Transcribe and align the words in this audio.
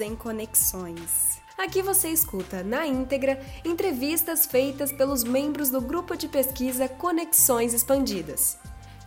em 0.00 0.16
conexões. 0.16 1.40
Aqui 1.56 1.80
você 1.80 2.08
escuta, 2.08 2.62
na 2.62 2.86
íntegra, 2.86 3.40
entrevistas 3.64 4.44
feitas 4.44 4.92
pelos 4.92 5.24
membros 5.24 5.70
do 5.70 5.80
grupo 5.80 6.16
de 6.16 6.28
pesquisa 6.28 6.88
Conexões 6.88 7.72
Expandidas. 7.72 8.58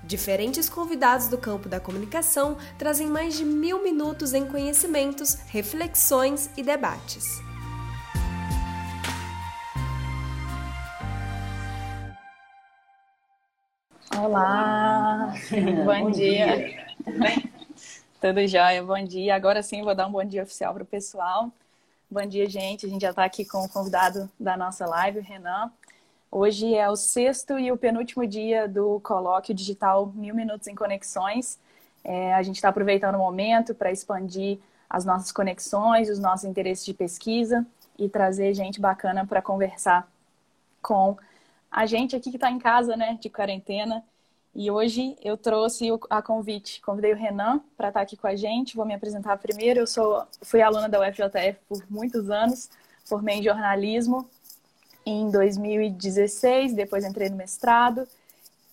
Diferentes 0.04 0.70
convidados 0.70 1.28
do 1.28 1.38
campo 1.38 1.70
da 1.70 1.80
comunicação 1.80 2.57
trazem 2.78 3.07
mais 3.07 3.38
de 3.38 3.46
mil 3.46 3.84
minutos 3.84 4.34
em 4.34 4.48
conhecimentos, 4.48 5.36
reflexões 5.48 6.50
e 6.57 6.64
debates. 6.64 7.39
Olá, 14.18 15.34
bom, 15.86 16.04
bom 16.04 16.11
dia. 16.11 16.57
dia. 16.57 16.88
Tudo 17.06 17.20
bem? 17.20 17.59
Tudo 18.21 18.46
jóia, 18.46 18.83
bom 18.83 19.01
dia. 19.01 19.33
Agora 19.33 19.64
sim 19.64 19.82
vou 19.82 19.96
dar 19.96 20.05
um 20.05 20.11
bom 20.11 20.25
dia 20.25 20.43
oficial 20.43 20.73
para 20.73 20.83
o 20.83 20.86
pessoal. 20.86 21.50
Bom 22.11 22.25
dia, 22.25 22.50
gente. 22.50 22.86
A 22.86 22.89
gente 22.89 23.01
já 23.01 23.11
está 23.11 23.23
aqui 23.23 23.45
com 23.45 23.64
o 23.64 23.69
convidado 23.69 24.29
da 24.37 24.57
nossa 24.57 24.86
live, 24.86 25.19
o 25.19 25.21
Renan. 25.21 25.71
Hoje 26.29 26.75
é 26.75 26.89
o 26.89 26.97
sexto 26.97 27.57
e 27.57 27.71
o 27.71 27.78
penúltimo 27.78 28.28
dia 28.28 28.68
do 28.68 29.00
colóquio 29.00 29.55
digital 29.55 30.07
Mil 30.07 30.36
Minutos 30.36 30.68
em 30.68 30.75
Conexões. 30.75 31.57
É, 32.03 32.33
a 32.33 32.44
gente 32.44 32.58
está 32.58 32.67
aproveitando 32.67 33.16
o 33.16 33.19
momento 33.19 33.73
para 33.73 33.89
expandir 33.89 34.59
as 34.89 35.06
nossas 35.06 35.31
conexões, 35.31 36.09
os 36.09 36.20
nossos 36.20 36.44
interesses 36.44 36.86
de 36.86 36.94
pesquisa 36.94 37.66
e 37.97 38.09
trazer 38.09 38.53
gente 38.53 38.81
bacana 38.81 39.25
para 39.25 39.42
conversar 39.42 40.06
com 40.81 41.17
a 41.72 41.86
gente 41.86 42.17
aqui 42.17 42.31
que 42.31 42.36
está 42.36 42.52
em 42.52 42.59
casa, 42.59 42.97
né, 42.97 43.17
de 43.22 43.30
quarentena. 43.30 44.03
E 44.53 44.72
hoje 44.72 45.16
eu 45.23 45.38
trouxe 45.38 45.88
a 46.09 46.22
convite, 46.22 46.81
convidei 46.81 47.14
o 47.14 47.16
Renan 47.16 47.62
para 47.78 47.90
estar 47.90 48.00
tá 48.00 48.04
aqui 48.04 48.18
com 48.18 48.28
a 48.28 48.36
gente. 48.36 48.76
Vou 48.76 48.86
me 48.86 48.94
apresentar 48.94 49.38
primeiro. 49.38 49.82
Eu 49.82 49.88
sou, 49.88 50.26
fui 50.42 50.62
aluna 50.62 50.90
da 50.90 51.00
UFJF 51.00 51.60
por 51.68 51.84
muitos 51.90 52.30
anos, 52.30 52.70
formei 53.06 53.38
em 53.38 53.44
jornalismo 53.44 54.28
em 55.06 55.30
2016, 55.32 56.73
depois 56.73 57.04
entrei 57.04 57.30
no 57.30 57.36
mestrado, 57.36 58.08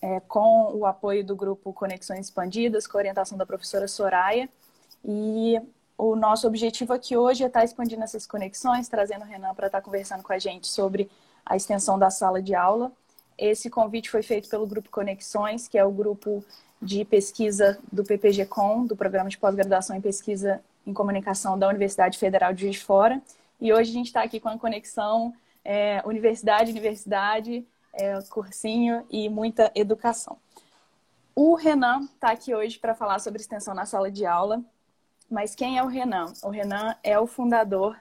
é, 0.01 0.19
com 0.21 0.71
o 0.75 0.85
apoio 0.85 1.23
do 1.23 1.35
grupo 1.35 1.73
Conexões 1.73 2.27
Expandidas, 2.27 2.85
com 2.85 2.97
a 2.97 3.01
orientação 3.01 3.37
da 3.37 3.45
professora 3.45 3.87
Soraya. 3.87 4.47
E 5.03 5.59
o 5.97 6.15
nosso 6.15 6.47
objetivo 6.47 6.93
aqui 6.93 7.17
hoje 7.17 7.43
é 7.43 7.47
estar 7.47 7.61
tá 7.61 7.65
expandindo 7.65 8.03
essas 8.03 8.27
conexões, 8.27 8.87
trazendo 8.87 9.23
o 9.23 9.27
Renan 9.27 9.55
para 9.55 9.67
estar 9.67 9.79
tá 9.79 9.83
conversando 9.83 10.21
com 10.21 10.33
a 10.33 10.37
gente 10.37 10.67
sobre 10.67 11.09
a 11.45 11.55
extensão 11.55 11.97
da 11.97 12.09
sala 12.09 12.41
de 12.41 12.53
aula. 12.53 12.91
Esse 13.37 13.69
convite 13.69 14.09
foi 14.09 14.23
feito 14.23 14.49
pelo 14.49 14.65
Grupo 14.65 14.89
Conexões, 14.89 15.67
que 15.67 15.77
é 15.77 15.85
o 15.85 15.91
grupo 15.91 16.43
de 16.81 17.05
pesquisa 17.05 17.79
do 17.91 18.03
PPG-Com, 18.03 18.85
do 18.85 18.95
Programa 18.95 19.29
de 19.29 19.37
Pós-Graduação 19.37 19.95
em 19.95 20.01
Pesquisa 20.01 20.61
em 20.85 20.93
Comunicação 20.93 21.57
da 21.57 21.67
Universidade 21.67 22.17
Federal 22.17 22.53
de 22.53 22.61
Juiz 22.61 22.77
de 22.77 22.83
Fora. 22.83 23.21
E 23.59 23.73
hoje 23.73 23.91
a 23.91 23.93
gente 23.93 24.07
está 24.07 24.23
aqui 24.23 24.39
com 24.39 24.49
a 24.49 24.57
conexão 24.57 25.33
é, 25.65 26.01
universidade, 26.05 26.71
universidade, 26.71 27.65
é, 27.93 28.19
cursinho 28.29 29.05
e 29.09 29.27
muita 29.27 29.69
educação. 29.75 30.37
O 31.35 31.55
Renan 31.55 32.03
está 32.03 32.31
aqui 32.31 32.55
hoje 32.55 32.79
para 32.79 32.95
falar 32.95 33.19
sobre 33.19 33.41
extensão 33.41 33.73
na 33.73 33.85
sala 33.85 34.09
de 34.09 34.25
aula. 34.25 34.63
Mas 35.29 35.53
quem 35.53 35.77
é 35.77 35.83
o 35.83 35.87
Renan? 35.87 36.31
O 36.41 36.49
Renan 36.49 36.95
é 37.03 37.19
o 37.19 37.27
fundador 37.27 37.97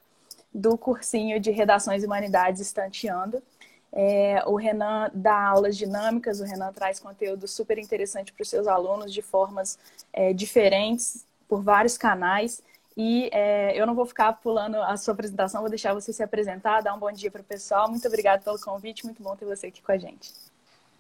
do 0.55 0.79
cursinho 0.79 1.41
de 1.41 1.51
Redações 1.51 2.03
e 2.03 2.07
Humanidades 2.07 2.61
Estanteando. 2.61 3.43
É, 3.93 4.43
o 4.47 4.57
Renan 4.57 5.11
dá 5.15 5.49
aulas 5.49 5.77
dinâmicas, 5.77 6.41
o 6.41 6.45
Renan 6.45 6.73
traz 6.73 6.99
conteúdo 7.01 7.47
super 7.49 7.79
interessante 7.79 8.33
para 8.33 8.43
os 8.43 8.49
seus 8.49 8.67
alunos 8.67 9.13
de 9.13 9.23
formas 9.23 9.79
é, 10.13 10.33
diferentes, 10.33 11.25
por 11.49 11.63
vários 11.63 11.97
canais. 11.97 12.63
E 12.97 13.29
é, 13.33 13.79
eu 13.79 13.87
não 13.87 13.95
vou 13.95 14.07
ficar 14.07 14.33
pulando 14.35 14.77
a 14.77 14.97
sua 14.97 15.13
apresentação, 15.13 15.61
vou 15.61 15.71
deixar 15.71 15.93
você 15.93 16.13
se 16.13 16.23
apresentar, 16.23 16.81
dar 16.81 16.95
um 16.95 16.99
bom 16.99 17.13
dia 17.13 17.31
para 17.31 17.43
o 17.43 17.45
pessoal. 17.45 17.91
Muito 17.91 18.07
obrigada 18.09 18.43
pelo 18.43 18.59
convite, 18.59 19.05
muito 19.05 19.23
bom 19.23 19.37
ter 19.37 19.45
você 19.45 19.67
aqui 19.67 19.83
com 19.83 19.93
a 19.93 19.99
gente. 19.99 20.33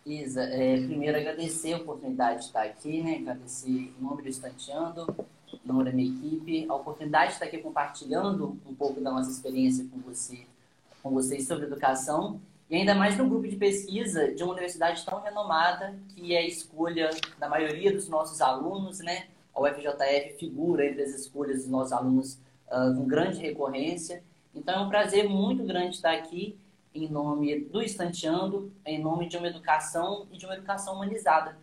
Isa, 0.04 0.42
é, 0.42 0.76
primeiro 0.76 1.16
agradecer 1.16 1.72
a 1.72 1.78
oportunidade 1.78 2.40
de 2.40 2.44
estar 2.46 2.62
aqui, 2.62 3.02
né? 3.02 3.16
agradecer 3.16 3.68
em 3.68 3.94
nome 3.98 4.22
do 4.22 4.28
Estanteando, 4.28 5.26
em 5.52 5.66
nome 5.66 5.84
da 5.84 5.90
minha 5.90 6.08
equipe, 6.08 6.66
a 6.68 6.74
oportunidade 6.74 7.28
de 7.28 7.32
estar 7.32 7.46
aqui 7.46 7.58
compartilhando 7.58 8.56
um 8.64 8.74
pouco 8.74 9.00
da 9.00 9.10
nossa 9.10 9.30
experiência 9.30 9.84
com 9.90 9.98
você, 9.98 10.46
com 11.02 11.10
vocês 11.10 11.46
sobre 11.46 11.64
educação 11.64 12.40
e 12.68 12.74
ainda 12.74 12.94
mais 12.94 13.16
no 13.16 13.28
grupo 13.28 13.46
de 13.46 13.56
pesquisa 13.56 14.34
de 14.34 14.42
uma 14.42 14.52
universidade 14.52 15.04
tão 15.04 15.20
renomada 15.20 15.96
que 16.08 16.34
é 16.34 16.38
a 16.38 16.46
escolha 16.46 17.10
da 17.38 17.48
maioria 17.48 17.92
dos 17.92 18.08
nossos 18.08 18.40
alunos, 18.40 18.98
né? 18.98 19.28
A 19.54 19.60
UFJF 19.60 20.36
figura 20.38 20.84
entre 20.84 21.02
as 21.02 21.10
escolhas 21.10 21.58
dos 21.58 21.68
nossos 21.68 21.92
alunos 21.92 22.34
uh, 22.66 22.94
com 22.96 23.06
grande 23.06 23.38
recorrência. 23.38 24.22
Então 24.52 24.74
é 24.74 24.84
um 24.84 24.88
prazer 24.88 25.28
muito 25.28 25.62
grande 25.62 25.94
estar 25.94 26.12
aqui 26.12 26.58
em 26.92 27.08
nome 27.08 27.60
do 27.60 27.80
Estanteando, 27.80 28.72
em 28.84 29.00
nome 29.00 29.28
de 29.28 29.36
uma 29.36 29.46
educação 29.46 30.26
e 30.32 30.36
de 30.36 30.44
uma 30.44 30.54
educação 30.54 30.94
humanizada, 30.94 31.56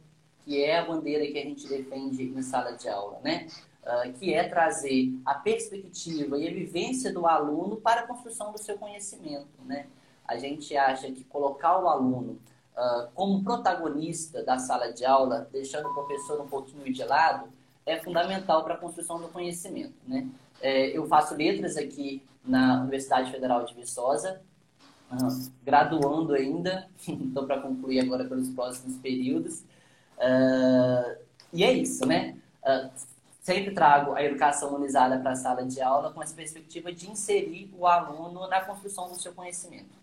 que 0.46 0.64
é 0.64 0.78
a 0.78 0.86
bandeira 0.86 1.26
que 1.26 1.38
a 1.38 1.44
gente 1.44 1.68
defende 1.68 2.24
em 2.24 2.42
sala 2.42 2.72
de 2.78 2.88
aula, 2.88 3.20
né? 3.22 3.48
Uh, 3.84 4.14
que 4.14 4.34
é 4.34 4.48
trazer 4.48 5.12
a 5.26 5.34
perspectiva 5.34 6.38
e 6.38 6.48
a 6.48 6.54
vivência 6.54 7.12
do 7.12 7.28
aluno 7.28 7.76
para 7.76 8.02
a 8.02 8.08
construção 8.08 8.54
do 8.54 8.58
seu 8.58 8.78
conhecimento, 8.78 9.50
né? 9.66 9.88
A 10.26 10.38
gente 10.38 10.76
acha 10.76 11.12
que 11.12 11.24
colocar 11.26 11.80
o 11.80 11.88
aluno 11.88 12.40
uh, 12.76 13.08
como 13.14 13.44
protagonista 13.44 14.44
da 14.44 14.58
sala 14.58 14.92
de 14.92 15.06
aula, 15.06 15.48
deixando 15.52 15.90
o 15.90 15.94
professor 15.94 16.42
um 16.42 16.48
pouquinho 16.48 16.92
de 16.92 17.04
lado, 17.04 17.48
é 17.86 17.98
fundamental 17.98 18.64
para 18.64 18.76
a 18.76 18.78
construção 18.78 19.20
do 19.20 19.28
conhecimento. 19.28 19.94
Né? 20.08 20.28
É, 20.62 20.98
eu 20.98 21.06
faço 21.08 21.36
letras 21.36 21.76
aqui 21.76 22.24
na 22.44 22.82
Universidade 22.82 23.32
Federal 23.32 23.66
de 23.66 23.74
Viçosa, 23.74 24.42
uh, 25.12 25.52
graduando 25.64 26.34
ainda, 26.34 26.88
estou 27.06 27.46
para 27.46 27.60
concluir 27.62 28.00
agora 28.00 28.26
pelos 28.26 28.50
próximos 28.50 28.98
períodos. 28.98 29.60
Uh, 30.18 31.18
e 31.52 31.64
é 31.64 31.72
isso, 31.72 32.06
né? 32.06 32.38
Sempre 33.42 33.72
trago 33.72 34.14
a 34.14 34.24
educação 34.24 34.70
humanizada 34.70 35.20
para 35.20 35.32
a 35.32 35.36
sala 35.36 35.66
de 35.66 35.82
aula 35.82 36.14
com 36.14 36.24
essa 36.24 36.34
perspectiva 36.34 36.94
de 36.94 37.12
inserir 37.12 37.70
o 37.78 37.86
aluno 37.86 38.48
na 38.48 38.62
construção 38.62 39.10
do 39.10 39.16
seu 39.16 39.34
conhecimento. 39.34 40.03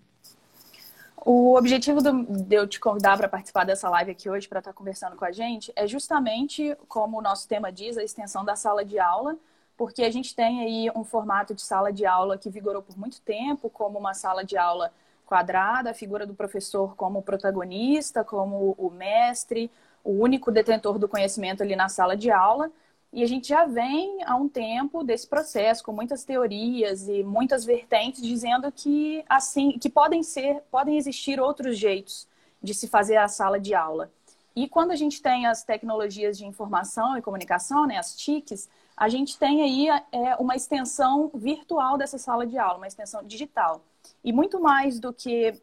O 1.24 1.54
objetivo 1.56 2.00
do, 2.00 2.24
de 2.24 2.56
eu 2.56 2.66
te 2.66 2.80
convidar 2.80 3.16
para 3.16 3.28
participar 3.28 3.64
dessa 3.64 3.88
live 3.90 4.10
aqui 4.10 4.30
hoje, 4.30 4.48
para 4.48 4.60
estar 4.60 4.72
tá 4.72 4.76
conversando 4.76 5.16
com 5.16 5.24
a 5.24 5.32
gente, 5.32 5.70
é 5.76 5.86
justamente, 5.86 6.74
como 6.88 7.18
o 7.18 7.22
nosso 7.22 7.46
tema 7.46 7.70
diz, 7.70 7.98
a 7.98 8.02
extensão 8.02 8.44
da 8.44 8.56
sala 8.56 8.84
de 8.84 8.98
aula, 8.98 9.36
porque 9.76 10.02
a 10.02 10.10
gente 10.10 10.34
tem 10.34 10.60
aí 10.62 10.90
um 10.94 11.04
formato 11.04 11.54
de 11.54 11.60
sala 11.60 11.92
de 11.92 12.06
aula 12.06 12.38
que 12.38 12.48
vigorou 12.48 12.82
por 12.82 12.98
muito 12.98 13.20
tempo, 13.20 13.68
como 13.68 13.98
uma 13.98 14.14
sala 14.14 14.44
de 14.44 14.56
aula 14.56 14.92
quadrada, 15.26 15.90
a 15.90 15.94
figura 15.94 16.26
do 16.26 16.34
professor 16.34 16.96
como 16.96 17.22
protagonista, 17.22 18.24
como 18.24 18.74
o 18.78 18.90
mestre, 18.90 19.70
o 20.02 20.12
único 20.12 20.50
detentor 20.50 20.98
do 20.98 21.08
conhecimento 21.08 21.62
ali 21.62 21.76
na 21.76 21.88
sala 21.88 22.16
de 22.16 22.30
aula. 22.30 22.70
E 23.12 23.24
a 23.24 23.26
gente 23.26 23.48
já 23.48 23.64
vem 23.64 24.22
há 24.24 24.36
um 24.36 24.48
tempo 24.48 25.02
desse 25.02 25.26
processo, 25.26 25.82
com 25.82 25.92
muitas 25.92 26.24
teorias 26.24 27.08
e 27.08 27.24
muitas 27.24 27.64
vertentes, 27.64 28.22
dizendo 28.22 28.70
que 28.70 29.24
assim, 29.28 29.72
que 29.78 29.90
podem 29.90 30.22
ser, 30.22 30.62
podem 30.70 30.96
existir 30.96 31.40
outros 31.40 31.76
jeitos 31.76 32.28
de 32.62 32.72
se 32.72 32.86
fazer 32.86 33.16
a 33.16 33.26
sala 33.26 33.58
de 33.58 33.74
aula. 33.74 34.12
E 34.54 34.68
quando 34.68 34.90
a 34.90 34.96
gente 34.96 35.22
tem 35.22 35.46
as 35.46 35.64
tecnologias 35.64 36.36
de 36.36 36.44
informação 36.44 37.16
e 37.16 37.22
comunicação, 37.22 37.86
né, 37.86 37.98
as 37.98 38.16
TICs, 38.16 38.68
a 38.96 39.08
gente 39.08 39.38
tem 39.38 39.62
aí 39.62 39.88
é, 40.12 40.36
uma 40.36 40.54
extensão 40.54 41.30
virtual 41.34 41.96
dessa 41.96 42.18
sala 42.18 42.46
de 42.46 42.58
aula, 42.58 42.76
uma 42.76 42.86
extensão 42.86 43.24
digital. 43.24 43.82
E 44.22 44.32
muito 44.32 44.60
mais 44.60 45.00
do 45.00 45.12
que 45.12 45.54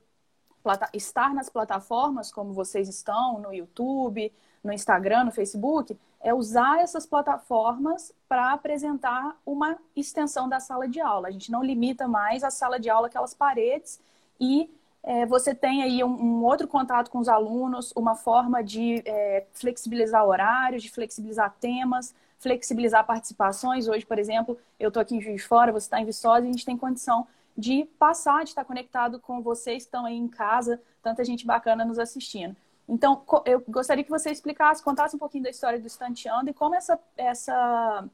estar 0.93 1.33
nas 1.33 1.49
plataformas 1.49 2.31
como 2.31 2.53
vocês 2.53 2.89
estão, 2.89 3.39
no 3.39 3.53
YouTube, 3.53 4.33
no 4.63 4.73
Instagram, 4.73 5.25
no 5.25 5.31
Facebook, 5.31 5.97
é 6.21 6.33
usar 6.33 6.79
essas 6.79 7.05
plataformas 7.05 8.13
para 8.27 8.51
apresentar 8.51 9.37
uma 9.45 9.77
extensão 9.95 10.49
da 10.49 10.59
sala 10.59 10.87
de 10.87 10.99
aula. 10.99 11.27
A 11.27 11.31
gente 11.31 11.51
não 11.51 11.63
limita 11.63 12.07
mais 12.07 12.43
a 12.43 12.49
sala 12.49 12.79
de 12.79 12.89
aula 12.89 13.07
aquelas 13.07 13.33
paredes 13.33 13.99
e 14.39 14.69
é, 15.03 15.25
você 15.25 15.55
tem 15.55 15.83
aí 15.83 16.03
um, 16.03 16.09
um, 16.09 16.43
outro 16.43 16.67
contato 16.67 17.09
com 17.09 17.19
os 17.19 17.29
alunos, 17.29 17.93
uma 17.95 18.15
forma 18.15 18.63
de 18.63 19.01
é, 19.05 19.45
flexibilizar 19.53 20.25
horários, 20.25 20.83
de 20.83 20.91
flexibilizar 20.91 21.55
temas, 21.61 22.13
flexibilizar 22.39 23.05
participações. 23.05 23.87
Hoje, 23.87 24.05
por 24.05 24.19
exemplo, 24.19 24.57
eu 24.79 24.89
estou 24.89 25.01
aqui 25.01 25.15
em 25.15 25.21
Juiz 25.21 25.41
de 25.41 25.47
Fora, 25.47 25.71
você 25.71 25.85
está 25.85 26.01
em 26.01 26.05
Viçosa 26.05 26.45
e 26.45 26.49
a 26.49 26.51
gente 26.51 26.65
tem 26.65 26.77
condição 26.77 27.25
de 27.57 27.85
passar, 27.97 28.43
de 28.43 28.49
estar 28.49 28.65
conectado 28.65 29.19
com 29.19 29.41
vocês 29.41 29.83
que 29.83 29.87
estão 29.87 30.05
aí 30.05 30.15
em 30.15 30.27
casa, 30.27 30.79
tanta 31.01 31.23
gente 31.23 31.45
bacana 31.45 31.85
nos 31.85 31.97
assistindo. 31.97 32.55
Então, 32.87 33.21
eu 33.45 33.63
gostaria 33.67 34.03
que 34.03 34.09
você 34.09 34.31
explicasse, 34.31 34.81
contasse 34.81 35.15
um 35.15 35.19
pouquinho 35.19 35.43
da 35.43 35.49
história 35.49 35.79
do 35.79 35.87
Estanteando 35.87 36.49
e 36.49 36.53
como 36.53 36.73
essa, 36.73 36.97
essa 37.17 38.07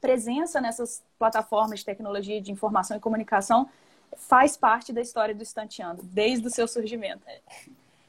presença 0.00 0.60
nessas 0.60 1.02
plataformas 1.18 1.78
de 1.78 1.84
tecnologia 1.84 2.40
de 2.40 2.52
informação 2.52 2.96
e 2.96 3.00
comunicação 3.00 3.68
faz 4.16 4.56
parte 4.56 4.92
da 4.92 5.00
história 5.00 5.34
do 5.34 5.42
Estanteando, 5.42 6.02
desde 6.02 6.46
o 6.46 6.50
seu 6.50 6.68
surgimento. 6.68 7.22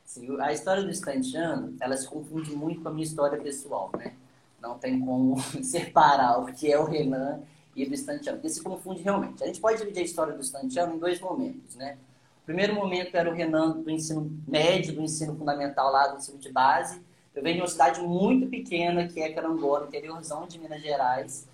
Sim, 0.04 0.38
a 0.42 0.52
história 0.52 0.84
do 0.84 0.90
Estanteando, 0.90 1.75
ela 1.80 1.96
se 1.96 2.08
confunde 2.08 2.54
muito 2.56 2.81
com 2.81 2.90
a 2.90 2.92
minha 2.92 3.06
história 3.06 3.40
pessoal, 3.40 3.90
né? 3.98 4.13
Não 4.62 4.78
tem 4.78 5.00
como 5.00 5.42
separar 5.63 6.40
o 6.40 6.54
que 6.54 6.72
é 6.72 6.78
o 6.78 6.84
Renan 6.84 7.42
e 7.75 7.86
do 7.86 7.94
estantiano, 7.94 8.38
porque 8.38 8.50
se 8.50 8.62
confunde 8.62 9.02
realmente. 9.02 9.44
A 9.44 9.48
gente 9.48 9.60
pode 9.60 9.78
dividir 9.80 10.02
a 10.02 10.06
história 10.06 10.34
do 10.34 10.42
estantiano 10.42 10.96
em 10.96 11.00
dois 11.00 11.19
momentos, 11.19 11.75
né? 11.75 11.98
Primeiro 12.46 12.76
momento 12.76 13.16
era 13.16 13.30
o 13.30 13.34
Renan 13.34 13.72
do 13.72 13.90
ensino 13.90 14.32
médio, 14.48 14.94
do 14.94 15.02
ensino 15.02 15.36
fundamental 15.36 15.92
lá, 15.92 16.08
do 16.08 16.18
ensino 16.18 16.38
de 16.38 16.52
base. 16.52 17.02
Eu 17.34 17.42
venho 17.42 17.56
de 17.56 17.62
uma 17.62 17.68
cidade 17.68 18.02
muito 18.02 18.48
pequena, 18.48 19.08
que 19.08 19.22
é 19.22 19.32
Carangola, 19.32 19.88
interiorzão 19.88 20.46
de 20.46 20.60
Minas 20.60 20.82
Gerais, 20.82 21.48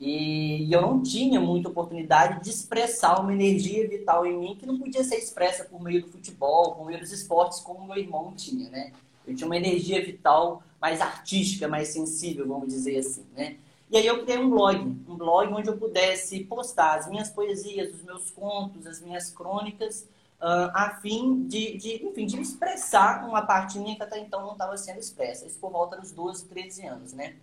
e 0.00 0.72
eu 0.72 0.80
não 0.80 1.02
tinha 1.02 1.38
muita 1.38 1.68
oportunidade 1.68 2.42
de 2.42 2.48
expressar 2.48 3.20
uma 3.20 3.34
energia 3.34 3.86
vital 3.86 4.24
em 4.24 4.36
mim 4.36 4.56
que 4.58 4.64
não 4.64 4.78
podia 4.78 5.04
ser 5.04 5.16
expressa 5.16 5.64
por 5.64 5.80
meio 5.80 6.00
do 6.00 6.08
futebol, 6.08 6.74
por 6.74 6.86
meio 6.86 6.98
dos 6.98 7.12
esportes, 7.12 7.60
como 7.60 7.86
meu 7.86 7.98
irmão 7.98 8.32
tinha, 8.34 8.70
né? 8.70 8.92
Eu 9.26 9.36
tinha 9.36 9.46
uma 9.46 9.58
energia 9.58 10.02
vital 10.02 10.62
mais 10.80 11.02
artística, 11.02 11.68
mais 11.68 11.88
sensível, 11.88 12.48
vamos 12.48 12.68
dizer 12.68 12.96
assim, 12.96 13.26
né? 13.36 13.56
E 13.90 13.98
aí 13.98 14.06
eu 14.06 14.22
criei 14.22 14.38
um 14.38 14.48
blog, 14.48 14.78
um 15.06 15.16
blog 15.16 15.52
onde 15.52 15.68
eu 15.68 15.76
pudesse 15.76 16.44
postar 16.44 16.98
as 16.98 17.06
minhas 17.06 17.28
poesias, 17.28 17.92
os 17.92 18.02
meus 18.02 18.30
contos, 18.30 18.86
as 18.86 19.02
minhas 19.02 19.30
crônicas, 19.30 20.08
uh, 20.40 20.70
a 20.74 20.98
fim 21.00 21.46
de, 21.46 21.76
de, 21.76 22.06
enfim, 22.06 22.26
de 22.26 22.40
expressar 22.40 23.26
uma 23.26 23.42
parte 23.42 23.78
minha 23.78 23.96
que 23.96 24.02
até 24.02 24.18
então 24.18 24.40
não 24.42 24.52
estava 24.52 24.76
sendo 24.76 24.98
expressa. 24.98 25.46
Isso 25.46 25.58
por 25.58 25.70
volta 25.70 25.96
dos 25.96 26.12
12, 26.12 26.46
13 26.46 26.86
anos, 26.86 27.12
né? 27.12 27.36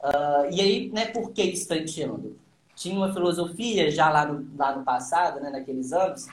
Uh, 0.00 0.50
e 0.50 0.60
aí, 0.60 0.90
né, 0.90 1.06
por 1.06 1.30
que 1.30 1.42
estanteando? 1.42 2.38
Tinha 2.74 2.96
uma 2.96 3.12
filosofia 3.12 3.90
já 3.90 4.08
lá 4.08 4.24
no, 4.24 4.48
lá 4.56 4.74
no 4.74 4.84
passado, 4.84 5.40
né, 5.40 5.50
naqueles 5.50 5.92
anos, 5.92 6.26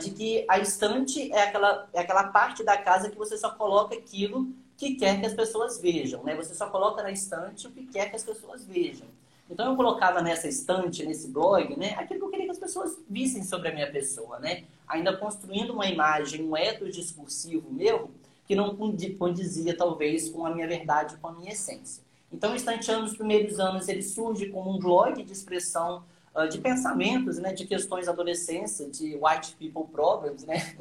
de 0.00 0.10
que 0.10 0.46
a 0.48 0.58
estante 0.58 1.32
é 1.32 1.42
aquela, 1.42 1.88
é 1.92 2.00
aquela 2.00 2.24
parte 2.24 2.64
da 2.64 2.76
casa 2.76 3.10
que 3.10 3.16
você 3.16 3.36
só 3.36 3.50
coloca 3.50 3.94
aquilo 3.94 4.48
que 4.76 4.94
quer 4.94 5.20
que 5.20 5.26
as 5.26 5.34
pessoas 5.34 5.78
vejam, 5.78 6.22
né? 6.22 6.34
Você 6.36 6.54
só 6.54 6.68
coloca 6.70 7.02
na 7.02 7.10
estante 7.10 7.66
o 7.66 7.70
que 7.70 7.86
quer 7.86 8.08
que 8.08 8.16
as 8.16 8.24
pessoas 8.24 8.64
vejam. 8.64 9.06
Então 9.50 9.70
eu 9.70 9.76
colocava 9.76 10.22
nessa 10.22 10.46
estante, 10.46 11.04
nesse 11.04 11.28
blog, 11.28 11.76
né, 11.76 11.94
aquilo 11.98 12.20
que 12.20 12.26
eu 12.26 12.30
queria 12.30 12.46
que 12.46 12.52
as 12.52 12.58
pessoas 12.58 12.96
vissem 13.08 13.42
sobre 13.42 13.68
a 13.68 13.74
minha 13.74 13.90
pessoa, 13.90 14.38
né? 14.38 14.64
Ainda 14.86 15.16
construindo 15.16 15.72
uma 15.72 15.86
imagem, 15.86 16.44
um 16.44 16.56
ethos 16.56 16.94
discursivo 16.94 17.70
meu 17.70 18.10
que 18.46 18.54
não 18.54 18.76
condizia 19.18 19.76
talvez 19.76 20.28
com 20.28 20.44
a 20.44 20.50
minha 20.52 20.66
verdade, 20.66 21.16
com 21.18 21.28
a 21.28 21.32
minha 21.32 21.52
essência. 21.52 22.02
Então, 22.32 22.52
o 22.52 22.56
Estanteando 22.56 23.02
nos 23.02 23.16
primeiros 23.16 23.60
anos, 23.60 23.88
ele 23.88 24.02
surge 24.02 24.48
como 24.48 24.70
um 24.70 24.78
blog 24.78 25.22
de 25.22 25.32
expressão 25.32 26.04
uh, 26.34 26.48
de 26.48 26.58
pensamentos, 26.58 27.38
né, 27.38 27.52
de 27.52 27.64
questões 27.64 28.06
da 28.06 28.12
adolescência, 28.12 28.88
de 28.88 29.16
white 29.16 29.54
people 29.56 29.84
problems, 29.92 30.44
né? 30.44 30.74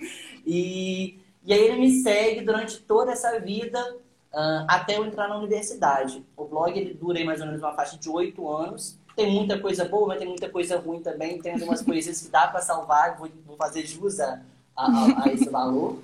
e, 0.46 1.18
e 1.44 1.52
aí 1.52 1.60
ele 1.60 1.78
me 1.78 2.02
segue 2.02 2.42
durante 2.42 2.80
toda 2.80 3.12
essa 3.12 3.38
vida 3.38 3.96
uh, 4.34 4.66
até 4.68 4.98
eu 4.98 5.06
entrar 5.06 5.28
na 5.28 5.38
universidade. 5.38 6.24
O 6.36 6.44
blog 6.44 6.78
ele 6.78 6.92
dura 6.92 7.18
aí 7.18 7.24
mais 7.24 7.40
ou 7.40 7.46
menos 7.46 7.62
uma 7.62 7.72
faixa 7.72 7.96
de 7.96 8.08
oito 8.10 8.48
anos. 8.48 8.98
Tem 9.16 9.32
muita 9.32 9.58
coisa 9.58 9.84
boa, 9.84 10.08
mas 10.08 10.18
tem 10.18 10.28
muita 10.28 10.50
coisa 10.50 10.78
ruim 10.78 11.00
também. 11.00 11.40
Tem 11.40 11.54
algumas 11.54 11.80
coisas 11.82 12.20
que 12.20 12.28
dá 12.28 12.48
para 12.48 12.60
salvar, 12.60 13.16
vou, 13.16 13.28
vou 13.46 13.56
fazer 13.56 13.86
jus 13.86 14.20
a, 14.20 14.42
a, 14.76 15.24
a 15.24 15.32
esse 15.32 15.48
valor. 15.48 15.98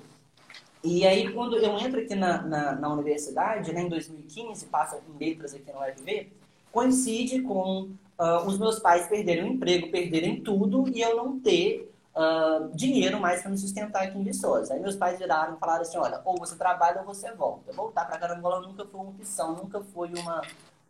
E 0.83 1.05
aí, 1.05 1.31
quando 1.31 1.57
eu 1.57 1.77
entro 1.77 1.99
aqui 1.99 2.15
na, 2.15 2.41
na, 2.41 2.71
na 2.75 2.89
universidade, 2.89 3.71
né, 3.71 3.81
em 3.81 3.89
2015, 3.89 4.65
passa 4.65 4.97
em 4.97 5.23
letras 5.23 5.53
aqui 5.53 5.71
na 5.71 5.87
UFV, 5.87 6.31
coincide 6.71 7.41
com 7.41 7.89
uh, 8.17 8.47
os 8.47 8.57
meus 8.57 8.79
pais 8.79 9.05
perderem 9.07 9.43
o 9.43 9.47
emprego, 9.47 9.91
perderem 9.91 10.41
tudo 10.41 10.89
e 10.89 11.01
eu 11.01 11.15
não 11.15 11.39
ter 11.39 11.90
uh, 12.15 12.75
dinheiro 12.75 13.19
mais 13.19 13.41
para 13.41 13.51
me 13.51 13.57
sustentar 13.57 14.03
aqui 14.03 14.17
em 14.17 14.23
Viçosa. 14.23 14.73
Aí 14.73 14.79
meus 14.79 14.95
pais 14.95 15.17
viraram 15.17 15.55
e 15.55 15.59
falaram 15.59 15.81
assim, 15.81 15.97
olha, 15.97 16.21
ou 16.25 16.37
você 16.37 16.55
trabalha 16.55 16.99
ou 16.99 17.05
você 17.05 17.31
volta. 17.33 17.71
Voltar 17.71 18.05
para 18.05 18.17
Carangola 18.17 18.61
nunca 18.61 18.85
foi 18.85 18.99
uma 18.99 19.09
opção, 19.09 19.55
nunca 19.55 19.81
foi 19.81 20.13
uma, 20.13 20.41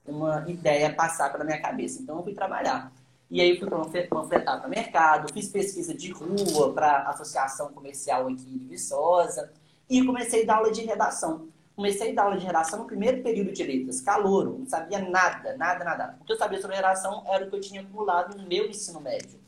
uma 0.06 0.50
ideia 0.50 0.94
passar 0.94 1.32
pela 1.32 1.44
minha 1.44 1.62
cabeça. 1.62 2.02
Então 2.02 2.18
eu 2.18 2.24
fui 2.24 2.34
trabalhar. 2.34 2.92
E 3.30 3.40
aí 3.40 3.58
fui 3.58 3.70
panfletar 4.08 4.60
para 4.60 4.68
mercado, 4.68 5.32
fiz 5.32 5.48
pesquisa 5.48 5.94
de 5.94 6.12
rua 6.12 6.74
para 6.74 7.04
associação 7.04 7.72
comercial 7.72 8.28
aqui 8.28 8.44
de 8.44 8.68
Viçosa 8.68 9.52
e 9.90 10.06
comecei 10.06 10.44
a 10.44 10.46
dar 10.46 10.58
aula 10.58 10.72
de 10.72 10.82
redação. 10.82 11.48
Comecei 11.74 12.12
a 12.12 12.14
dar 12.16 12.24
aula 12.24 12.38
de 12.38 12.46
redação 12.46 12.80
no 12.80 12.86
primeiro 12.86 13.24
período 13.24 13.54
de 13.54 13.64
letras, 13.64 14.02
calouro, 14.02 14.60
não 14.60 14.68
sabia 14.68 15.00
nada, 15.00 15.56
nada, 15.56 15.86
nada. 15.86 16.18
O 16.20 16.26
que 16.26 16.34
eu 16.34 16.38
sabia 16.38 16.60
sobre 16.60 16.76
redação 16.76 17.24
era 17.26 17.46
o 17.46 17.50
que 17.50 17.56
eu 17.56 17.62
tinha 17.62 17.82
acumulado 17.82 18.38
no 18.38 18.46
meu 18.46 18.66
ensino 18.70 19.00
médio. 19.00 19.41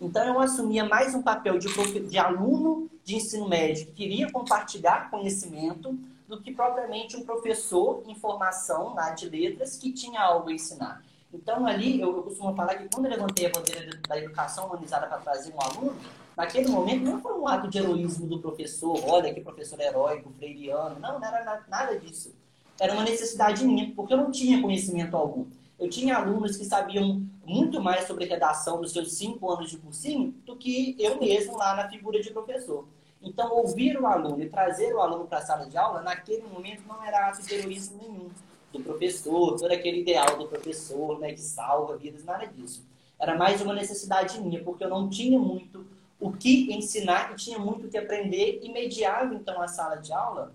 Então 0.00 0.24
eu 0.24 0.40
assumia 0.40 0.82
mais 0.82 1.14
um 1.14 1.20
papel 1.20 1.58
de, 1.58 1.68
de 2.08 2.18
aluno 2.18 2.88
de 3.04 3.16
ensino 3.16 3.46
médio 3.46 3.84
que 3.86 3.92
queria 3.92 4.32
compartilhar 4.32 5.10
conhecimento 5.10 5.92
do 6.26 6.40
que 6.40 6.52
propriamente 6.52 7.18
um 7.18 7.24
professor 7.24 8.02
em 8.06 8.14
formação 8.14 8.94
lá 8.94 9.10
de 9.10 9.28
letras 9.28 9.76
que 9.76 9.92
tinha 9.92 10.22
algo 10.22 10.48
a 10.48 10.52
ensinar. 10.54 11.04
Então 11.30 11.66
ali 11.66 12.00
eu, 12.00 12.16
eu 12.16 12.22
costumo 12.22 12.56
falar 12.56 12.76
que 12.76 12.88
quando 12.88 13.06
eu 13.06 13.10
levantei 13.10 13.44
a 13.44 13.50
bandeira 13.50 14.00
da 14.08 14.16
educação 14.16 14.68
humanizada 14.68 15.06
para 15.06 15.18
trazer 15.18 15.52
um 15.52 15.60
aluno, 15.60 15.94
naquele 16.34 16.70
momento 16.70 17.04
não 17.04 17.20
foi 17.20 17.34
um 17.34 17.46
ato 17.46 17.68
de 17.68 17.76
heroísmo 17.76 18.26
do 18.26 18.38
professor, 18.38 18.98
olha 19.06 19.34
que 19.34 19.42
professor 19.42 19.78
heróico, 19.78 20.32
freiriano, 20.38 20.98
não, 20.98 21.20
não 21.20 21.28
era 21.28 21.62
nada 21.68 21.98
disso. 21.98 22.34
Era 22.78 22.94
uma 22.94 23.02
necessidade 23.02 23.66
minha, 23.66 23.92
porque 23.94 24.14
eu 24.14 24.16
não 24.16 24.30
tinha 24.30 24.62
conhecimento 24.62 25.14
algum. 25.14 25.44
Eu 25.80 25.88
tinha 25.88 26.18
alunos 26.18 26.58
que 26.58 26.64
sabiam 26.66 27.22
muito 27.44 27.80
mais 27.80 28.06
sobre 28.06 28.26
redação 28.26 28.82
nos 28.82 28.92
seus 28.92 29.14
cinco 29.14 29.50
anos 29.50 29.70
de 29.70 29.78
cursinho 29.78 30.32
do 30.44 30.54
que 30.54 30.94
eu 30.98 31.18
mesmo 31.18 31.56
lá 31.56 31.74
na 31.74 31.88
figura 31.88 32.20
de 32.20 32.30
professor. 32.30 32.86
Então, 33.22 33.50
ouvir 33.52 33.98
o 33.98 34.06
aluno 34.06 34.42
e 34.42 34.48
trazer 34.48 34.94
o 34.94 35.00
aluno 35.00 35.26
para 35.26 35.38
a 35.38 35.42
sala 35.42 35.66
de 35.66 35.78
aula, 35.78 36.02
naquele 36.02 36.42
momento, 36.42 36.82
não 36.86 37.02
era 37.02 37.28
ato 37.28 37.42
de 37.42 37.54
heroísmo 37.54 37.98
nenhum 38.02 38.28
do 38.70 38.80
professor, 38.80 39.58
todo 39.58 39.72
aquele 39.72 40.02
ideal 40.02 40.38
do 40.38 40.46
professor, 40.46 41.18
né, 41.18 41.32
que 41.32 41.40
salva 41.40 41.96
vidas, 41.96 42.24
nada 42.24 42.46
disso. 42.46 42.86
Era 43.18 43.34
mais 43.34 43.60
uma 43.62 43.74
necessidade 43.74 44.38
minha, 44.40 44.62
porque 44.62 44.84
eu 44.84 44.88
não 44.88 45.08
tinha 45.08 45.38
muito 45.38 45.84
o 46.20 46.30
que 46.30 46.72
ensinar 46.72 47.32
e 47.32 47.36
tinha 47.36 47.58
muito 47.58 47.86
o 47.86 47.90
que 47.90 47.96
aprender 47.96 48.60
e 48.62 48.70
mediava 48.70 49.34
então 49.34 49.60
a 49.60 49.66
sala 49.66 49.96
de 49.96 50.12
aula 50.12 50.54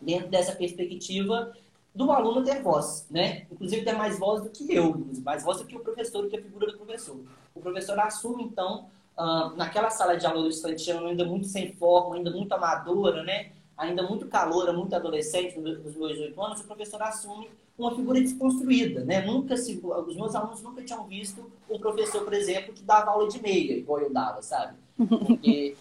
dentro 0.00 0.28
dessa 0.28 0.52
perspectiva 0.52 1.52
do 1.94 2.10
aluno 2.10 2.42
ter 2.42 2.60
voz, 2.60 3.06
né? 3.10 3.46
Inclusive 3.52 3.84
ter 3.84 3.92
mais 3.92 4.18
voz 4.18 4.42
do 4.42 4.50
que 4.50 4.74
eu, 4.74 5.06
mais 5.22 5.44
voz 5.44 5.58
do 5.58 5.64
que 5.64 5.76
o 5.76 5.80
professor, 5.80 6.22
do 6.22 6.28
que 6.28 6.36
a 6.36 6.42
figura 6.42 6.66
do 6.66 6.76
professor. 6.76 7.16
O 7.54 7.60
professor 7.60 7.98
assume 8.00 8.42
então 8.42 8.86
uh, 9.16 9.56
naquela 9.56 9.90
sala 9.90 10.16
de 10.16 10.26
aula 10.26 10.42
do 10.42 10.48
estudantiano 10.48 11.06
ainda 11.06 11.24
muito 11.24 11.46
sem 11.46 11.72
forma, 11.72 12.16
ainda 12.16 12.30
muito 12.30 12.52
amadora, 12.52 13.22
né? 13.22 13.52
Ainda 13.76 14.02
muito 14.02 14.26
caloura, 14.26 14.72
muito 14.72 14.94
adolescente 14.94 15.58
nos 15.58 15.96
meus 15.96 16.18
oito 16.18 16.40
anos, 16.42 16.60
o 16.60 16.64
professor 16.64 17.00
assume 17.02 17.48
uma 17.76 17.94
figura 17.94 18.20
desconstruída, 18.20 19.04
né? 19.04 19.24
Nunca 19.24 19.56
se, 19.56 19.80
os 19.82 20.16
meus 20.16 20.34
alunos 20.34 20.62
nunca 20.62 20.82
tinham 20.82 21.04
visto 21.06 21.50
um 21.68 21.78
professor, 21.78 22.22
por 22.22 22.32
exemplo, 22.32 22.72
que 22.72 22.82
dava 22.82 23.10
aula 23.10 23.28
de 23.28 23.40
meia, 23.42 23.76
igual 23.76 24.00
eu 24.00 24.12
dava, 24.12 24.42
sabe? 24.42 24.76
Porque 24.96 25.76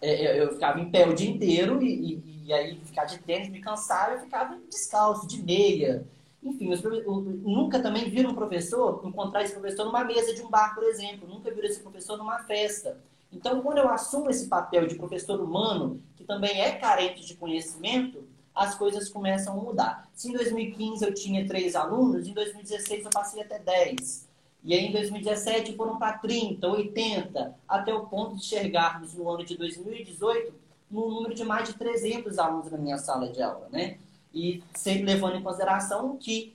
é, 0.00 0.40
eu 0.40 0.52
ficava 0.52 0.80
em 0.80 0.90
pé 0.90 1.08
o 1.08 1.14
dia 1.14 1.30
inteiro 1.30 1.82
e, 1.82 2.14
e, 2.14 2.42
e 2.46 2.52
aí 2.52 2.80
ficar 2.84 3.04
de 3.04 3.18
tênis 3.18 3.48
me 3.48 3.60
cansava, 3.60 4.14
eu 4.14 4.20
ficava 4.20 4.58
descalço, 4.68 5.26
de 5.26 5.42
meia. 5.42 6.06
Enfim, 6.42 6.72
os, 6.72 6.82
nunca 6.82 7.80
também 7.80 8.08
viram 8.08 8.30
um 8.30 8.34
professor, 8.34 9.02
encontrar 9.04 9.42
esse 9.42 9.52
professor 9.52 9.84
numa 9.84 10.04
mesa 10.04 10.34
de 10.34 10.42
um 10.42 10.48
bar, 10.48 10.74
por 10.74 10.84
exemplo. 10.84 11.28
Nunca 11.28 11.50
viram 11.52 11.68
esse 11.68 11.80
professor 11.80 12.16
numa 12.16 12.38
festa. 12.40 13.00
Então, 13.32 13.60
quando 13.62 13.78
eu 13.78 13.88
assumo 13.88 14.30
esse 14.30 14.46
papel 14.46 14.86
de 14.86 14.94
professor 14.94 15.40
humano, 15.40 16.00
que 16.16 16.24
também 16.24 16.60
é 16.60 16.72
carente 16.72 17.26
de 17.26 17.34
conhecimento, 17.34 18.24
as 18.54 18.74
coisas 18.74 19.08
começam 19.08 19.58
a 19.58 19.62
mudar. 19.62 20.08
Se 20.14 20.30
em 20.30 20.32
2015 20.32 21.04
eu 21.04 21.12
tinha 21.12 21.46
três 21.46 21.76
alunos, 21.76 22.26
em 22.26 22.32
2016 22.32 23.04
eu 23.04 23.10
passei 23.10 23.42
até 23.42 23.58
10. 23.58 24.25
E 24.66 24.74
aí 24.74 24.86
em 24.86 24.90
2017 24.90 25.76
foram 25.76 25.96
para 25.96 26.18
30, 26.18 26.66
80, 26.66 27.54
até 27.68 27.94
o 27.94 28.06
ponto 28.06 28.34
de 28.34 28.44
chegarmos 28.44 29.14
no 29.14 29.30
ano 29.30 29.44
de 29.44 29.56
2018 29.56 30.52
no 30.90 31.08
número 31.08 31.34
de 31.34 31.44
mais 31.44 31.68
de 31.68 31.74
300 31.74 32.36
alunos 32.36 32.72
na 32.72 32.76
minha 32.76 32.98
sala 32.98 33.28
de 33.28 33.40
aula, 33.40 33.68
né? 33.70 33.96
E 34.34 34.64
sempre 34.74 35.04
levando 35.04 35.36
em 35.36 35.42
consideração 35.42 36.16
que 36.16 36.52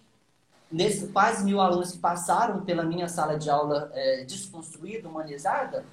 nesses 0.70 1.10
quase 1.10 1.46
mil 1.46 1.62
alunos 1.62 1.94
que 1.94 2.00
passaram 2.00 2.65
pela 2.65 2.84
minha 2.84 3.08
sala 3.08 3.39
de 3.39 3.50
aula 3.50 3.89
é, 3.94 4.25
desconstruída, 4.25 5.08
humanizada, 5.08 5.86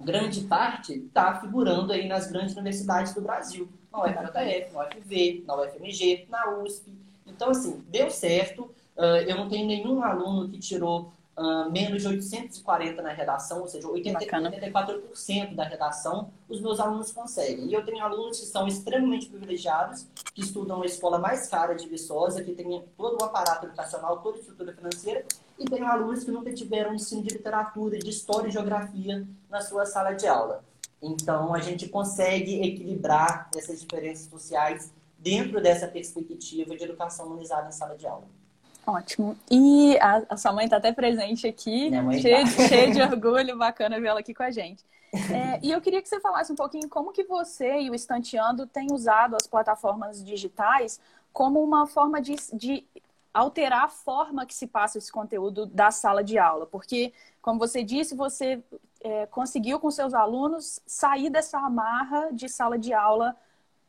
grande 0.00 0.40
parte 0.42 0.94
está 0.94 1.40
figurando 1.42 1.92
aí 1.92 2.08
nas 2.08 2.26
grandes 2.30 2.54
universidades 2.54 3.12
do 3.12 3.20
Brasil 3.20 3.68
na 3.92 4.02
UFJF, 4.02 4.72
na 4.72 4.86
UFV, 4.86 5.44
na 5.46 5.56
UFMG, 5.56 6.26
na 6.30 6.58
USP. 6.58 6.90
Então, 7.26 7.50
assim, 7.50 7.84
deu 7.88 8.10
certo. 8.10 8.62
Uh, 8.96 9.20
eu 9.26 9.36
não 9.36 9.48
tenho 9.48 9.66
nenhum 9.66 10.02
aluno 10.02 10.48
que 10.48 10.58
tirou 10.58 11.12
uh, 11.40 11.70
menos 11.70 12.02
de 12.02 12.08
840 12.08 13.00
na 13.00 13.12
redação, 13.12 13.62
ou 13.62 13.68
seja, 13.68 13.88
80, 13.88 14.18
84% 14.20 15.54
da 15.54 15.64
redação, 15.64 16.30
os 16.48 16.60
meus 16.60 16.78
alunos 16.78 17.10
conseguem. 17.10 17.66
E 17.66 17.72
eu 17.72 17.84
tenho 17.84 18.02
alunos 18.04 18.38
que 18.38 18.46
são 18.46 18.68
extremamente 18.68 19.26
privilegiados, 19.26 20.06
que 20.34 20.42
estudam 20.42 20.78
na 20.78 20.86
escola 20.86 21.18
mais 21.18 21.48
cara 21.48 21.74
de 21.74 21.88
Viçosa, 21.88 22.44
que 22.44 22.52
tem 22.52 22.84
todo 22.96 23.20
o 23.20 23.24
aparato 23.24 23.66
educacional, 23.66 24.18
toda 24.18 24.36
a 24.36 24.40
estrutura 24.40 24.74
financeira, 24.74 25.24
e 25.58 25.64
tenho 25.64 25.86
alunos 25.86 26.24
que 26.24 26.30
nunca 26.30 26.52
tiveram 26.52 26.94
ensino 26.94 27.22
de 27.22 27.30
literatura, 27.30 27.98
de 27.98 28.10
história 28.10 28.48
e 28.48 28.52
geografia 28.52 29.26
na 29.48 29.60
sua 29.62 29.86
sala 29.86 30.12
de 30.12 30.26
aula. 30.26 30.62
Então, 31.02 31.54
a 31.54 31.60
gente 31.60 31.88
consegue 31.88 32.60
equilibrar 32.62 33.48
essas 33.56 33.80
diferenças 33.80 34.26
sociais 34.26 34.92
dentro 35.18 35.60
dessa 35.60 35.86
perspectiva 35.86 36.76
de 36.76 36.84
educação 36.84 37.26
humanizada 37.26 37.68
em 37.68 37.72
sala 37.72 37.96
de 37.96 38.06
aula. 38.06 38.39
Ótimo. 38.86 39.36
E 39.50 39.98
a, 40.00 40.22
a 40.30 40.36
sua 40.36 40.52
mãe 40.52 40.64
está 40.64 40.78
até 40.78 40.92
presente 40.92 41.46
aqui, 41.46 41.90
cheia, 42.20 42.44
tá. 42.44 42.68
cheia 42.68 42.90
de 42.90 43.00
orgulho, 43.02 43.56
bacana 43.56 44.00
vê-la 44.00 44.20
aqui 44.20 44.34
com 44.34 44.42
a 44.42 44.50
gente. 44.50 44.84
É, 45.12 45.58
e 45.62 45.72
eu 45.72 45.80
queria 45.80 46.00
que 46.00 46.08
você 46.08 46.20
falasse 46.20 46.52
um 46.52 46.56
pouquinho 46.56 46.88
como 46.88 47.12
que 47.12 47.24
você 47.24 47.80
e 47.80 47.90
o 47.90 47.94
Estanteando 47.94 48.66
têm 48.66 48.92
usado 48.92 49.34
as 49.34 49.46
plataformas 49.46 50.24
digitais 50.24 51.00
como 51.32 51.62
uma 51.62 51.86
forma 51.86 52.20
de, 52.20 52.36
de 52.52 52.84
alterar 53.32 53.84
a 53.84 53.88
forma 53.88 54.46
que 54.46 54.54
se 54.54 54.66
passa 54.66 54.98
esse 54.98 55.10
conteúdo 55.10 55.66
da 55.66 55.90
sala 55.90 56.22
de 56.22 56.38
aula. 56.38 56.66
Porque, 56.66 57.12
como 57.42 57.58
você 57.58 57.82
disse, 57.82 58.14
você 58.14 58.62
é, 59.00 59.26
conseguiu 59.26 59.80
com 59.80 59.90
seus 59.90 60.14
alunos 60.14 60.80
sair 60.86 61.30
dessa 61.30 61.58
amarra 61.58 62.30
de 62.32 62.48
sala 62.48 62.78
de 62.78 62.92
aula 62.92 63.36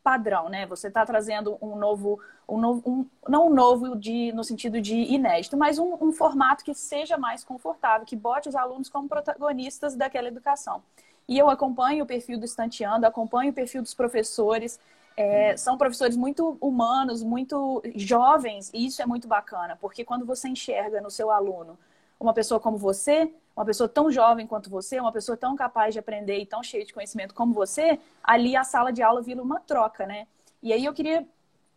padrão, 0.03 0.50
né? 0.50 0.65
Você 0.65 0.88
está 0.88 1.05
trazendo 1.05 1.57
um 1.62 1.75
novo, 1.75 2.19
um 2.51 2.81
um, 2.86 3.05
não 3.27 3.48
um 3.48 3.53
novo 3.53 3.96
de, 3.96 4.31
no 4.34 4.43
sentido 4.43 4.81
de 4.81 4.96
inédito, 4.96 5.55
mas 5.55 5.79
um, 5.79 5.98
um 6.01 6.12
formato 6.12 6.63
que 6.63 6.74
seja 6.74 7.17
mais 7.17 7.43
confortável, 7.43 8.05
que 8.05 8.15
bote 8.15 8.50
os 8.50 8.55
alunos 8.55 8.89
como 8.89 9.08
protagonistas 9.08 9.96
daquela 9.96 10.27
educação. 10.27 10.84
E 11.27 11.38
eu 11.38 11.50
acompanho 11.50 12.03
o 12.03 12.08
perfil 12.08 12.38
do 12.38 12.46
Estanteando, 12.46 13.05
acompanho 13.05 13.51
o 13.51 13.53
perfil 13.53 13.81
dos 13.81 13.93
professores. 13.93 14.79
É, 15.15 15.55
são 15.55 15.77
professores 15.77 16.17
muito 16.17 16.58
humanos, 16.60 17.24
muito 17.24 17.81
jovens, 17.96 18.72
e 18.74 18.86
isso 18.86 19.01
é 19.01 19.05
muito 19.05 19.27
bacana, 19.27 19.77
porque 19.79 20.03
quando 20.03 20.25
você 20.25 20.48
enxerga 20.48 21.01
no 21.01 21.12
seu 21.12 21.29
aluno 21.29 21.77
uma 22.20 22.34
pessoa 22.34 22.60
como 22.60 22.77
você, 22.77 23.34
uma 23.55 23.65
pessoa 23.65 23.89
tão 23.89 24.12
jovem 24.12 24.48
quanto 24.48 24.70
você, 24.70 25.00
uma 25.00 25.12
pessoa 25.12 25.38
tão 25.38 25.55
capaz 25.55 25.93
de 25.93 26.00
aprender 26.00 26.38
e 26.39 26.46
tão 26.46 26.63
cheia 26.63 26.86
de 26.86 26.93
conhecimento 26.93 27.34
como 27.34 27.53
você, 27.53 28.00
ali 28.24 28.55
a 28.55 28.63
sala 28.63 28.91
de 28.91 29.01
aula 29.01 29.22
vira 29.22 29.41
uma 29.41 29.60
troca, 29.60 30.05
né? 30.05 30.27
E 30.63 30.72
aí 30.72 30.86
eu 30.86 30.93
queria 30.93 31.27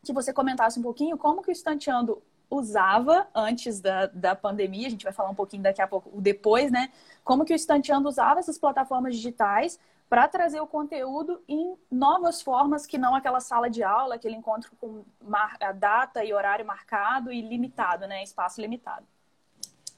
que 0.05 0.13
você 0.13 0.33
comentasse 0.33 0.79
um 0.79 0.83
pouquinho 0.83 1.19
como 1.19 1.43
que 1.43 1.51
o 1.51 1.53
Estanteando 1.53 2.23
usava 2.51 3.27
antes 3.35 3.81
da, 3.81 4.07
da 4.07 4.35
pandemia, 4.35 4.87
a 4.87 4.91
gente 4.91 5.05
vai 5.05 5.13
falar 5.13 5.31
um 5.31 5.35
pouquinho 5.35 5.63
daqui 5.63 5.83
a 5.83 5.87
pouco, 5.87 6.11
o 6.13 6.21
depois, 6.21 6.71
né? 6.71 6.91
Como 7.25 7.45
que 7.45 7.53
o 7.53 7.57
Estanteando 7.57 8.09
usava 8.09 8.41
essas 8.41 8.59
plataformas 8.59 9.17
digitais 9.17 9.79
para 10.09 10.29
trazer 10.29 10.61
o 10.61 10.67
conteúdo 10.67 11.43
em 11.49 11.77
novas 11.91 12.43
formas 12.43 12.87
que 12.87 12.99
não 12.99 13.15
aquela 13.15 13.41
sala 13.41 13.69
de 13.69 13.83
aula, 13.83 14.15
aquele 14.15 14.37
encontro 14.37 14.71
com 14.79 15.05
a 15.61 15.73
data 15.73 16.25
e 16.25 16.33
horário 16.33 16.65
marcado 16.65 17.33
e 17.33 17.41
limitado, 17.41 18.07
né? 18.07 18.23
Espaço 18.23 18.61
limitado. 18.61 19.07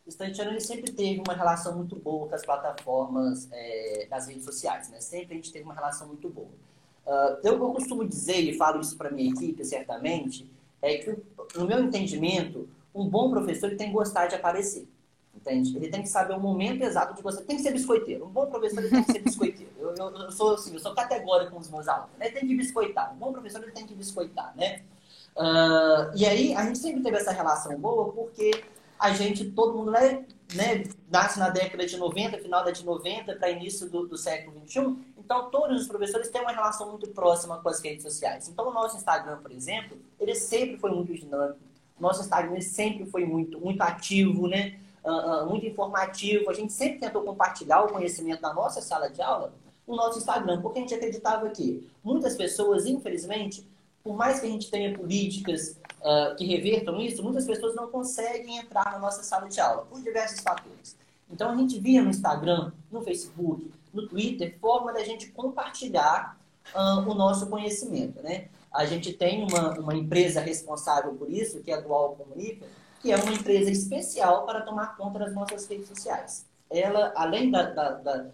O 0.07 0.09
Estanteando 0.09 0.53
ele 0.53 0.61
sempre 0.61 0.93
teve 0.93 1.21
uma 1.27 1.35
relação 1.35 1.77
muito 1.77 1.97
boa 1.97 2.29
com 2.29 2.35
as 2.35 2.45
plataformas 2.45 3.49
é, 3.51 4.07
das 4.09 4.29
redes 4.29 4.45
sociais, 4.45 4.89
né? 4.89 5.01
Sempre 5.01 5.35
a 5.35 5.37
gente 5.37 5.53
teve 5.53 5.65
uma 5.65 5.75
relação 5.75 6.07
muito 6.07 6.29
boa. 6.29 6.53
Uh, 7.07 7.39
eu, 7.45 7.59
costumo 7.73 8.07
dizer, 8.07 8.41
e 8.41 8.57
falo 8.57 8.81
isso 8.81 8.97
para 8.97 9.11
minha 9.11 9.31
equipe, 9.31 9.65
certamente, 9.65 10.51
é 10.83 10.99
que, 10.99 11.17
no 11.55 11.67
meu 11.67 11.81
entendimento, 11.81 12.69
um 12.95 13.09
bom 13.09 13.31
professor 13.31 13.69
ele 13.69 13.77
tem 13.77 13.89
que 13.89 13.93
gostar 13.93 14.27
de 14.27 14.35
aparecer. 14.35 14.89
Entende? 15.35 15.77
Ele 15.77 15.89
tem 15.89 16.03
que 16.03 16.09
saber 16.09 16.35
o 16.35 16.41
momento 16.41 16.83
exato 16.83 17.15
de 17.15 17.23
você. 17.23 17.43
Tem 17.43 17.57
que 17.57 17.63
ser 17.63 17.71
biscoiteiro. 17.71 18.25
Um 18.25 18.31
bom 18.31 18.47
professor 18.47 18.81
ele 18.81 18.91
tem 18.91 19.05
que 19.05 19.13
ser 19.13 19.19
biscoiteiro. 19.21 19.71
Eu, 19.79 19.95
eu, 19.95 20.11
eu 20.17 20.33
sou 20.33 20.55
assim, 20.55 20.73
eu 20.73 20.81
sou 20.81 20.95
categórico 20.95 21.53
com 21.53 21.61
os 21.61 21.71
meus 21.71 21.87
alunos. 21.87 22.17
Né? 22.19 22.31
Tem 22.31 22.47
que 22.47 22.55
biscoitar. 22.55 23.13
Um 23.15 23.19
bom 23.19 23.33
professor 23.33 23.63
ele 23.63 23.73
tem 23.73 23.87
que 23.87 23.95
biscoitar, 23.95 24.55
né? 24.57 24.83
Uh, 25.37 26.17
e 26.17 26.25
aí 26.25 26.55
a 26.55 26.65
gente 26.65 26.79
sempre 26.79 27.03
teve 27.03 27.19
essa 27.19 27.31
relação 27.31 27.79
boa 27.79 28.11
porque 28.11 28.65
a 28.99 29.13
gente, 29.13 29.51
todo 29.51 29.77
mundo 29.77 29.91
né, 29.91 30.25
né, 30.55 30.85
nasce 31.11 31.39
na 31.39 31.51
década 31.51 31.87
de 31.87 31.97
90, 31.97 32.39
final 32.39 32.65
da 32.65 32.71
de 32.71 32.85
90 32.85 33.37
para 33.37 33.51
início 33.51 33.91
do, 33.91 34.07
do 34.07 34.17
século 34.17 34.59
21. 34.61 34.99
Então, 35.27 35.51
todos 35.51 35.81
os 35.83 35.89
professores 35.89 36.29
têm 36.29 36.41
uma 36.41 36.53
relação 36.53 36.89
muito 36.89 37.09
próxima 37.09 37.59
com 37.59 37.69
as 37.69 37.81
redes 37.81 38.05
sociais. 38.05 38.49
Então, 38.49 38.69
o 38.69 38.73
nosso 38.73 38.97
Instagram, 38.97 39.39
por 39.39 39.51
exemplo, 39.51 39.99
ele 40.21 40.37
sempre 40.37 40.77
foi 40.77 40.93
muito 40.93 41.13
dinâmico. 41.13 41.59
O 41.99 42.03
nosso 42.03 42.21
Instagram 42.21 42.61
sempre 42.61 43.05
foi 43.07 43.25
muito, 43.25 43.59
muito 43.59 43.83
ativo, 43.83 44.47
né? 44.47 44.79
Uh, 45.05 45.11
uh, 45.11 45.47
muito 45.51 45.67
informativo. 45.67 46.49
A 46.49 46.53
gente 46.55 46.73
sempre 46.73 47.01
tentou 47.01 47.23
compartilhar 47.23 47.83
o 47.83 47.89
conhecimento 47.89 48.41
da 48.41 48.55
nossa 48.55 48.81
sala 48.81 49.11
de 49.11 49.21
aula 49.21 49.53
no 49.85 49.97
nosso 49.97 50.19
Instagram, 50.19 50.63
porque 50.63 50.79
a 50.79 50.83
gente 50.83 50.95
acreditava 50.95 51.51
que 51.51 51.91
muitas 52.05 52.37
pessoas, 52.37 52.87
infelizmente, 52.87 53.67
por 54.05 54.15
mais 54.15 54.39
que 54.39 54.47
a 54.47 54.51
gente 54.51 54.71
tenha 54.71 54.97
políticas 54.97 55.77
uh, 56.03 56.37
que 56.37 56.45
revertam 56.45 57.01
isso, 57.01 57.21
muitas 57.21 57.45
pessoas 57.45 57.75
não 57.75 57.89
conseguem 57.89 58.59
entrar 58.59 58.93
na 58.93 59.01
nossa 59.01 59.25
sala 59.25 59.49
de 59.49 59.59
aula, 59.59 59.85
por 59.87 60.01
diversos 60.01 60.39
fatores. 60.39 60.97
Então, 61.29 61.51
a 61.51 61.57
gente 61.57 61.81
via 61.81 62.01
no 62.01 62.11
Instagram, 62.11 62.71
no 62.93 63.03
Facebook, 63.03 63.73
no 63.97 64.07
Twitter, 64.07 64.57
forma 64.61 64.93
da 64.93 65.03
gente 65.03 65.29
compartilhar 65.33 66.39
uh, 66.75 67.11
o 67.11 67.15
nosso 67.15 67.49
conhecimento, 67.49 68.23
né? 68.23 68.49
A 68.73 68.85
gente 68.85 69.13
tem 69.13 69.43
uma, 69.43 69.79
uma 69.79 69.95
empresa 69.95 70.41
responsável 70.41 71.15
por 71.15 71.31
isso, 71.31 71.63
que 71.63 71.71
é 71.71 71.75
a 71.75 71.81
Dual 71.81 72.15
Comunica, 72.15 72.67
que 73.01 73.11
é 73.11 73.17
uma 73.17 73.33
empresa 73.33 73.71
especial 73.71 74.45
para 74.45 74.61
tomar 74.61 74.97
conta 74.97 75.19
das 75.19 75.33
nossas 75.33 75.67
redes 75.67 75.89
sociais. 75.89 76.45
Ela, 76.69 77.13
além 77.17 77.51
da, 77.51 77.63
da, 77.63 77.91
da, 77.93 78.27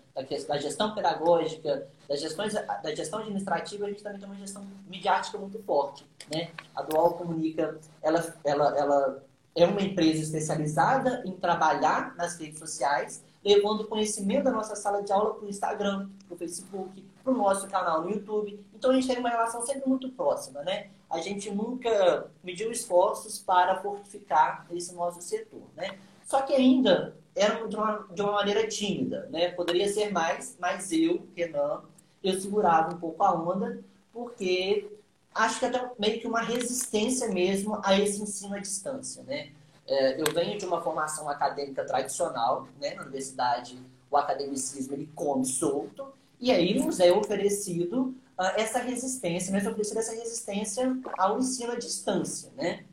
da 0.49 0.59
gestão 0.59 0.95
pedagógica, 0.95 1.87
da, 2.09 2.17
gestões, 2.17 2.55
da 2.55 2.95
gestão 2.95 3.21
administrativa, 3.21 3.87
a 3.87 3.89
gente 3.91 4.03
também 4.03 4.19
tem 4.19 4.29
uma 4.29 4.39
gestão 4.39 4.67
midiática 4.89 5.39
muito 5.39 5.63
forte. 5.63 6.05
Né? 6.33 6.51
A 6.75 6.83
Dual 6.83 7.13
Comunica, 7.15 7.79
ela, 8.03 8.35
ela, 8.43 8.79
ela 8.79 9.23
é 9.55 9.67
uma 9.67 9.83
empresa 9.83 10.23
especializada 10.23 11.23
em 11.27 11.33
trabalhar 11.33 12.17
nas 12.17 12.39
redes 12.39 12.59
sociais, 12.59 13.23
levando 13.45 13.87
conhecimento 13.87 14.45
da 14.45 14.51
nossa 14.51 14.77
sala 14.77 15.03
de 15.03 15.13
aula 15.13 15.35
para 15.35 15.45
o 15.45 15.49
Instagram, 15.49 16.09
para 16.27 16.35
o 16.35 16.39
Facebook, 16.39 17.05
para 17.23 17.33
o 17.33 17.37
nosso 17.37 17.67
canal 17.69 18.03
no 18.03 18.11
YouTube. 18.11 18.59
Então 18.75 18.91
a 18.91 18.95
gente 18.95 19.07
tem 19.07 19.19
uma 19.19 19.29
relação 19.29 19.65
sempre 19.65 19.89
muito 19.89 20.09
próxima, 20.11 20.63
né? 20.63 20.91
A 21.11 21.19
gente 21.19 21.51
nunca 21.51 22.31
mediu 22.43 22.71
esforços 22.71 23.39
para 23.39 23.81
fortificar 23.83 24.67
esse 24.73 24.95
nosso 24.95 25.21
setor, 25.21 25.63
né? 25.77 25.99
Só 26.25 26.43
que 26.43 26.55
ainda 26.55 27.15
era 27.35 27.67
de 27.67 27.77
uma, 27.77 28.07
de 28.11 28.23
uma 28.23 28.33
maneira 28.33 28.67
tímida, 28.67 29.29
né? 29.31 29.51
Poderia 29.51 29.89
ser 29.89 30.11
mais, 30.11 30.57
mas 30.59 30.93
eu, 30.93 31.27
Renan, 31.37 31.83
eu 32.23 32.41
segurava 32.41 32.95
um 32.95 32.99
pouco 32.99 33.23
a 33.23 33.35
onda, 33.35 33.83
porque 34.13 34.89
acho 35.35 35.59
que 35.59 35.67
até 35.67 35.91
meio 35.99 36.21
que 36.21 36.27
uma 36.27 36.41
resistência 36.41 37.29
mesmo 37.29 37.81
a 37.83 37.99
esse 37.99 38.23
ensino 38.23 38.55
à 38.55 38.59
distância, 38.59 39.23
né? 39.25 39.53
É, 39.93 40.19
eu 40.19 40.25
venho 40.33 40.59
de 40.59 40.65
uma 40.65 40.81
formação 40.81 41.29
acadêmica 41.29 41.85
tradicional, 41.85 42.67
né? 42.81 42.95
Na 42.95 43.03
universidade, 43.03 43.79
o 44.11 44.17
academicismo 44.17 44.95
ele 44.95 45.07
come 45.15 45.45
solto, 45.45 46.07
e 46.41 46.51
aí 46.51 46.79
nos 46.79 46.99
é 46.99 47.13
oferecido 47.13 48.15
uh, 48.39 48.57
essa 48.57 48.79
resistência, 48.79 49.53
nos 49.53 49.93
é 49.95 49.99
essa 49.99 50.15
resistência 50.15 50.97
ao 51.19 51.39
ensino 51.39 51.73
à 51.73 51.77
distância, 51.77 52.51
né? 52.57 52.85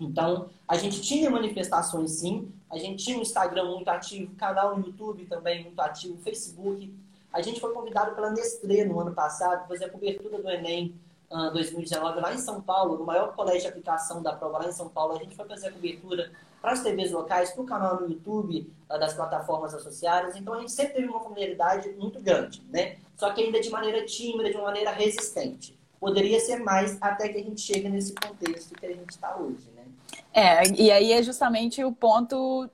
Então, 0.00 0.50
a 0.66 0.76
gente 0.76 1.00
tinha 1.00 1.30
manifestações 1.30 2.10
sim, 2.10 2.52
a 2.68 2.76
gente 2.76 3.04
tinha 3.04 3.16
um 3.16 3.22
Instagram 3.22 3.70
muito 3.70 3.88
ativo, 3.88 4.34
canal 4.34 4.76
no 4.76 4.84
YouTube 4.84 5.26
também 5.26 5.62
muito 5.62 5.78
ativo, 5.80 6.20
Facebook. 6.24 6.92
A 7.32 7.40
gente 7.40 7.60
foi 7.60 7.72
convidado 7.72 8.16
pela 8.16 8.32
Nestlé 8.32 8.84
no 8.84 8.98
ano 8.98 9.14
passado 9.14 9.58
para 9.60 9.68
fazer 9.68 9.84
a 9.84 9.90
cobertura 9.90 10.42
do 10.42 10.50
Enem 10.50 10.92
2019 11.52 12.20
lá 12.20 12.34
em 12.34 12.38
São 12.38 12.60
Paulo, 12.60 12.98
no 12.98 13.04
maior 13.04 13.34
colégio 13.34 13.62
de 13.62 13.68
aplicação 13.68 14.22
da 14.22 14.32
prova 14.32 14.58
lá 14.58 14.68
em 14.68 14.72
São 14.72 14.88
Paulo. 14.88 15.14
A 15.14 15.18
gente 15.18 15.34
foi 15.34 15.46
fazer 15.46 15.68
a 15.68 15.72
cobertura 15.72 16.30
para 16.60 16.72
as 16.72 16.82
TVs 16.82 17.10
locais, 17.10 17.50
para 17.50 17.62
o 17.62 17.66
canal 17.66 18.00
no 18.00 18.08
YouTube 18.08 18.70
uh, 18.88 18.98
das 18.98 19.14
plataformas 19.14 19.74
associadas. 19.74 20.36
Então 20.36 20.54
a 20.54 20.60
gente 20.60 20.72
sempre 20.72 20.94
teve 20.94 21.08
uma 21.08 21.20
familiaridade 21.20 21.88
muito 21.90 22.20
grande, 22.20 22.62
né? 22.70 22.96
Só 23.16 23.32
que 23.32 23.42
ainda 23.42 23.60
de 23.60 23.70
maneira 23.70 24.04
tímida, 24.04 24.50
de 24.50 24.56
uma 24.56 24.64
maneira 24.64 24.90
resistente. 24.92 25.76
Poderia 25.98 26.38
ser 26.40 26.58
mais 26.58 26.98
até 27.00 27.28
que 27.28 27.38
a 27.38 27.42
gente 27.42 27.60
chegue 27.60 27.88
nesse 27.88 28.14
contexto 28.14 28.74
que 28.74 28.86
a 28.86 28.92
gente 28.92 29.10
está 29.10 29.36
hoje, 29.36 29.70
né? 29.74 29.84
É, 30.32 30.68
e 30.68 30.90
aí 30.90 31.12
é 31.12 31.22
justamente 31.22 31.84
o 31.84 31.92
ponto 31.92 32.68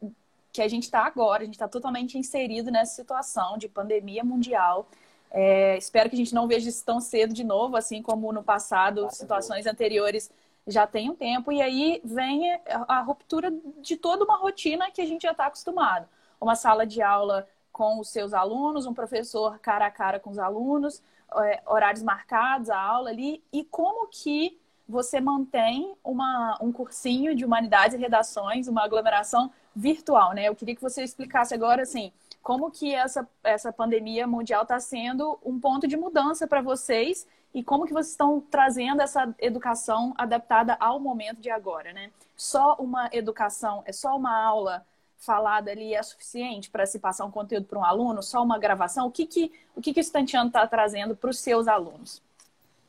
que 0.53 0.63
a 0.63 0.69
gente 0.69 0.85
está 0.85 1.05
agora. 1.05 1.43
A 1.43 1.45
gente 1.45 1.55
está 1.55 1.69
totalmente 1.69 2.19
inserido 2.19 2.71
nessa 2.71 2.95
situação 2.95 3.57
de 3.59 3.69
pandemia 3.69 4.25
mundial 4.25 4.89
é, 5.31 5.77
espero 5.77 6.09
que 6.09 6.17
a 6.17 6.19
gente 6.19 6.35
não 6.35 6.47
veja 6.47 6.69
isso 6.69 6.85
tão 6.85 7.01
cedo 7.01 7.35
de 7.35 7.45
novo, 7.45 7.77
assim 7.77 8.03
como 8.03 8.33
no 8.33 8.43
passado, 8.43 9.09
situações 9.11 9.67
anteriores 9.67 10.31
já 10.67 10.87
tem 10.87 11.11
um 11.11 11.15
tempo. 11.15 11.51
E 11.53 11.61
aí 11.61 12.01
vem 12.05 12.43
a 12.67 13.01
ruptura 13.01 13.53
de 13.79 13.97
toda 13.97 14.25
uma 14.25 14.37
rotina 14.37 14.91
que 14.91 15.01
a 15.01 15.07
gente 15.07 15.23
já 15.23 15.33
está 15.33 15.47
acostumado. 15.47 16.07
Uma 16.41 16.55
sala 16.55 16.87
de 16.87 17.03
aula 17.03 17.49
com 17.73 17.99
os 17.99 18.11
seus 18.11 18.33
alunos, 18.33 18.87
um 18.87 18.95
professor 18.95 19.59
cara 19.59 19.87
a 19.87 19.91
cara 19.91 20.19
com 20.19 20.31
os 20.31 20.39
alunos, 20.39 21.03
é, 21.37 21.63
horários 21.67 22.03
marcados, 22.03 22.71
a 22.71 22.79
aula 22.79 23.11
ali. 23.11 23.43
E 23.53 23.65
como 23.65 24.09
que 24.09 24.59
você 24.89 25.21
mantém 25.21 25.95
uma, 26.03 26.59
um 26.61 26.73
cursinho 26.73 27.35
de 27.35 27.45
humanidades 27.45 27.95
e 27.95 28.01
redações, 28.01 28.69
uma 28.69 28.83
aglomeração 28.85 29.51
virtual, 29.77 30.33
né? 30.33 30.49
Eu 30.49 30.57
queria 30.57 30.75
que 30.75 30.81
você 30.81 31.03
explicasse 31.03 31.55
agora, 31.55 31.83
assim, 31.83 32.11
como 32.43 32.71
que 32.71 32.95
essa, 32.95 33.29
essa 33.43 33.73
pandemia 33.73 34.27
mundial 34.27 34.63
está 34.63 34.81
sendo 34.81 35.39
um 35.45 35.59
ponto 35.59 35.87
de 35.87 35.97
mudança 35.97 36.47
para 36.47 36.63
vocês 36.63 37.27
e 37.53 37.63
como 37.63 37.87
que 37.87 37.93
vocês 37.93 38.11
estão 38.11 38.41
trazendo 38.41 39.03
essa 39.03 39.35
educação 39.39 40.15
adaptada 40.17 40.77
ao 40.81 41.01
momento 41.01 41.41
de 41.41 41.51
agora, 41.51 41.93
né? 41.93 42.11
Só 42.37 42.77
uma 42.79 43.09
educação, 43.13 43.83
é 43.87 43.93
só 43.93 44.17
uma 44.17 44.37
aula 44.37 44.85
falada 45.19 45.71
ali 45.71 45.95
é 45.95 46.03
suficiente 46.03 46.71
para 46.71 46.87
se 46.87 46.99
passar 46.99 47.25
um 47.25 47.31
conteúdo 47.31 47.67
para 47.67 47.79
um 47.79 47.85
aluno? 47.85 48.23
Só 48.23 48.43
uma 48.43 48.59
gravação? 48.59 49.09
O 49.09 49.11
que 49.11 49.27
que 49.27 49.53
o 49.75 49.81
que 49.81 49.93
que 49.93 50.01
o 50.01 50.03
Stantiano 50.03 50.49
está 50.49 50.67
trazendo 50.67 51.17
para 51.17 51.31
os 51.31 51.39
seus 51.39 51.67
alunos? 51.67 52.23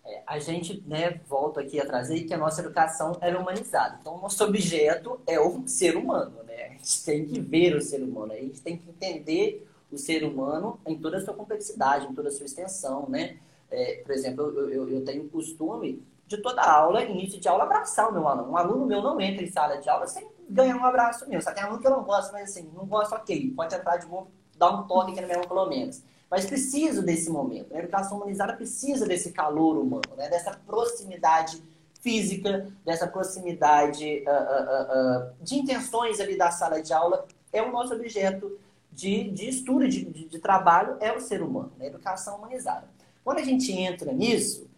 É, 0.10 0.24
a 0.26 0.40
gente 0.40 0.84
né, 0.88 1.22
volta 1.28 1.62
aqui 1.62 1.80
a 1.80 1.86
trazer 1.86 2.24
que 2.24 2.34
a 2.34 2.38
nossa 2.38 2.62
educação 2.62 3.16
é 3.22 3.36
humanizada. 3.36 4.00
Então, 4.02 4.16
o 4.16 4.22
nosso 4.22 4.44
objeto 4.44 5.22
é 5.28 5.40
o 5.40 5.68
ser 5.68 5.96
humano. 5.96 6.44
Né? 6.44 6.66
A 6.66 6.70
gente 6.72 7.06
tem 7.06 7.26
que 7.26 7.40
ver 7.40 7.76
o 7.76 7.82
ser 7.82 8.02
humano, 8.02 8.34
a 8.34 8.36
gente 8.36 8.60
tem 8.60 8.76
que 8.76 8.90
entender 8.90 9.68
o 9.92 9.98
ser 9.98 10.24
humano 10.24 10.80
em 10.88 10.98
toda 10.98 11.18
a 11.18 11.22
sua 11.22 11.36
complexidade, 11.36 12.08
em 12.08 12.14
toda 12.14 12.30
a 12.30 12.32
sua 12.32 12.46
extensão. 12.48 13.08
Né? 13.08 13.38
É, 13.70 14.02
por 14.04 14.12
exemplo, 14.12 14.46
eu, 14.46 14.70
eu, 14.70 14.90
eu 14.90 15.06
tenho 15.06 15.26
o 15.26 15.30
costume 15.30 16.04
de 16.26 16.38
toda 16.38 16.64
aula, 16.64 17.04
início 17.04 17.40
de 17.40 17.48
aula, 17.48 17.64
abraçar 17.64 18.10
o 18.10 18.14
meu 18.14 18.28
aluno. 18.28 18.52
Um 18.52 18.58
aluno 18.58 18.86
meu 18.88 19.04
não 19.04 19.22
entra 19.22 19.44
em 19.44 19.52
sala 19.52 19.78
de 19.78 19.90
aula 19.90 20.08
sem 20.08 20.28
ganhar 20.50 20.76
um 20.76 20.86
abraço 20.86 21.30
meu. 21.30 21.40
Só 21.40 21.52
tem 21.52 21.64
aluno 21.64 21.80
que 21.80 21.88
eu 21.88 21.92
não 21.92 22.04
gosto, 22.04 22.32
mas 22.32 22.50
assim, 22.50 22.68
não 22.74 22.86
gosto, 22.88 23.14
ok. 23.14 23.54
Pode 23.56 23.76
entrar 23.76 23.98
de 23.98 24.08
novo, 24.08 24.32
dar 24.58 24.72
um 24.72 24.88
toque 24.88 25.12
aqui 25.12 25.22
na 25.22 25.28
minha 25.28 25.48
pelo 25.48 25.68
menos. 25.68 26.04
Mas 26.30 26.46
preciso 26.46 27.02
desse 27.02 27.30
momento. 27.30 27.74
A 27.74 27.80
educação 27.80 28.18
humanizada 28.18 28.54
precisa 28.54 29.06
desse 29.06 29.32
calor 29.32 29.78
humano, 29.78 30.16
né? 30.16 30.30
dessa 30.30 30.52
proximidade 30.66 31.62
física, 32.02 32.72
dessa 32.86 33.08
proximidade 33.08 34.24
uh, 34.26 34.30
uh, 34.30 35.30
uh, 35.30 35.44
de 35.44 35.56
intenções 35.56 36.20
ali 36.20 36.38
da 36.38 36.52
sala 36.52 36.82
de 36.82 36.94
aula. 36.94 37.26
É 37.52 37.62
o 37.62 37.72
nosso 37.72 37.94
objeto 37.94 38.58
de, 38.92 39.30
de 39.32 39.50
estudo, 39.50 39.88
de, 39.88 40.06
de, 40.06 40.26
de 40.26 40.40
trabalho, 40.40 40.98
é 41.00 41.12
o 41.12 41.20
ser 41.20 41.42
humano, 41.42 41.72
né? 41.78 41.86
a 41.86 41.88
educação 41.90 42.38
humanizada. 42.38 42.88
Quando 43.24 43.40
a 43.40 43.44
gente 43.44 43.72
entra 43.72 44.12
nisso, 44.12 44.70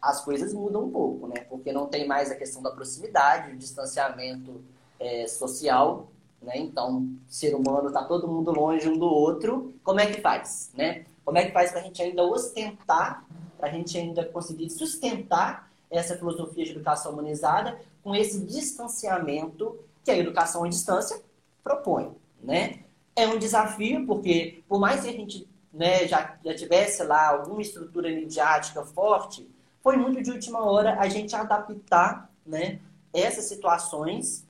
as 0.00 0.24
coisas 0.24 0.52
mudam 0.52 0.84
um 0.84 0.90
pouco, 0.90 1.28
né? 1.28 1.46
Porque 1.48 1.72
não 1.72 1.86
tem 1.86 2.06
mais 2.06 2.30
a 2.30 2.34
questão 2.34 2.60
da 2.60 2.72
proximidade, 2.72 3.52
o 3.52 3.56
distanciamento 3.56 4.60
é, 4.98 5.28
social, 5.28 6.08
né? 6.42 6.58
Então, 6.58 7.08
ser 7.28 7.54
humano 7.54 7.88
está 7.88 8.04
todo 8.04 8.28
mundo 8.28 8.50
longe 8.50 8.88
um 8.88 8.98
do 8.98 9.06
outro. 9.06 9.74
Como 9.82 10.00
é 10.00 10.06
que 10.06 10.20
faz, 10.20 10.70
né? 10.74 11.04
Como 11.24 11.38
é 11.38 11.46
que 11.46 11.52
faz 11.52 11.70
para 11.70 11.80
a 11.80 11.82
gente 11.84 12.02
ainda 12.02 12.22
ostentar, 12.24 13.24
para 13.58 13.68
a 13.68 13.72
gente 13.72 13.96
ainda 13.96 14.24
conseguir 14.24 14.68
sustentar 14.70 15.70
essa 15.90 16.16
filosofia 16.16 16.64
de 16.64 16.72
educação 16.72 17.12
humanizada 17.12 17.80
com 18.02 18.14
esse 18.14 18.40
distanciamento 18.44 19.78
que 20.04 20.10
a 20.10 20.18
educação 20.18 20.64
à 20.64 20.68
distância 20.68 21.20
propõe, 21.62 22.10
né? 22.42 22.80
É 23.14 23.28
um 23.28 23.38
desafio 23.38 24.06
porque, 24.06 24.62
por 24.68 24.80
mais 24.80 25.02
que 25.02 25.08
a 25.08 25.12
gente 25.12 25.46
né, 25.72 26.06
já, 26.08 26.36
já 26.44 26.54
tivesse 26.54 27.04
lá 27.04 27.28
alguma 27.28 27.62
estrutura 27.62 28.08
midiática 28.08 28.84
forte, 28.84 29.48
foi 29.82 29.96
muito 29.96 30.22
de 30.22 30.30
última 30.30 30.64
hora 30.64 30.98
a 30.98 31.08
gente 31.08 31.36
adaptar 31.36 32.30
né, 32.44 32.80
essas 33.12 33.44
situações 33.44 34.44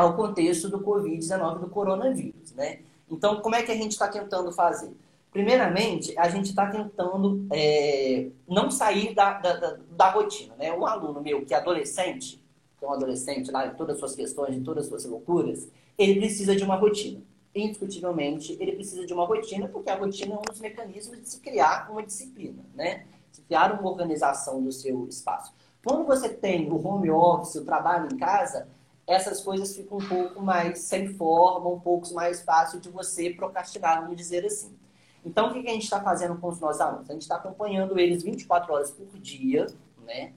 ao 0.00 0.16
contexto 0.16 0.68
do 0.68 0.80
Covid-19, 0.80 1.60
do 1.60 1.68
coronavírus. 1.68 2.52
Né? 2.52 2.80
Então, 3.10 3.40
como 3.40 3.54
é 3.54 3.62
que 3.62 3.70
a 3.70 3.76
gente 3.76 3.92
está 3.92 4.08
tentando 4.08 4.50
fazer? 4.52 4.92
Primeiramente, 5.32 6.16
a 6.18 6.28
gente 6.28 6.46
está 6.46 6.66
tentando 6.66 7.46
é, 7.52 8.28
não 8.48 8.70
sair 8.70 9.14
da, 9.14 9.34
da, 9.34 9.56
da, 9.56 9.76
da, 9.90 10.10
rotina. 10.10 10.54
Né? 10.56 10.72
Um 10.72 10.86
aluno 10.86 11.20
meu 11.20 11.44
que 11.44 11.54
é 11.54 11.56
adolescente, 11.56 12.42
que 12.78 12.84
é 12.84 12.88
um 12.88 12.92
adolescente 12.92 13.50
lá 13.50 13.66
em 13.66 13.74
todas 13.74 13.94
as 13.94 14.00
suas 14.00 14.14
questões, 14.14 14.56
em 14.56 14.62
todas 14.62 14.84
as 14.84 14.88
suas 14.88 15.04
loucuras, 15.04 15.68
ele 15.96 16.18
precisa 16.18 16.56
de 16.56 16.64
uma 16.64 16.76
rotina. 16.76 17.20
Indiscutivelmente, 17.54 18.56
ele 18.60 18.72
precisa 18.72 19.04
de 19.06 19.12
uma 19.12 19.26
rotina, 19.26 19.68
porque 19.68 19.90
a 19.90 19.96
rotina 19.96 20.34
é 20.34 20.38
um 20.38 20.42
dos 20.42 20.60
mecanismos 20.60 21.20
de 21.20 21.28
se 21.28 21.40
criar 21.40 21.88
uma 21.90 22.02
disciplina. 22.02 22.64
Né? 22.74 23.04
criar 23.50 23.72
uma 23.72 23.90
organização 23.90 24.62
do 24.62 24.70
seu 24.70 25.08
espaço. 25.08 25.52
Quando 25.84 26.06
você 26.06 26.28
tem 26.28 26.70
o 26.70 26.86
home 26.86 27.10
office, 27.10 27.56
o 27.56 27.64
trabalho 27.64 28.08
em 28.12 28.16
casa, 28.16 28.68
essas 29.10 29.40
coisas 29.40 29.74
ficam 29.74 29.98
um 29.98 30.08
pouco 30.08 30.40
mais 30.40 30.78
sem 30.78 31.12
forma, 31.14 31.68
um 31.68 31.80
pouco 31.80 32.14
mais 32.14 32.42
fácil 32.42 32.78
de 32.78 32.88
você 32.88 33.30
procrastinar, 33.30 34.02
vamos 34.02 34.16
dizer 34.16 34.46
assim. 34.46 34.72
Então, 35.26 35.48
o 35.48 35.52
que 35.52 35.68
a 35.68 35.72
gente 35.72 35.82
está 35.82 36.00
fazendo 36.00 36.38
com 36.38 36.48
os 36.48 36.60
nossos 36.60 36.80
alunos? 36.80 37.10
A 37.10 37.12
gente 37.12 37.22
está 37.22 37.34
acompanhando 37.34 37.98
eles 37.98 38.22
24 38.22 38.72
horas 38.72 38.92
por 38.92 39.06
dia, 39.18 39.66
né? 40.06 40.32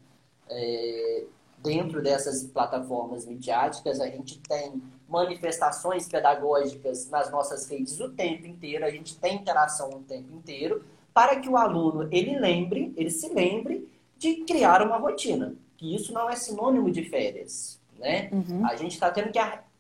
É, 0.50 1.24
dentro 1.60 2.02
dessas 2.02 2.44
plataformas 2.46 3.28
midiáticas, 3.28 4.02
a 4.02 4.08
gente 4.08 4.40
tem 4.40 4.82
manifestações 5.08 6.08
pedagógicas 6.08 7.08
nas 7.12 7.32
nossas 7.32 7.70
redes 7.70 8.00
o 8.00 8.10
tempo 8.10 8.48
inteiro, 8.48 8.84
a 8.84 8.90
gente 8.90 9.18
tem 9.20 9.36
interação 9.36 9.90
o 9.92 10.00
tempo 10.00 10.34
inteiro, 10.34 10.84
para 11.14 11.40
que 11.40 11.48
o 11.48 11.56
aluno 11.56 12.10
ele 12.12 12.40
lembre, 12.40 12.92
ele 12.98 13.12
se 13.12 13.30
lembre 13.30 13.88
de 14.18 14.38
criar 14.38 14.82
uma 14.82 14.98
rotina. 14.98 15.56
Que 15.78 15.96
isso 15.96 16.12
não 16.12 16.28
é 16.28 16.36
sinônimo 16.36 16.90
de 16.90 17.04
férias, 17.04 17.80
né? 18.04 18.30
Uhum. 18.32 18.68
A 18.68 18.76
gente 18.76 18.92
está 18.92 19.10
tendo 19.10 19.32
que 19.32 19.40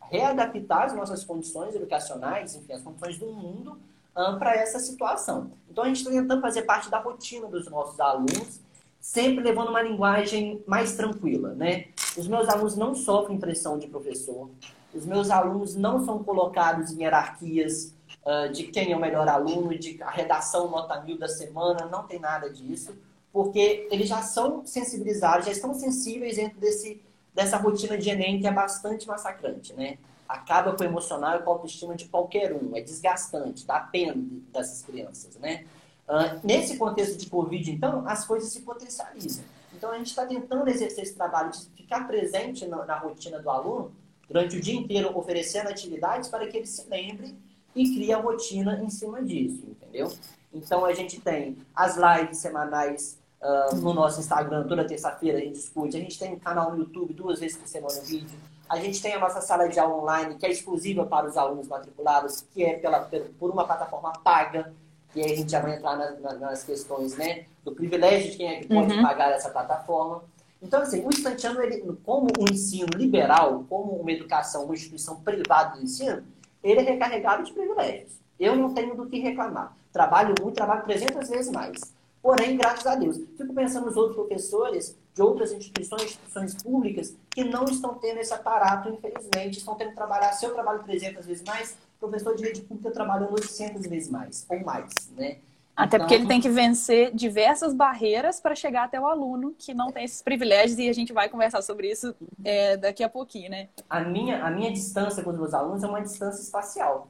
readaptar 0.10 0.84
as 0.84 0.96
nossas 0.96 1.24
condições 1.24 1.76
educacionais, 1.76 2.56
enfim, 2.56 2.74
as 2.74 2.82
condições 2.82 3.18
do 3.18 3.28
mundo 3.28 3.78
um, 4.16 4.40
para 4.40 4.56
essa 4.56 4.80
situação. 4.80 5.52
Então 5.70 5.84
a 5.84 5.88
gente 5.88 5.98
está 5.98 6.10
tentando 6.10 6.42
fazer 6.42 6.64
parte 6.64 6.90
da 6.90 7.00
rotina 7.00 7.48
dos 7.48 7.70
nossos 7.70 8.00
alunos, 8.00 8.62
sempre 9.00 9.44
levando 9.44 9.70
uma 9.70 9.82
linguagem 9.82 10.64
mais 10.66 10.96
tranquila, 10.96 11.54
né? 11.54 11.88
Os 12.18 12.28
meus 12.28 12.48
alunos 12.48 12.78
não 12.78 12.96
sofrem 12.96 13.38
pressão 13.38 13.78
de 13.78 13.88
professor, 13.88 14.50
os 14.94 15.06
meus 15.06 15.30
alunos 15.30 15.76
não 15.76 16.06
são 16.06 16.24
colocados 16.24 16.92
em 16.92 17.02
hierarquias 17.02 17.94
uh, 18.24 18.52
de 18.54 18.64
quem 18.66 18.94
é 18.94 18.96
o 18.96 19.00
melhor 19.00 19.28
aluno, 19.28 19.78
de 19.78 20.02
a 20.02 20.10
redação 20.10 20.70
nota 20.70 21.02
mil 21.02 21.18
da 21.18 21.28
semana, 21.28 21.88
não 21.88 22.04
tem 22.04 22.20
nada 22.20 22.50
disso, 22.50 22.96
porque 23.34 23.88
eles 23.92 24.08
já 24.08 24.22
são 24.22 24.64
sensibilizados, 24.66 25.48
já 25.48 25.52
estão 25.52 25.74
sensíveis 25.74 26.36
dentro 26.38 26.60
desse, 26.60 27.02
dessa 27.34 27.58
rotina 27.58 27.98
de 27.98 28.10
Enem 28.10 28.39
que 28.39 28.48
é 28.48 28.52
bastante 28.52 29.08
massacrante, 29.08 29.74
né? 29.74 29.98
Acaba 30.28 30.74
com 30.74 30.84
o 30.84 30.86
emocional 30.86 31.38
e 31.38 31.43
com 31.43 31.52
a 31.52 31.54
autoestima 31.54 31.96
de 31.96 32.06
qualquer 32.06 32.54
um, 32.54 32.76
é 32.76 32.82
desgastante, 32.82 33.65
dá 33.65 33.80
pena 33.80 34.15
dessas 34.52 34.84
crianças, 34.84 35.36
né? 35.38 35.65
Uh, 36.08 36.46
nesse 36.46 36.78
contexto 36.78 37.17
de 37.17 37.30
Covid, 37.30 37.72
então, 37.72 38.08
as 38.08 38.26
coisas 38.26 38.52
se 38.52 38.62
potencializam. 38.62 39.43
Então, 39.74 39.91
a 39.91 39.98
gente 39.98 40.08
está 40.08 40.26
tentando 40.26 40.69
exercer 40.69 41.04
esse 41.04 41.15
trabalho 41.15 41.52
de 41.52 41.65
ficar 41.76 42.06
presente 42.08 42.65
na, 42.65 42.86
na 42.86 42.98
rotina 42.98 43.39
do 43.39 43.50
aluno 43.50 43.91
durante 44.28 44.58
o 44.58 44.62
dia 44.62 44.76
inteiro, 44.76 45.17
oferecendo 45.17 45.69
atividades 45.69 46.30
para 46.30 46.48
que 46.48 46.58
ele 46.58 46.65
se 46.65 46.89
lembre 46.89 47.36
e 47.76 47.93
cria 47.96 48.17
rotina 48.17 48.82
em 48.84 48.89
cima 48.89 49.24
disso, 49.24 49.63
entendeu? 49.65 50.12
Então 50.54 50.86
a 50.86 50.93
gente 50.93 51.19
tem 51.19 51.58
as 51.76 51.98
lives 51.98 52.38
semanais 52.38 53.17
uh, 53.43 53.75
no 53.75 53.93
nosso 53.93 54.19
Instagram, 54.19 54.65
toda 54.67 54.86
terça-feira 54.86 55.38
a 55.38 55.41
gente 55.41 55.53
discute. 55.53 55.97
A 55.97 55.99
gente 55.99 56.17
tem 56.17 56.34
um 56.34 56.39
canal 56.39 56.71
no 56.71 56.79
YouTube 56.79 57.13
duas 57.13 57.39
vezes 57.39 57.58
por 57.58 57.67
semana 57.67 57.99
o 57.99 58.03
vídeo. 58.03 58.38
A 58.69 58.77
gente 58.79 59.01
tem 59.01 59.13
a 59.13 59.19
nossa 59.19 59.41
sala 59.41 59.67
de 59.67 59.79
aula 59.79 60.01
online, 60.01 60.36
que 60.36 60.45
é 60.45 60.51
exclusiva 60.51 61.06
para 61.06 61.27
os 61.27 61.38
alunos 61.38 61.67
matriculados, 61.67 62.45
que 62.53 62.63
é 62.63 62.73
pela, 62.73 63.08
por 63.38 63.51
uma 63.51 63.65
plataforma 63.65 64.13
paga. 64.23 64.73
E 65.15 65.21
aí 65.21 65.34
a 65.34 65.36
gente 65.36 65.51
já 65.51 65.60
vai 65.60 65.75
entrar 65.75 65.95
nas, 65.95 66.39
nas 66.39 66.63
questões 66.63 67.15
né, 67.15 67.45
do 67.63 67.71
privilégio 67.71 68.32
de 68.32 68.38
quem 68.38 68.47
é 68.47 68.60
que 68.62 68.67
pode 68.67 68.91
uhum. 68.93 69.03
pagar 69.03 69.32
essa 69.32 69.49
plataforma. 69.49 70.23
Então, 70.62 70.82
assim, 70.82 71.06
o 71.06 71.10
Instantiano, 71.10 71.62
ele, 71.62 71.84
como 72.03 72.29
um 72.39 72.45
ensino 72.51 72.88
liberal, 72.95 73.65
como 73.69 73.91
uma 73.91 74.12
educação, 74.12 74.63
uma 74.63 74.73
instituição 74.73 75.17
privada 75.17 75.75
do 75.75 75.84
ensino, 75.84 76.23
ele 76.63 76.79
é 76.79 76.84
recarregado 76.84 77.43
de 77.43 77.51
privilégios. 77.51 78.13
Eu 78.39 78.56
não 78.56 78.73
tenho 78.73 78.95
do 78.95 79.06
que 79.06 79.19
reclamar. 79.19 79.75
Trabalho 79.91 80.34
muito, 80.41 80.56
trabalho 80.56 80.84
300 80.84 81.29
vezes 81.29 81.51
mais. 81.51 81.93
Porém, 82.24 82.56
graças 82.56 82.88
a 82.88 82.96
Deus. 82.96 83.18
Fico 83.38 83.54
pensando 83.54 83.86
nos 83.86 83.98
outros 83.98 84.16
professores 84.16 84.98
de 85.14 85.22
outras 85.22 85.52
instituições, 85.52 86.04
instituições 86.04 86.64
públicas, 86.64 87.14
que 87.30 87.44
não 87.44 87.66
estão 87.66 87.96
tendo 87.96 88.20
esse 88.20 88.34
aparato, 88.34 88.88
infelizmente. 88.88 89.58
Estão 89.58 89.76
tendo 89.76 89.90
que 89.90 89.96
trabalhar, 89.96 90.32
se 90.32 90.46
eu 90.46 90.54
trabalho 90.54 90.82
300 90.84 91.26
vezes 91.26 91.44
mais, 91.44 91.78
professor 92.00 92.34
de 92.34 92.44
rede 92.44 92.62
pública 92.62 92.92
trabalhando 92.92 93.34
800 93.34 93.86
vezes 93.88 94.10
mais, 94.10 94.46
ou 94.50 94.58
mais, 94.64 94.90
né? 95.18 95.38
Até 95.76 95.98
então, 95.98 96.00
porque 96.08 96.14
ele 96.14 96.28
tem 96.28 96.40
que 96.40 96.50
vencer 96.50 97.14
diversas 97.14 97.74
barreiras 97.74 98.40
para 98.40 98.56
chegar 98.56 98.84
até 98.84 99.02
o 99.02 99.08
aluno 99.08 99.56
que 99.58 99.74
não 99.74 99.92
tem 99.92 100.06
esses 100.06 100.22
privilégios 100.22 100.78
e 100.78 100.88
a 100.88 100.94
gente 100.94 101.12
vai 101.12 101.28
conversar 101.28 101.62
sobre 101.64 101.92
isso 101.92 102.16
é, 102.44 102.78
daqui 102.78 103.04
a 103.04 103.10
pouquinho, 103.10 103.50
né? 103.50 103.70
A 103.90 104.00
minha, 104.02 104.46
a 104.46 104.52
minha 104.52 104.72
distância 104.72 105.24
com 105.24 105.32
os 105.32 105.38
meus 105.38 105.54
alunos 105.54 105.84
é 105.84 105.88
uma 105.88 106.02
distância 106.02 106.42
espacial. 106.42 107.08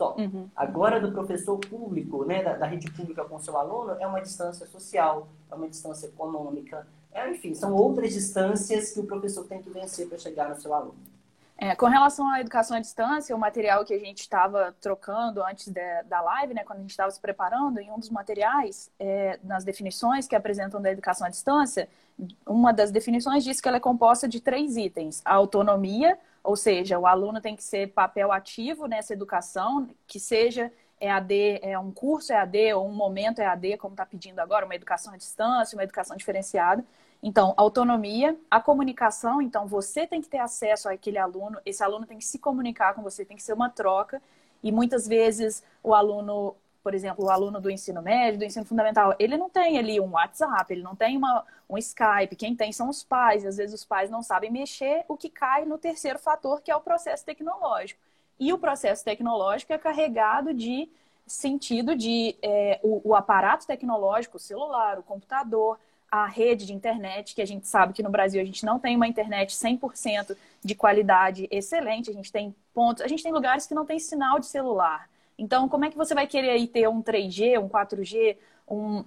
Só. 0.00 0.14
Uhum. 0.16 0.48
Agora, 0.56 0.98
do 0.98 1.12
professor 1.12 1.58
público, 1.58 2.24
né, 2.24 2.42
da, 2.42 2.54
da, 2.54 2.64
rede 2.64 2.90
pública 2.90 3.22
com 3.22 3.38
seu 3.38 3.54
aluno, 3.58 3.98
é 4.00 4.06
uma 4.06 4.22
distância 4.22 4.66
social, 4.66 5.28
é 5.50 5.54
uma 5.54 5.68
distância 5.68 6.06
econômica. 6.06 6.86
É, 7.12 7.30
enfim, 7.30 7.52
são 7.52 7.74
outras 7.74 8.14
distâncias 8.14 8.92
que 8.92 9.00
o 9.00 9.04
professor 9.04 9.44
tem 9.46 9.60
que 9.60 9.68
vencer 9.68 10.08
para 10.08 10.16
chegar 10.16 10.48
no 10.48 10.58
seu 10.58 10.72
aluno. 10.72 10.94
É, 11.58 11.76
com 11.76 11.84
relação 11.84 12.26
à 12.32 12.40
educação 12.40 12.78
à 12.78 12.80
distância, 12.80 13.36
o 13.36 13.38
material 13.38 13.84
que 13.84 13.92
a 13.92 13.98
gente 13.98 14.20
estava 14.20 14.74
trocando 14.80 15.44
antes 15.44 15.68
de, 15.68 16.02
da 16.04 16.22
live, 16.22 16.54
né, 16.54 16.64
quando 16.64 16.78
a 16.78 16.80
gente 16.80 16.92
estava 16.92 17.10
se 17.10 17.20
preparando, 17.20 17.78
em 17.78 17.90
um 17.90 17.98
dos 17.98 18.08
materiais, 18.08 18.90
é, 18.98 19.38
nas 19.44 19.64
definições 19.64 20.26
que 20.26 20.34
apresentam 20.34 20.80
da 20.80 20.90
educação 20.90 21.26
à 21.26 21.30
distância, 21.30 21.86
uma 22.46 22.72
das 22.72 22.90
definições 22.90 23.44
diz 23.44 23.60
que 23.60 23.68
ela 23.68 23.76
é 23.76 23.80
composta 23.80 24.26
de 24.26 24.40
três 24.40 24.78
itens: 24.78 25.20
a 25.26 25.34
autonomia, 25.34 26.18
ou 26.42 26.56
seja, 26.56 26.98
o 26.98 27.06
aluno 27.06 27.40
tem 27.40 27.54
que 27.54 27.62
ser 27.62 27.92
papel 27.92 28.32
ativo 28.32 28.86
nessa 28.86 29.12
educação, 29.12 29.88
que 30.06 30.18
seja 30.18 30.72
EAD, 31.00 31.60
é 31.62 31.78
um 31.78 31.90
curso 31.90 32.32
EAD 32.32 32.74
ou 32.74 32.86
um 32.86 32.92
momento 32.92 33.40
EAD, 33.40 33.78
como 33.78 33.94
está 33.94 34.04
pedindo 34.04 34.38
agora, 34.38 34.64
uma 34.66 34.74
educação 34.74 35.14
à 35.14 35.16
distância, 35.16 35.76
uma 35.76 35.84
educação 35.84 36.16
diferenciada. 36.16 36.84
Então, 37.22 37.52
autonomia, 37.56 38.38
a 38.50 38.60
comunicação, 38.60 39.42
então 39.42 39.66
você 39.66 40.06
tem 40.06 40.22
que 40.22 40.28
ter 40.28 40.38
acesso 40.38 40.88
àquele 40.88 41.18
aluno, 41.18 41.58
esse 41.66 41.82
aluno 41.82 42.06
tem 42.06 42.18
que 42.18 42.24
se 42.24 42.38
comunicar 42.38 42.94
com 42.94 43.02
você, 43.02 43.24
tem 43.24 43.36
que 43.36 43.42
ser 43.42 43.52
uma 43.52 43.68
troca, 43.68 44.22
e 44.62 44.72
muitas 44.72 45.06
vezes 45.06 45.62
o 45.82 45.94
aluno 45.94 46.54
por 46.82 46.94
exemplo, 46.94 47.24
o 47.24 47.30
aluno 47.30 47.60
do 47.60 47.70
ensino 47.70 48.00
médio, 48.00 48.38
do 48.38 48.44
ensino 48.44 48.64
fundamental, 48.64 49.14
ele 49.18 49.36
não 49.36 49.50
tem 49.50 49.78
ali 49.78 50.00
um 50.00 50.12
WhatsApp, 50.12 50.72
ele 50.72 50.82
não 50.82 50.96
tem 50.96 51.16
uma, 51.16 51.44
um 51.68 51.76
Skype, 51.76 52.36
quem 52.36 52.56
tem 52.56 52.72
são 52.72 52.88
os 52.88 53.04
pais, 53.04 53.44
e 53.44 53.46
às 53.46 53.56
vezes 53.56 53.74
os 53.74 53.84
pais 53.84 54.10
não 54.10 54.22
sabem 54.22 54.50
mexer, 54.50 55.04
o 55.08 55.16
que 55.16 55.28
cai 55.28 55.64
no 55.64 55.78
terceiro 55.78 56.18
fator, 56.18 56.60
que 56.60 56.70
é 56.70 56.76
o 56.76 56.80
processo 56.80 57.24
tecnológico. 57.24 58.00
E 58.38 58.52
o 58.52 58.58
processo 58.58 59.04
tecnológico 59.04 59.72
é 59.72 59.78
carregado 59.78 60.54
de 60.54 60.88
sentido 61.26 61.94
de 61.94 62.34
é, 62.42 62.80
o, 62.82 63.10
o 63.10 63.14
aparato 63.14 63.66
tecnológico, 63.66 64.38
o 64.38 64.40
celular, 64.40 64.98
o 64.98 65.02
computador, 65.02 65.78
a 66.10 66.26
rede 66.26 66.66
de 66.66 66.72
internet, 66.72 67.34
que 67.34 67.42
a 67.42 67.46
gente 67.46 67.68
sabe 67.68 67.92
que 67.92 68.02
no 68.02 68.10
Brasil 68.10 68.40
a 68.40 68.44
gente 68.44 68.64
não 68.64 68.80
tem 68.80 68.96
uma 68.96 69.06
internet 69.06 69.54
100% 69.54 70.36
de 70.62 70.74
qualidade 70.74 71.46
excelente, 71.50 72.10
a 72.10 72.12
gente 72.12 72.32
tem 72.32 72.54
pontos, 72.74 73.02
a 73.02 73.06
gente 73.06 73.22
tem 73.22 73.32
lugares 73.32 73.66
que 73.66 73.74
não 73.74 73.86
tem 73.86 73.98
sinal 73.98 74.40
de 74.40 74.46
celular. 74.46 75.08
Então, 75.40 75.68
como 75.70 75.86
é 75.86 75.90
que 75.90 75.96
você 75.96 76.14
vai 76.14 76.26
querer 76.26 76.50
aí 76.50 76.68
ter 76.68 76.86
um 76.86 77.02
3G, 77.02 77.58
um 77.58 77.66
4G, 77.66 78.36
um, 78.68 79.02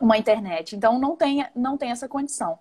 uma 0.00 0.16
internet? 0.16 0.74
Então, 0.74 0.98
não 0.98 1.14
tem, 1.14 1.46
não 1.54 1.76
tem 1.76 1.90
essa 1.90 2.08
condição. 2.08 2.58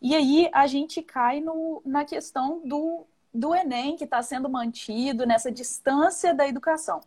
E 0.00 0.14
aí 0.14 0.50
a 0.52 0.66
gente 0.66 1.02
cai 1.02 1.40
no, 1.40 1.80
na 1.86 2.04
questão 2.04 2.60
do, 2.62 3.06
do 3.32 3.54
Enem, 3.54 3.96
que 3.96 4.04
está 4.04 4.22
sendo 4.22 4.46
mantido 4.50 5.26
nessa 5.26 5.50
distância 5.50 6.34
da 6.34 6.46
educação. 6.46 7.00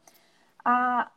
A, 0.66 1.12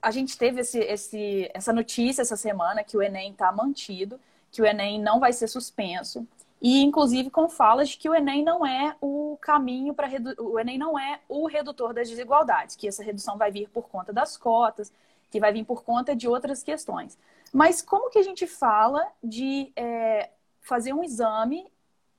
a 0.00 0.10
gente 0.12 0.38
teve 0.38 0.60
esse, 0.60 0.78
esse, 0.78 1.50
essa 1.52 1.72
notícia 1.72 2.22
essa 2.22 2.36
semana 2.36 2.84
que 2.84 2.96
o 2.96 3.02
Enem 3.02 3.32
está 3.32 3.50
mantido, 3.50 4.20
que 4.52 4.62
o 4.62 4.66
Enem 4.66 5.00
não 5.00 5.18
vai 5.18 5.32
ser 5.32 5.48
suspenso. 5.48 6.24
E, 6.60 6.82
inclusive, 6.82 7.30
com 7.30 7.48
falas 7.48 7.94
que 7.94 8.08
o 8.08 8.14
Enem 8.14 8.42
não 8.42 8.66
é 8.66 8.96
o 9.00 9.38
caminho 9.40 9.94
para 9.94 10.08
o 10.38 10.58
Enem 10.58 10.76
não 10.76 10.98
é 10.98 11.20
o 11.28 11.46
redutor 11.46 11.94
das 11.94 12.08
desigualdades, 12.08 12.74
que 12.74 12.88
essa 12.88 13.02
redução 13.02 13.38
vai 13.38 13.50
vir 13.50 13.68
por 13.68 13.88
conta 13.88 14.12
das 14.12 14.36
cotas, 14.36 14.92
que 15.30 15.38
vai 15.38 15.52
vir 15.52 15.64
por 15.64 15.84
conta 15.84 16.16
de 16.16 16.26
outras 16.26 16.62
questões. 16.62 17.16
Mas 17.52 17.80
como 17.80 18.10
que 18.10 18.18
a 18.18 18.22
gente 18.22 18.46
fala 18.46 19.06
de 19.22 19.72
é, 19.76 20.30
fazer 20.60 20.92
um 20.92 21.04
exame 21.04 21.70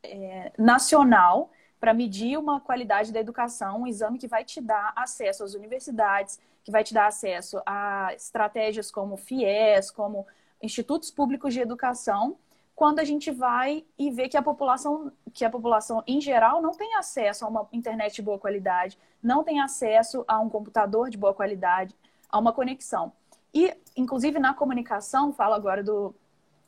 é, 0.03 0.51
nacional 0.57 1.51
para 1.79 1.93
medir 1.93 2.37
uma 2.37 2.59
qualidade 2.59 3.11
da 3.11 3.19
educação, 3.19 3.81
um 3.81 3.87
exame 3.87 4.19
que 4.19 4.27
vai 4.27 4.43
te 4.43 4.61
dar 4.61 4.91
acesso 4.95 5.43
às 5.43 5.53
universidades, 5.53 6.39
que 6.63 6.71
vai 6.71 6.83
te 6.83 6.93
dar 6.93 7.07
acesso 7.07 7.61
a 7.65 8.13
estratégias 8.15 8.91
como 8.91 9.17
FIES, 9.17 9.91
como 9.91 10.27
institutos 10.61 11.09
públicos 11.09 11.53
de 11.53 11.61
educação, 11.61 12.37
quando 12.79 12.99
a 12.99 13.03
gente 13.03 13.29
vai 13.29 13.83
e 13.97 14.09
vê 14.09 14.29
que 14.29 14.37
a 14.37 14.41
população, 14.41 15.11
que 15.33 15.43
a 15.43 15.49
população 15.49 16.01
em 16.07 16.21
geral 16.21 16.61
não 16.61 16.71
tem 16.71 16.95
acesso 16.95 17.43
a 17.43 17.49
uma 17.49 17.67
internet 17.73 18.15
de 18.15 18.21
boa 18.21 18.39
qualidade, 18.39 18.97
não 19.21 19.43
tem 19.43 19.59
acesso 19.59 20.23
a 20.25 20.39
um 20.39 20.47
computador 20.47 21.09
de 21.09 21.17
boa 21.17 21.33
qualidade, 21.33 21.93
a 22.29 22.39
uma 22.39 22.53
conexão. 22.53 23.11
E, 23.53 23.75
inclusive, 23.97 24.39
na 24.39 24.53
comunicação, 24.53 25.33
falo 25.33 25.55
agora 25.55 25.83
do, 25.83 26.15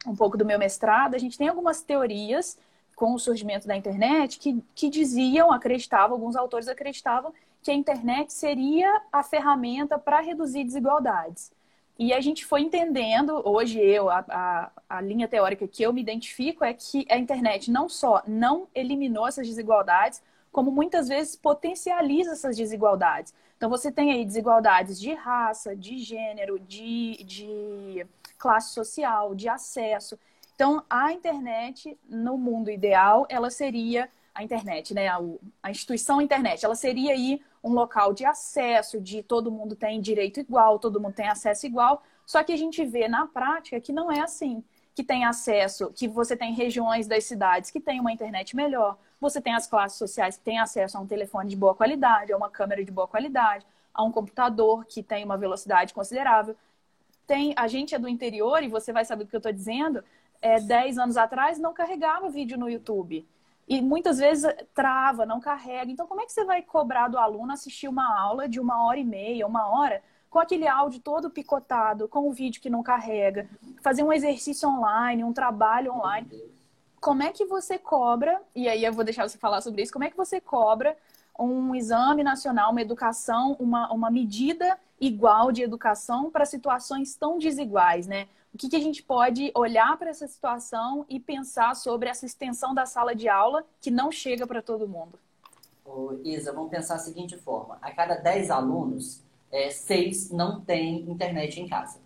um 0.05 0.13
pouco 0.13 0.37
do 0.37 0.43
meu 0.43 0.59
mestrado, 0.59 1.15
a 1.15 1.17
gente 1.17 1.37
tem 1.37 1.47
algumas 1.47 1.81
teorias 1.81 2.57
com 2.93 3.13
o 3.13 3.17
surgimento 3.17 3.65
da 3.65 3.77
internet 3.77 4.37
que, 4.37 4.61
que 4.75 4.89
diziam, 4.89 5.49
acreditavam, 5.49 6.17
alguns 6.17 6.35
autores 6.35 6.67
acreditavam 6.67 7.33
que 7.63 7.71
a 7.71 7.73
internet 7.73 8.33
seria 8.33 9.01
a 9.13 9.23
ferramenta 9.23 9.97
para 9.97 10.19
reduzir 10.19 10.65
desigualdades. 10.65 11.53
E 12.01 12.13
a 12.13 12.19
gente 12.19 12.43
foi 12.43 12.61
entendendo, 12.61 13.47
hoje 13.47 13.79
eu, 13.79 14.09
a, 14.09 14.25
a, 14.27 14.71
a, 14.89 15.01
linha 15.01 15.27
teórica 15.27 15.67
que 15.67 15.83
eu 15.83 15.93
me 15.93 16.01
identifico 16.01 16.65
é 16.65 16.73
que 16.73 17.05
a 17.07 17.15
internet 17.15 17.69
não 17.69 17.87
só 17.87 18.23
não 18.25 18.67
eliminou 18.73 19.27
essas 19.27 19.47
desigualdades, 19.47 20.19
como 20.51 20.71
muitas 20.71 21.07
vezes 21.07 21.35
potencializa 21.35 22.31
essas 22.31 22.57
desigualdades. 22.57 23.35
Então 23.55 23.69
você 23.69 23.91
tem 23.91 24.11
aí 24.11 24.25
desigualdades 24.25 24.99
de 24.99 25.13
raça, 25.13 25.75
de 25.75 25.99
gênero, 25.99 26.57
de, 26.59 27.23
de 27.23 28.07
classe 28.35 28.73
social, 28.73 29.35
de 29.35 29.47
acesso. 29.47 30.17
Então 30.55 30.83
a 30.89 31.13
internet, 31.13 31.95
no 32.09 32.35
mundo 32.35 32.71
ideal, 32.71 33.27
ela 33.29 33.51
seria 33.51 34.09
a 34.33 34.43
internet, 34.43 34.91
né? 34.95 35.07
A, 35.07 35.19
a 35.61 35.69
instituição 35.69 36.19
internet, 36.19 36.65
ela 36.65 36.73
seria 36.73 37.13
aí 37.13 37.39
um 37.63 37.73
local 37.73 38.13
de 38.13 38.25
acesso, 38.25 38.99
de 38.99 39.21
todo 39.21 39.51
mundo 39.51 39.75
tem 39.75 40.01
direito 40.01 40.39
igual, 40.39 40.79
todo 40.79 40.99
mundo 40.99 41.13
tem 41.13 41.27
acesso 41.27 41.65
igual. 41.65 42.03
Só 42.25 42.43
que 42.43 42.51
a 42.51 42.57
gente 42.57 42.83
vê 42.85 43.07
na 43.07 43.27
prática 43.27 43.79
que 43.79 43.93
não 43.93 44.11
é 44.11 44.21
assim. 44.21 44.63
Que 44.95 45.03
tem 45.03 45.23
acesso, 45.25 45.91
que 45.93 46.07
você 46.07 46.35
tem 46.35 46.53
regiões 46.53 47.07
das 47.07 47.23
cidades 47.23 47.71
que 47.71 47.79
tem 47.79 47.99
uma 47.99 48.11
internet 48.11 48.55
melhor, 48.55 48.97
você 49.21 49.39
tem 49.39 49.53
as 49.53 49.65
classes 49.65 49.97
sociais 49.97 50.35
que 50.35 50.43
têm 50.43 50.59
acesso 50.59 50.97
a 50.97 51.01
um 51.01 51.07
telefone 51.07 51.49
de 51.49 51.55
boa 51.55 51.73
qualidade, 51.73 52.33
a 52.33 52.37
uma 52.37 52.49
câmera 52.49 52.83
de 52.83 52.91
boa 52.91 53.07
qualidade, 53.07 53.65
a 53.93 54.03
um 54.03 54.11
computador 54.11 54.83
que 54.85 55.01
tem 55.01 55.23
uma 55.23 55.37
velocidade 55.37 55.93
considerável. 55.93 56.57
Tem, 57.27 57.53
a 57.55 57.67
gente 57.67 57.95
é 57.95 57.99
do 57.99 58.09
interior 58.09 58.63
e 58.63 58.67
você 58.67 58.91
vai 58.91 59.05
saber 59.05 59.23
do 59.23 59.29
que 59.29 59.35
eu 59.35 59.39
estou 59.39 59.53
dizendo. 59.53 60.03
É, 60.41 60.59
10 60.59 60.97
anos 60.97 61.17
atrás 61.17 61.59
não 61.59 61.73
carregava 61.73 62.29
vídeo 62.29 62.57
no 62.57 62.69
YouTube. 62.69 63.25
E 63.67 63.81
muitas 63.81 64.17
vezes 64.17 64.51
trava, 64.73 65.25
não 65.25 65.39
carrega. 65.39 65.91
Então, 65.91 66.07
como 66.07 66.21
é 66.21 66.25
que 66.25 66.31
você 66.31 66.43
vai 66.43 66.61
cobrar 66.61 67.07
do 67.07 67.17
aluno 67.17 67.53
assistir 67.53 67.87
uma 67.87 68.19
aula 68.19 68.47
de 68.47 68.59
uma 68.59 68.85
hora 68.85 68.99
e 68.99 69.03
meia, 69.03 69.47
uma 69.47 69.67
hora, 69.69 70.01
com 70.29 70.39
aquele 70.39 70.67
áudio 70.67 70.99
todo 71.01 71.29
picotado, 71.29 72.07
com 72.07 72.27
o 72.27 72.33
vídeo 72.33 72.61
que 72.61 72.69
não 72.69 72.83
carrega, 72.83 73.49
fazer 73.81 74.03
um 74.03 74.13
exercício 74.13 74.67
online, 74.67 75.23
um 75.23 75.33
trabalho 75.33 75.93
online? 75.93 76.27
Como 76.99 77.23
é 77.23 77.31
que 77.31 77.45
você 77.45 77.77
cobra, 77.77 78.41
e 78.55 78.67
aí 78.67 78.83
eu 78.83 78.93
vou 78.93 79.03
deixar 79.03 79.27
você 79.27 79.37
falar 79.37 79.61
sobre 79.61 79.81
isso, 79.81 79.91
como 79.91 80.05
é 80.05 80.09
que 80.09 80.17
você 80.17 80.39
cobra 80.39 80.95
um 81.37 81.73
exame 81.73 82.23
nacional, 82.23 82.71
uma 82.71 82.81
educação, 82.81 83.55
uma, 83.59 83.91
uma 83.91 84.11
medida 84.11 84.77
igual 84.99 85.51
de 85.51 85.63
educação 85.63 86.29
para 86.29 86.45
situações 86.45 87.15
tão 87.15 87.39
desiguais, 87.39 88.05
né? 88.05 88.27
O 88.53 88.57
que, 88.57 88.69
que 88.69 88.75
a 88.75 88.81
gente 88.81 89.01
pode 89.01 89.51
olhar 89.55 89.97
para 89.97 90.09
essa 90.09 90.27
situação 90.27 91.05
e 91.07 91.19
pensar 91.19 91.75
sobre 91.75 92.09
essa 92.09 92.25
extensão 92.25 92.73
da 92.73 92.85
sala 92.85 93.15
de 93.15 93.29
aula 93.29 93.65
que 93.79 93.89
não 93.89 94.11
chega 94.11 94.45
para 94.45 94.61
todo 94.61 94.87
mundo? 94.87 95.17
Ô, 95.85 96.19
Isa, 96.23 96.51
vamos 96.51 96.69
pensar 96.69 96.95
da 96.95 96.99
seguinte 96.99 97.37
forma: 97.37 97.77
a 97.81 97.91
cada 97.91 98.15
10 98.15 98.51
alunos, 98.51 99.21
é, 99.51 99.69
seis 99.69 100.29
não 100.29 100.61
têm 100.61 101.09
internet 101.09 101.59
em 101.59 101.67
casa. 101.67 101.99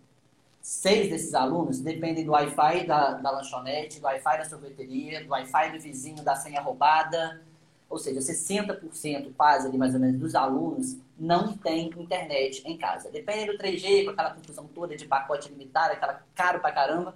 Seis 0.62 1.10
desses 1.10 1.34
alunos 1.36 1.80
dependem 1.80 2.26
do 2.26 2.32
Wi-Fi 2.32 2.88
da, 2.88 3.14
da 3.14 3.32
lanchonete, 3.32 4.00
do 4.00 4.06
Wi-Fi 4.06 4.38
da 4.38 4.46
sorveteria, 4.46 5.24
do 5.24 5.30
Wi-Fi 5.30 5.72
do 5.72 5.80
vizinho 5.80 6.24
da 6.24 6.36
senha 6.36 6.62
roubada. 6.62 7.42
Ou 7.90 7.98
seja, 7.98 8.20
60% 8.20 9.34
quase 9.38 9.68
ali 9.68 9.78
mais 9.78 9.94
ou 9.94 10.00
menos 10.00 10.20
dos 10.20 10.36
alunos 10.36 10.98
não 11.18 11.56
tem 11.56 11.92
internet 11.98 12.64
em 12.66 12.78
casa. 12.78 13.10
Depende 13.10 13.52
do 13.52 13.58
3G, 13.58 14.06
com 14.06 14.12
aquela 14.12 14.32
confusão 14.32 14.66
toda 14.74 14.96
de 14.96 15.06
pacote 15.06 15.50
limitado, 15.50 15.94
aquela 15.94 16.22
caro 16.34 16.60
pra 16.60 16.72
caramba. 16.72 17.16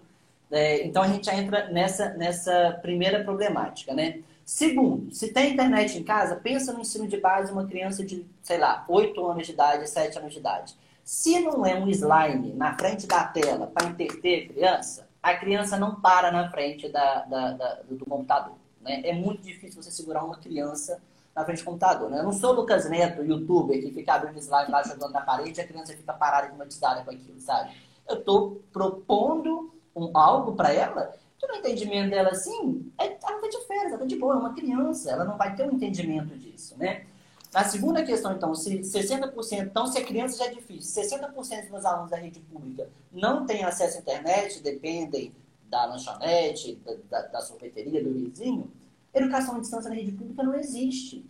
É, 0.51 0.85
então 0.85 1.03
a 1.03 1.07
gente 1.07 1.25
já 1.25 1.35
entra 1.35 1.69
nessa, 1.69 2.09
nessa 2.13 2.79
primeira 2.81 3.23
problemática, 3.23 3.93
né? 3.93 4.21
Segundo, 4.45 5.13
se 5.13 5.31
tem 5.31 5.53
internet 5.53 5.95
em 5.95 6.03
casa, 6.03 6.35
pensa 6.35 6.73
no 6.73 6.81
ensino 6.81 7.07
de 7.07 7.17
base 7.17 7.51
uma 7.51 7.67
criança 7.67 8.03
de, 8.03 8.25
sei 8.41 8.57
lá, 8.57 8.83
8 8.87 9.27
anos 9.27 9.45
de 9.45 9.53
idade, 9.53 9.87
7 9.87 10.17
anos 10.17 10.33
de 10.33 10.39
idade. 10.39 10.75
Se 11.03 11.39
não 11.39 11.65
é 11.65 11.75
um 11.75 11.87
slime 11.89 12.53
na 12.53 12.75
frente 12.75 13.05
da 13.05 13.25
tela 13.25 13.67
para 13.67 13.89
entreter 13.89 14.45
a 14.45 14.53
criança, 14.53 15.07
a 15.21 15.35
criança 15.35 15.77
não 15.77 16.01
para 16.01 16.31
na 16.31 16.49
frente 16.49 16.89
da, 16.89 17.25
da, 17.25 17.51
da, 17.51 17.79
do 17.89 18.05
computador. 18.05 18.55
Né? 18.81 19.01
É 19.03 19.13
muito 19.13 19.41
difícil 19.41 19.81
você 19.81 19.91
segurar 19.91 20.23
uma 20.23 20.37
criança 20.37 21.01
na 21.35 21.45
frente 21.45 21.59
do 21.59 21.65
computador. 21.65 22.09
Né? 22.09 22.19
Eu 22.19 22.23
não 22.23 22.33
sou 22.33 22.51
o 22.51 22.55
Lucas 22.55 22.89
Neto, 22.89 23.23
youtuber, 23.23 23.81
que 23.81 23.91
fica 23.91 24.13
abrindo 24.13 24.39
slide 24.39 24.71
lá 24.71 24.83
jogando 24.87 25.11
na 25.11 25.21
parede 25.21 25.59
e 25.59 25.63
a 25.63 25.67
criança 25.67 25.93
fica 25.93 26.13
parada 26.13 26.47
hipnotizada 26.47 27.03
com 27.03 27.11
aquilo, 27.11 27.39
sabe? 27.39 27.71
Eu 28.07 28.19
estou 28.19 28.61
propondo 28.73 29.73
um, 29.95 30.17
algo 30.17 30.53
para 30.53 30.73
ela 30.73 31.13
que 31.37 31.47
no 31.47 31.55
entendimento 31.55 32.09
dela, 32.09 32.29
assim, 32.29 32.91
é, 32.97 33.05
ela 33.05 33.15
está 33.15 33.47
de 33.47 33.65
férias, 33.65 33.85
ela 33.85 33.95
está 33.95 34.05
de 34.05 34.17
boa, 34.17 34.33
é 34.33 34.37
uma 34.37 34.53
criança, 34.53 35.09
ela 35.09 35.23
não 35.23 35.37
vai 35.37 35.55
ter 35.55 35.63
um 35.63 35.71
entendimento 35.71 36.37
disso, 36.37 36.77
né? 36.77 37.05
Na 37.53 37.63
segunda 37.63 38.03
questão, 38.03 38.33
então, 38.33 38.53
se 38.53 38.79
60%, 38.79 39.61
então 39.61 39.87
se 39.87 39.97
a 39.97 40.05
criança 40.05 40.37
já 40.37 40.45
é 40.45 40.53
difícil, 40.53 41.01
60% 41.01 41.69
dos 41.69 41.85
alunos 41.85 42.11
da 42.11 42.17
rede 42.17 42.39
pública 42.41 42.87
não 43.11 43.45
têm 43.45 43.63
acesso 43.63 43.97
à 43.97 44.01
internet, 44.01 44.61
dependem 44.61 45.33
da 45.69 45.85
lanchonete, 45.85 46.75
da, 46.85 46.93
da, 47.09 47.27
da 47.27 47.41
sorveteria, 47.41 48.03
do 48.03 48.13
vizinho, 48.13 48.71
educação 49.13 49.55
à 49.55 49.59
distância 49.59 49.89
na 49.89 49.95
rede 49.95 50.11
pública 50.11 50.43
não 50.43 50.55
existe. 50.55 51.25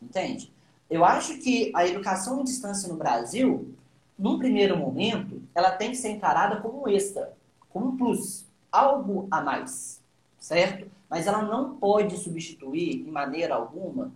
Entende? 0.00 0.52
Eu 0.88 1.04
acho 1.04 1.38
que 1.38 1.70
a 1.74 1.86
educação 1.86 2.40
à 2.40 2.42
distância 2.42 2.88
no 2.88 2.96
Brasil, 2.96 3.74
num 4.18 4.38
primeiro 4.38 4.76
momento, 4.76 5.42
ela 5.54 5.70
tem 5.72 5.90
que 5.90 5.96
ser 5.96 6.10
encarada 6.10 6.60
como 6.60 6.82
um 6.82 6.88
extra, 6.88 7.32
como 7.68 7.88
um 7.88 7.96
plus, 7.96 8.46
algo 8.70 9.28
a 9.30 9.40
mais, 9.40 10.00
certo? 10.38 10.90
Mas 11.08 11.26
ela 11.26 11.42
não 11.42 11.76
pode 11.76 12.16
substituir, 12.16 13.04
de 13.04 13.10
maneira 13.10 13.54
alguma, 13.54 14.12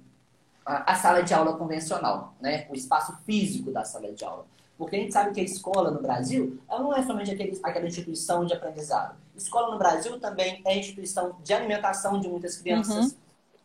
a, 0.65 0.95
sala 0.95 1.23
de 1.23 1.35
aula 1.35 1.57
convencional, 1.57 2.35
né? 2.41 2.67
o 2.71 2.75
espaço 2.75 3.17
físico 3.25 3.71
da 3.71 3.85
sala 3.85 4.13
de 4.13 4.25
aula. 4.25 4.47
Porque 4.79 4.97
a 4.97 4.99
gente 4.99 5.13
sabe 5.13 5.33
que 5.33 5.41
a 5.41 5.45
escola 5.45 5.91
no 5.91 6.01
Brasil, 6.01 6.59
ela 6.69 6.81
não 6.81 6.95
é 6.95 7.03
somente 7.03 7.31
aquele, 7.31 7.59
aquela 7.63 7.87
instituição 7.87 8.45
de 8.45 8.55
aprendizado. 8.55 9.17
Escola 9.37 9.73
no 9.73 9.79
Brasil 9.79 10.19
também 10.21 10.63
é 10.65 10.79
instituição 10.79 11.37
de 11.43 11.53
alimentação 11.53 12.21
de 12.21 12.29
muitas 12.29 12.57
crianças. 12.57 13.13
Uhum. 13.13 13.17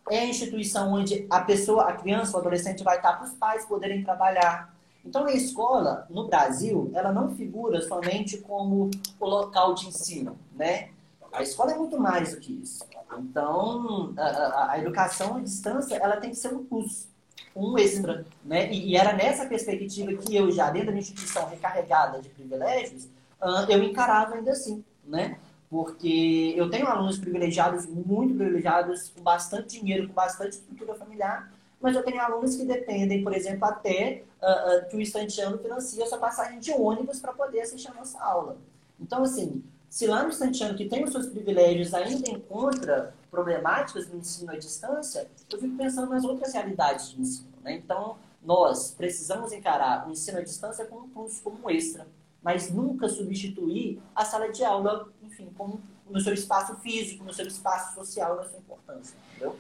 É 0.10 0.20
a 0.20 0.26
instituição 0.26 0.94
onde 0.94 1.28
a 1.30 1.42
pessoa, 1.42 1.84
a 1.84 1.94
criança, 1.94 2.36
o 2.36 2.40
adolescente 2.40 2.84
vai 2.84 2.98
estar 2.98 3.14
para 3.14 3.28
os 3.28 3.34
pais 3.34 3.66
poderem 3.66 4.04
trabalhar. 4.04 4.74
Então, 5.06 5.26
a 5.26 5.34
escola, 5.34 6.06
no 6.10 6.28
Brasil, 6.28 6.92
ela 6.94 7.12
não 7.12 7.36
figura 7.36 7.82
somente 7.82 8.38
como 8.38 8.90
o 9.20 9.26
local 9.26 9.74
de 9.74 9.88
ensino, 9.88 10.38
né? 10.56 10.90
A 11.32 11.44
escola 11.44 11.72
é 11.72 11.78
muito 11.78 12.00
mais 12.00 12.34
do 12.34 12.40
que 12.40 12.54
isso. 12.54 12.84
Então, 13.18 14.14
a, 14.18 14.72
a, 14.72 14.80
educação 14.80 15.38
à 15.38 15.40
distância, 15.40 15.96
ela 15.96 16.18
tem 16.18 16.32
que 16.32 16.36
ser 16.36 16.54
um 16.54 16.66
plus, 16.66 17.08
um 17.56 17.78
extra, 17.78 18.26
né? 18.44 18.72
E, 18.72 18.90
e, 18.90 18.96
era 18.96 19.14
nessa 19.14 19.46
perspectiva 19.46 20.14
que 20.14 20.36
eu, 20.36 20.52
já 20.52 20.70
dentro 20.70 20.92
da 20.92 20.98
instituição 20.98 21.48
recarregada 21.48 22.22
de 22.22 22.30
privilégios, 22.30 23.06
uh, 23.42 23.70
eu 23.70 23.84
encarava 23.84 24.36
ainda 24.36 24.52
assim, 24.52 24.84
né? 25.06 25.38
Porque 25.70 26.54
eu 26.58 26.70
tenho 26.70 26.88
alunos 26.88 27.20
privilegiados, 27.20 27.86
muito 27.86 28.34
privilegiados, 28.34 29.10
com 29.10 29.22
bastante 29.22 29.80
dinheiro, 29.80 30.08
com 30.08 30.14
bastante 30.14 30.54
estrutura 30.54 30.96
familiar, 30.96 31.52
mas 31.80 31.96
eu 31.96 32.04
tenho 32.04 32.20
alunos 32.22 32.56
que 32.56 32.66
dependem, 32.66 33.24
por 33.24 33.34
exemplo, 33.34 33.66
até 33.66 34.24
uh, 34.42 34.86
uh, 34.86 34.90
que 34.90 34.98
o 34.98 35.02
estanteano 35.02 35.58
financia 35.60 36.06
sua 36.08 36.18
passagem 36.18 36.60
de 36.60 36.72
ônibus 36.72 37.20
para 37.20 37.34
poder 37.34 37.62
assistir 37.62 37.90
a 37.90 37.94
nossa 37.94 38.22
aula. 38.22 38.58
Então, 39.00 39.24
assim, 39.24 39.64
se 39.90 40.06
lá 40.06 40.24
no 40.24 40.30
estanteano 40.30 40.76
que 40.76 40.90
tem 40.90 41.04
os 41.04 41.12
seus 41.12 41.28
privilégios 41.28 41.94
ainda 41.94 42.30
encontra 42.30 43.14
problemáticas 43.32 44.08
no 44.08 44.20
ensino 44.20 44.52
à 44.52 44.56
distância, 44.56 45.28
eu 45.52 45.60
fico 45.60 45.78
pensando 45.78 46.10
nas 46.10 46.24
outras 46.24 46.54
realidades 46.54 47.12
de 47.12 47.22
ensino. 47.22 47.50
Né? 47.64 47.74
Então, 47.74 48.18
nós 48.44 48.92
precisamos 48.92 49.52
encarar 49.52 50.08
o 50.08 50.12
ensino 50.12 50.38
à 50.38 50.42
distância 50.42 50.86
como 50.86 51.06
um 51.06 51.10
plus, 51.10 51.40
como 51.40 51.58
um 51.64 51.70
extra, 51.70 52.08
mas 52.42 52.72
nunca 52.72 53.08
substituir 53.08 54.02
a 54.16 54.24
sala 54.26 54.52
de 54.52 54.64
aula, 54.64 55.12
enfim, 55.24 55.50
como 55.58 55.82
no 56.10 56.20
seu 56.20 56.34
espaço 56.34 56.76
físico, 56.78 57.24
no 57.24 57.34
seu 57.34 57.46
espaço 57.46 57.94
social, 57.96 58.36
na 58.36 58.44
sua 58.44 58.60
importância. 58.60 59.16
Entendeu? 59.32 59.56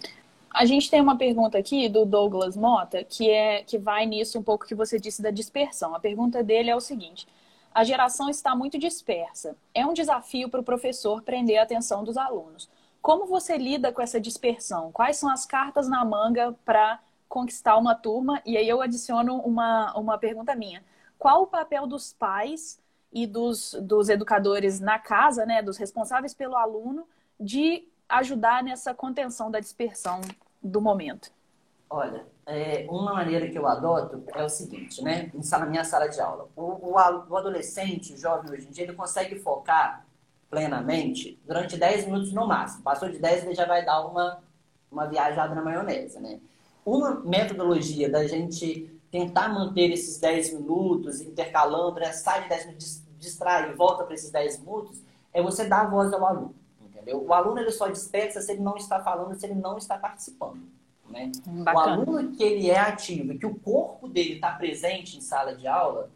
A 0.51 0.65
gente 0.65 0.89
tem 0.89 0.99
uma 0.99 1.17
pergunta 1.17 1.57
aqui 1.57 1.87
do 1.87 2.05
Douglas 2.05 2.57
Mota, 2.57 3.03
que 3.03 3.29
é 3.29 3.63
que 3.63 3.77
vai 3.77 4.05
nisso 4.05 4.39
um 4.39 4.43
pouco 4.43 4.65
que 4.65 4.73
você 4.73 4.99
disse 4.99 5.21
da 5.21 5.29
dispersão. 5.29 5.93
A 5.93 5.99
pergunta 5.99 6.43
dele 6.43 6.71
é 6.71 6.75
o 6.75 6.81
seguinte: 6.81 7.27
a 7.73 7.83
geração 7.83 8.29
está 8.29 8.55
muito 8.55 8.79
dispersa. 8.79 9.55
É 9.73 9.85
um 9.85 9.93
desafio 9.93 10.49
para 10.49 10.59
o 10.59 10.63
professor 10.63 11.21
prender 11.21 11.59
a 11.59 11.63
atenção 11.63 12.03
dos 12.03 12.17
alunos. 12.17 12.67
Como 13.01 13.27
você 13.27 13.57
lida 13.57 13.91
com 13.93 14.01
essa 14.01 14.19
dispersão? 14.19 14.91
Quais 14.91 15.17
são 15.17 15.29
as 15.29 15.45
cartas 15.45 15.87
na 15.87 16.03
manga 16.03 16.53
para 16.65 16.99
conquistar 17.29 17.77
uma 17.77 17.93
turma? 17.93 18.41
E 18.45 18.57
aí 18.57 18.67
eu 18.67 18.81
adiciono 18.81 19.37
uma, 19.37 19.93
uma 19.95 20.17
pergunta 20.17 20.55
minha. 20.55 20.83
Qual 21.19 21.43
o 21.43 21.47
papel 21.47 21.85
dos 21.85 22.13
pais 22.13 22.79
e 23.11 23.27
dos, 23.27 23.73
dos 23.81 24.07
educadores 24.07 24.79
na 24.79 24.97
casa, 24.97 25.45
né, 25.45 25.61
dos 25.61 25.75
responsáveis 25.75 26.33
pelo 26.33 26.55
aluno, 26.55 27.05
de 27.37 27.85
ajudar 28.07 28.63
nessa 28.63 28.93
contenção 28.93 29.51
da 29.51 29.59
dispersão 29.59 30.21
do 30.63 30.79
momento? 30.79 31.29
Olha, 31.89 32.25
é, 32.45 32.85
uma 32.89 33.13
maneira 33.13 33.49
que 33.49 33.57
eu 33.57 33.67
adoto 33.67 34.23
é 34.33 34.43
o 34.43 34.49
seguinte, 34.49 35.03
né? 35.03 35.31
Na 35.33 35.65
minha 35.65 35.83
sala 35.83 36.07
de 36.07 36.21
aula, 36.21 36.47
o, 36.55 36.61
o, 36.61 36.93
o, 36.93 37.37
adolescente, 37.37 38.13
o 38.13 38.17
jovem 38.17 38.51
hoje 38.51 38.67
em 38.67 38.71
dia, 38.71 38.83
ele 38.85 38.93
consegue 38.93 39.39
focar 39.39 40.05
plenamente 40.49 41.39
durante 41.45 41.77
10 41.77 42.05
minutos 42.05 42.31
no 42.31 42.47
máximo. 42.47 42.83
Passou 42.83 43.09
de 43.09 43.19
10, 43.19 43.43
ele 43.43 43.55
já 43.55 43.65
vai 43.65 43.83
dar 43.83 44.05
uma, 44.05 44.41
uma 44.89 45.05
viajada 45.07 45.53
na 45.53 45.61
maionese, 45.61 46.19
né? 46.19 46.39
Uma 46.85 47.19
metodologia 47.21 48.09
da 48.09 48.25
gente 48.25 48.98
tentar 49.11 49.49
manter 49.49 49.91
esses 49.91 50.19
10 50.19 50.53
minutos 50.53 51.21
intercalando, 51.21 51.99
né? 51.99 52.11
sai 52.11 52.43
de 52.43 52.49
10 52.49 52.65
minutos, 52.67 53.01
distrai 53.17 53.71
e 53.71 53.73
volta 53.73 54.03
para 54.03 54.13
esses 54.13 54.31
10 54.31 54.59
minutos, 54.59 55.01
é 55.33 55.41
você 55.41 55.65
dar 55.65 55.81
a 55.81 55.89
voz 55.89 56.11
ao 56.13 56.25
aluno. 56.25 56.55
Entendeu? 56.81 57.23
O 57.23 57.33
aluno 57.33 57.59
ele 57.59 57.71
só 57.71 57.87
dispersa 57.87 58.41
se 58.41 58.51
ele 58.51 58.61
não 58.61 58.75
está 58.75 58.99
falando, 59.01 59.35
se 59.39 59.45
ele 59.45 59.55
não 59.55 59.77
está 59.77 59.97
participando. 59.97 60.61
Né? 61.09 61.31
O 61.47 61.79
aluno 61.79 62.31
que 62.31 62.43
ele 62.43 62.69
é 62.69 62.79
ativo, 62.79 63.37
que 63.37 63.45
o 63.45 63.55
corpo 63.55 64.07
dele 64.07 64.33
está 64.35 64.51
presente 64.51 65.17
em 65.17 65.21
sala 65.21 65.55
de 65.55 65.67
aula, 65.67 66.09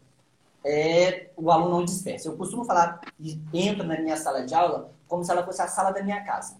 é, 0.64 1.30
o 1.36 1.50
aluno 1.50 1.70
não 1.70 1.84
dispersa. 1.84 2.28
Eu 2.28 2.36
costumo 2.36 2.64
falar, 2.64 3.00
entro 3.52 3.84
na 3.84 4.00
minha 4.00 4.16
sala 4.16 4.46
de 4.46 4.54
aula 4.54 4.90
como 5.06 5.22
se 5.22 5.30
ela 5.30 5.44
fosse 5.44 5.60
a 5.60 5.68
sala 5.68 5.90
da 5.90 6.02
minha 6.02 6.24
casa. 6.24 6.56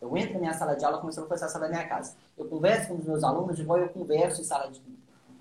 Eu 0.00 0.16
entro 0.16 0.34
na 0.34 0.40
minha 0.40 0.54
sala 0.54 0.76
de 0.76 0.84
aula 0.84 0.98
como 0.98 1.12
se 1.12 1.18
ela 1.18 1.28
fosse 1.28 1.44
a 1.44 1.48
sala 1.48 1.66
da 1.66 1.72
minha 1.72 1.88
casa. 1.88 2.14
Eu 2.38 2.46
converso 2.46 2.88
com 2.88 2.94
os 2.94 3.04
meus 3.04 3.24
alunos 3.24 3.58
igual 3.58 3.78
eu 3.78 3.88
converso 3.88 4.40
em 4.40 4.44
sala 4.44 4.70
de, 4.70 4.80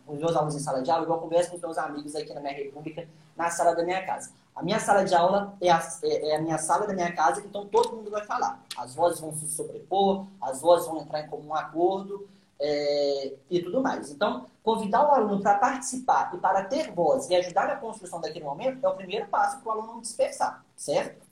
com 0.09 0.15
os 0.15 0.19
meus 0.19 0.35
alunos 0.35 0.55
em 0.55 0.59
sala 0.59 0.81
de 0.81 0.89
aula, 0.89 1.03
igual 1.03 1.19
eu 1.19 1.23
converso 1.23 1.51
com 1.51 1.57
os 1.57 1.61
meus 1.61 1.77
amigos 1.77 2.15
aqui 2.15 2.33
na 2.33 2.41
minha 2.41 2.53
república, 2.53 3.07
na 3.37 3.51
sala 3.51 3.75
da 3.75 3.83
minha 3.83 4.03
casa. 4.03 4.31
A 4.55 4.63
minha 4.63 4.79
sala 4.79 5.05
de 5.05 5.13
aula 5.13 5.53
é 5.61 5.69
a, 5.69 5.79
é, 6.01 6.29
é 6.29 6.35
a, 6.35 6.41
minha 6.41 6.57
sala 6.57 6.87
da 6.87 6.93
minha 6.93 7.13
casa, 7.13 7.41
então 7.45 7.67
todo 7.67 7.95
mundo 7.95 8.09
vai 8.09 8.25
falar. 8.25 8.59
As 8.75 8.95
vozes 8.95 9.19
vão 9.19 9.31
se 9.35 9.47
sobrepor, 9.47 10.25
as 10.41 10.61
vozes 10.61 10.87
vão 10.87 10.99
entrar 10.99 11.21
em 11.21 11.27
comum 11.27 11.53
acordo 11.53 12.27
é, 12.59 13.33
e 13.51 13.61
tudo 13.61 13.81
mais. 13.81 14.09
Então, 14.09 14.47
convidar 14.63 15.07
o 15.07 15.11
aluno 15.11 15.43
para 15.43 15.59
participar 15.59 16.31
e 16.33 16.39
para 16.39 16.63
ter 16.63 16.91
voz 16.91 17.29
e 17.29 17.35
ajudar 17.35 17.67
na 17.67 17.75
construção 17.75 18.19
daquele 18.19 18.45
momento 18.45 18.83
é 18.83 18.89
o 18.89 18.95
primeiro 18.95 19.27
passo 19.27 19.59
para 19.59 19.69
o 19.69 19.71
aluno 19.73 19.93
não 19.93 20.01
dispersar, 20.01 20.65
certo? 20.75 21.28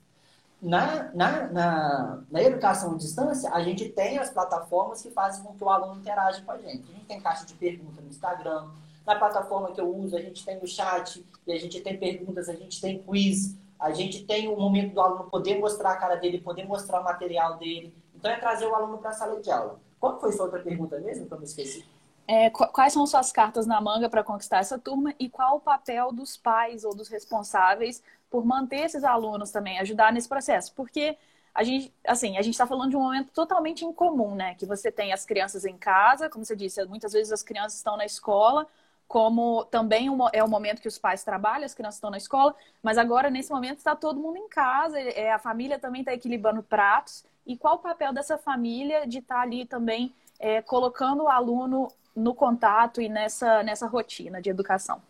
Na, 0.60 1.12
na, 1.14 1.48
na, 1.48 2.24
na, 2.32 2.42
educação 2.42 2.94
à 2.94 2.98
distância, 2.98 3.52
a 3.52 3.62
gente 3.62 3.90
tem 3.90 4.18
as 4.18 4.32
plataformas 4.32 5.02
que 5.02 5.12
fazem 5.12 5.44
com 5.44 5.54
que 5.54 5.64
o 5.64 5.70
aluno 5.70 6.00
interaja 6.00 6.42
com 6.42 6.52
a 6.52 6.58
gente. 6.58 6.90
A 6.90 6.94
gente 6.94 7.06
tem 7.06 7.22
caixa 7.22 7.46
de 7.46 7.54
perguntas 7.54 8.04
no 8.04 8.10
Instagram, 8.10 8.68
na 9.06 9.16
plataforma 9.16 9.72
que 9.72 9.80
eu 9.80 9.96
uso, 9.96 10.18
a 10.18 10.22
gente 10.22 10.44
tem 10.44 10.58
o 10.58 10.68
chat, 10.68 11.24
e 11.46 11.54
a 11.54 11.60
gente 11.60 11.80
tem 11.82 11.98
perguntas, 11.98 12.50
a 12.50 12.54
gente 12.54 12.82
tem 12.82 13.02
quiz, 13.04 13.56
a 13.80 13.92
gente 13.92 14.26
tem 14.26 14.48
o 14.48 14.58
momento 14.58 14.96
do 14.96 15.02
aluno 15.02 15.30
poder 15.30 15.60
mostrar 15.60 15.92
a 15.92 15.96
cara 15.96 16.16
dele, 16.16 16.42
poder 16.42 16.66
mostrar 16.66 17.02
o 17.02 17.04
material 17.04 17.58
dele. 17.58 17.94
Então 18.16 18.32
é 18.32 18.38
trazer 18.38 18.66
o 18.66 18.74
aluno 18.74 18.98
para 18.98 19.12
a 19.12 19.14
sala 19.14 19.40
de 19.40 19.52
aula. 19.52 19.80
Qual 20.00 20.20
foi 20.20 20.32
sua 20.32 20.46
outra 20.46 20.60
pergunta 20.60 21.00
mesmo, 21.00 21.28
que 21.28 21.34
eu 21.34 21.38
me 21.38 21.46
esqueci? 21.46 21.86
É, 22.28 22.50
quais 22.50 22.92
são 22.92 23.08
suas 23.08 23.32
cartas 23.32 23.66
na 23.66 23.80
manga 23.80 24.10
para 24.10 24.22
conquistar 24.22 24.58
essa 24.58 24.78
turma 24.78 25.14
e 25.18 25.30
qual 25.30 25.56
o 25.56 25.62
papel 25.62 26.12
dos 26.12 26.36
pais 26.36 26.84
ou 26.84 26.94
dos 26.94 27.08
responsáveis 27.08 28.04
por 28.30 28.46
manter 28.46 28.82
esses 28.82 29.04
alunos 29.04 29.52
também, 29.52 29.80
ajudar 29.80 30.12
nesse 30.12 30.28
processo? 30.28 30.74
Porque 30.74 31.18
a 31.54 31.64
gente, 31.64 31.92
assim, 32.06 32.38
a 32.38 32.42
gente 32.44 32.54
está 32.54 32.68
falando 32.68 32.92
de 32.92 32.96
um 32.96 33.02
momento 33.02 33.32
totalmente 33.32 33.84
incomum, 33.84 34.36
né? 34.36 34.54
Que 34.56 34.66
você 34.66 34.92
tem 34.92 35.12
as 35.12 35.26
crianças 35.26 35.66
em 35.66 35.76
casa, 35.76 36.30
como 36.30 36.46
você 36.46 36.56
disse, 36.56 36.86
muitas 36.86 37.14
vezes 37.14 37.34
as 37.34 37.42
crianças 37.42 37.78
estão 37.78 37.98
na 37.98 38.06
escola, 38.06 38.68
como 39.08 39.66
também 39.66 40.08
é 40.34 40.44
o 40.44 40.48
momento 40.48 40.82
que 40.82 40.88
os 40.88 41.00
pais 41.00 41.24
trabalham, 41.24 41.66
as 41.66 41.74
crianças 41.74 41.96
estão 41.96 42.12
na 42.12 42.18
escola, 42.18 42.54
mas 42.84 42.98
agora, 42.98 43.30
nesse 43.32 43.52
momento, 43.52 43.78
está 43.78 43.96
todo 43.96 44.20
mundo 44.20 44.38
em 44.38 44.48
casa, 44.48 45.00
é, 45.00 45.32
a 45.32 45.40
família 45.40 45.80
também 45.80 46.02
está 46.02 46.14
equilibrando 46.14 46.62
pratos. 46.62 47.26
E 47.46 47.58
qual 47.58 47.76
o 47.76 47.80
papel 47.80 48.14
dessa 48.14 48.38
família 48.38 49.08
de 49.08 49.20
estar 49.20 49.36
tá 49.36 49.42
ali 49.42 49.66
também 49.66 50.14
é, 50.38 50.62
colocando 50.62 51.24
o 51.24 51.28
aluno 51.28 51.88
no 52.16 52.36
contato 52.36 53.02
e 53.02 53.08
nessa, 53.10 53.64
nessa 53.64 53.88
rotina 53.88 54.42
de 54.42 54.50
educação? 54.50 55.02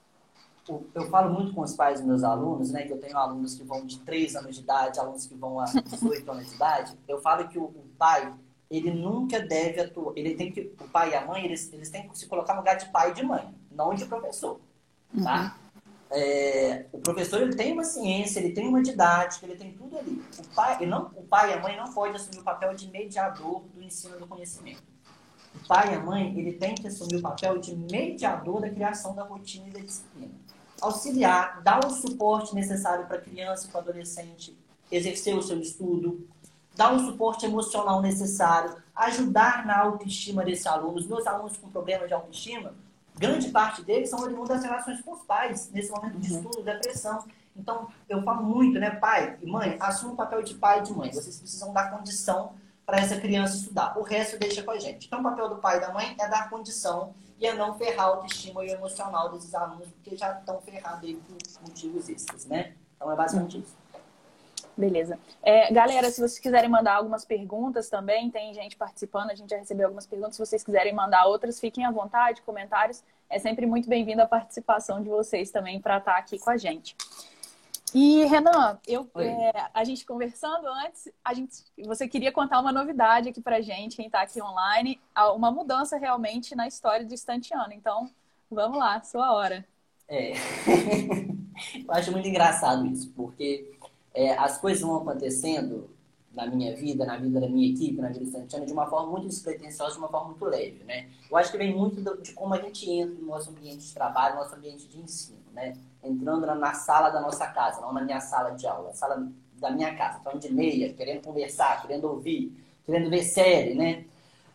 Eu 0.94 1.10
falo 1.10 1.34
muito 1.34 1.54
com 1.54 1.62
os 1.62 1.74
pais 1.74 2.00
dos 2.00 2.08
meus 2.08 2.24
alunos, 2.24 2.72
né? 2.72 2.84
Que 2.84 2.94
eu 2.94 3.00
tenho 3.00 3.18
alunos 3.18 3.56
que 3.56 3.64
vão 3.64 3.86
de 3.86 4.00
3 4.00 4.36
anos 4.36 4.56
de 4.56 4.62
idade, 4.62 5.00
alunos 5.00 5.26
que 5.26 5.36
vão 5.36 5.60
a 5.60 5.66
18 5.66 6.32
anos 6.32 6.48
de 6.48 6.56
idade. 6.56 6.98
Eu 7.08 7.22
falo 7.22 7.48
que 7.48 7.58
o, 7.58 7.64
o 7.64 7.86
pai, 7.98 8.34
ele 8.70 8.92
nunca 8.92 9.40
deve 9.40 9.82
atuar. 9.82 10.14
Ele 10.16 10.36
tem 10.36 10.52
que, 10.52 10.74
o 10.80 10.88
pai 10.88 11.12
e 11.12 11.16
a 11.16 11.26
mãe, 11.26 11.46
eles, 11.46 11.72
eles 11.72 11.90
têm 11.90 12.08
que 12.08 12.18
se 12.18 12.28
colocar 12.28 12.54
no 12.54 12.60
lugar 12.60 12.76
de 12.76 12.90
pai 12.90 13.12
e 13.12 13.14
de 13.14 13.24
mãe 13.24 13.54
não 13.78 13.94
de 13.94 14.06
professor, 14.06 14.60
tá? 15.24 15.56
Uhum. 15.56 15.68
É, 16.10 16.86
o 16.92 17.00
professor 17.00 17.42
ele 17.42 17.54
tem 17.56 17.74
uma 17.74 17.84
ciência, 17.84 18.40
ele 18.40 18.54
tem 18.54 18.68
uma 18.68 18.82
didática, 18.82 19.46
ele 19.46 19.56
tem 19.56 19.74
tudo 19.74 19.98
ali. 19.98 20.24
O 20.40 20.56
pai, 20.56 20.86
não, 20.86 21.12
o 21.16 21.24
pai 21.24 21.52
e 21.52 21.54
a 21.54 21.62
mãe 21.62 21.78
não 21.78 21.94
podem 21.94 22.16
assumir 22.16 22.40
o 22.40 22.44
papel 22.44 22.74
de 22.74 22.90
mediador 22.90 23.62
do 23.74 23.84
ensino 23.84 24.18
do 24.18 24.26
conhecimento. 24.26 24.82
O 25.54 25.68
pai 25.68 25.92
e 25.92 25.96
a 25.96 26.00
mãe 26.00 26.38
ele 26.38 26.54
tem 26.54 26.76
que 26.76 26.88
assumir 26.88 27.18
o 27.18 27.22
papel 27.22 27.60
de 27.60 27.76
mediador 27.76 28.62
da 28.62 28.70
criação 28.70 29.14
da 29.14 29.24
rotina 29.24 29.68
e 29.68 29.72
da 29.72 29.80
disciplina. 29.80 30.34
Auxiliar, 30.82 31.62
dar 31.62 31.86
o 31.86 31.90
suporte 31.90 32.54
necessário 32.54 33.06
para 33.06 33.18
a 33.18 33.22
criança 33.22 33.66
e 33.66 33.70
para 33.70 33.80
o 33.80 33.82
adolescente 33.82 34.58
exercer 34.92 35.36
o 35.36 35.42
seu 35.42 35.60
estudo, 35.60 36.28
dar 36.76 36.94
um 36.94 37.06
suporte 37.06 37.46
emocional 37.46 38.02
necessário, 38.02 38.76
ajudar 38.96 39.66
na 39.66 39.80
autoestima 39.80 40.44
desse 40.46 40.68
aluno. 40.68 40.98
Os 40.98 41.08
meus 41.08 41.26
alunos 41.26 41.58
com 41.58 41.70
problemas 41.70 42.08
de 42.08 42.14
autoestima, 42.14 42.74
grande 43.16 43.50
parte 43.50 43.84
deles 43.84 44.10
são 44.10 44.20
oriundos 44.20 44.50
das 44.50 44.64
relações 44.64 45.02
com 45.02 45.14
os 45.14 45.24
pais, 45.24 45.70
nesse 45.72 45.90
momento 45.92 46.20
de 46.20 46.32
uhum. 46.32 46.38
estudo, 46.38 46.64
depressão. 46.64 47.26
Então, 47.56 47.88
eu 48.08 48.22
falo 48.22 48.44
muito, 48.44 48.80
né, 48.80 48.92
pai 48.92 49.38
e 49.42 49.50
mãe, 49.50 49.76
assuma 49.80 50.14
o 50.14 50.16
papel 50.16 50.44
de 50.44 50.54
pai 50.54 50.80
e 50.80 50.84
de 50.84 50.94
mãe. 50.94 51.12
Vocês 51.12 51.40
precisam 51.40 51.74
dar 51.74 51.90
condição 51.90 52.54
para 52.86 53.00
essa 53.00 53.20
criança 53.20 53.58
estudar. 53.58 53.98
O 53.98 54.04
resto 54.04 54.38
deixa 54.38 54.62
com 54.62 54.72
a 54.72 54.80
gente. 54.80 55.08
Então, 55.08 55.20
o 55.20 55.24
papel 55.24 55.50
do 55.50 55.56
pai 55.58 55.78
e 55.78 55.82
da 55.82 55.92
mãe 55.92 56.16
é 56.20 56.30
dar 56.30 56.50
condição 56.50 57.14
e 57.40 57.46
é 57.46 57.54
não 57.54 57.78
ferrar 57.78 58.08
a 58.08 58.10
autoestima 58.10 58.64
e 58.66 58.70
o 58.70 58.72
emocional 58.72 59.32
desses 59.32 59.54
alunos, 59.54 59.88
porque 59.90 60.16
já 60.16 60.32
estão 60.40 60.60
ferrados 60.62 61.04
aí 61.04 61.16
por 61.16 61.38
motivos 61.62 62.10
esses, 62.10 62.46
né? 62.46 62.74
Então, 62.96 63.12
é 63.12 63.16
basicamente 63.16 63.60
isso. 63.60 63.76
Beleza. 64.76 65.18
É, 65.42 65.74
galera, 65.74 66.10
se 66.12 66.18
vocês 66.18 66.38
quiserem 66.38 66.70
mandar 66.70 66.96
algumas 66.96 67.26
perguntas 67.26 67.90
também, 67.90 68.30
tem 68.30 68.54
gente 68.54 68.78
participando, 68.78 69.32
a 69.32 69.36
gente 69.36 69.50
já 69.50 69.58
recebeu 69.58 69.88
algumas 69.88 70.06
perguntas. 70.06 70.36
Se 70.36 70.46
vocês 70.46 70.64
quiserem 70.64 70.94
mandar 70.94 71.26
outras, 71.26 71.60
fiquem 71.60 71.84
à 71.84 71.92
vontade, 71.92 72.44
comentários. 72.44 73.04
É 73.28 73.40
sempre 73.40 73.66
muito 73.66 73.90
bem-vindo 73.90 74.22
a 74.22 74.28
participação 74.28 75.02
de 75.02 75.10
vocês 75.10 75.50
também 75.50 75.82
para 75.82 75.98
estar 75.98 76.16
aqui 76.16 76.38
com 76.38 76.52
a 76.52 76.58
gente. 76.58 76.96
E, 77.94 78.26
Renan, 78.26 78.78
eu, 78.86 79.10
é, 79.16 79.70
a 79.74 79.84
gente 79.84 80.06
conversando 80.06 80.68
antes, 80.68 81.10
a 81.24 81.34
gente, 81.34 81.64
você 81.86 82.08
queria 82.08 82.32
contar 82.32 82.60
uma 82.60 82.72
novidade 82.72 83.30
aqui 83.30 83.42
para 83.42 83.62
gente, 83.62 83.96
quem 83.96 84.08
está 84.08 84.22
aqui 84.22 84.42
online, 84.42 85.00
uma 85.36 85.52
mudança 85.52 85.98
realmente 85.98 86.54
na 86.54 86.68
história 86.68 87.06
do 87.06 87.14
Estanteano. 87.14 87.72
Então, 87.72 88.10
vamos 88.52 88.78
lá, 88.78 89.02
sua 89.04 89.34
hora. 89.34 89.66
É. 90.08 90.34
eu 91.88 91.92
acho 91.92 92.12
muito 92.12 92.28
engraçado 92.28 92.86
isso, 92.88 93.10
porque 93.16 93.78
é, 94.14 94.38
as 94.38 94.58
coisas 94.58 94.82
vão 94.82 94.98
acontecendo 94.98 95.90
na 96.34 96.46
minha 96.46 96.76
vida, 96.76 97.06
na 97.06 97.18
vida 97.18 97.40
da 97.40 97.50
minha 97.50 97.68
equipe, 97.68 98.00
na 98.00 98.10
vida 98.10 98.26
do 98.26 98.32
Santiano, 98.32 98.66
de 98.66 98.72
uma 98.74 98.86
forma 98.88 99.12
muito 99.12 99.28
despretensiosa, 99.28 99.94
de 99.94 99.98
uma 99.98 100.08
forma 100.08 100.30
muito 100.30 100.46
leve, 100.46 100.84
né? 100.84 101.10
Eu 101.30 101.36
acho 101.36 101.52
que 101.52 101.58
vem 101.58 101.76
muito 101.76 102.02
de 102.22 102.34
como 102.34 102.54
a 102.54 102.62
gente 102.62 102.88
entra 102.90 103.16
no 103.16 103.26
nosso 103.26 103.50
ambiente 103.50 103.88
de 103.88 103.94
trabalho, 103.94 104.36
no 104.36 104.42
nosso 104.42 104.56
ambiente 104.56 104.88
de 104.88 105.00
ensino, 105.00 105.37
né? 105.58 105.74
Entrando 106.04 106.46
na 106.46 106.74
sala 106.74 107.10
da 107.10 107.20
nossa 107.20 107.48
casa, 107.48 107.82
não 107.82 107.92
na 107.92 108.02
minha 108.02 108.22
sala 108.22 108.52
de 108.52 108.68
aula, 108.68 108.94
sala 108.94 109.28
da 109.56 109.72
minha 109.72 109.96
casa, 109.96 110.20
falando 110.20 110.40
de 110.40 110.54
meia, 110.54 110.94
querendo 110.94 111.24
conversar, 111.24 111.82
querendo 111.82 112.06
ouvir, 112.06 112.56
querendo 112.86 113.10
ver 113.10 113.24
série, 113.24 113.74
né? 113.74 114.06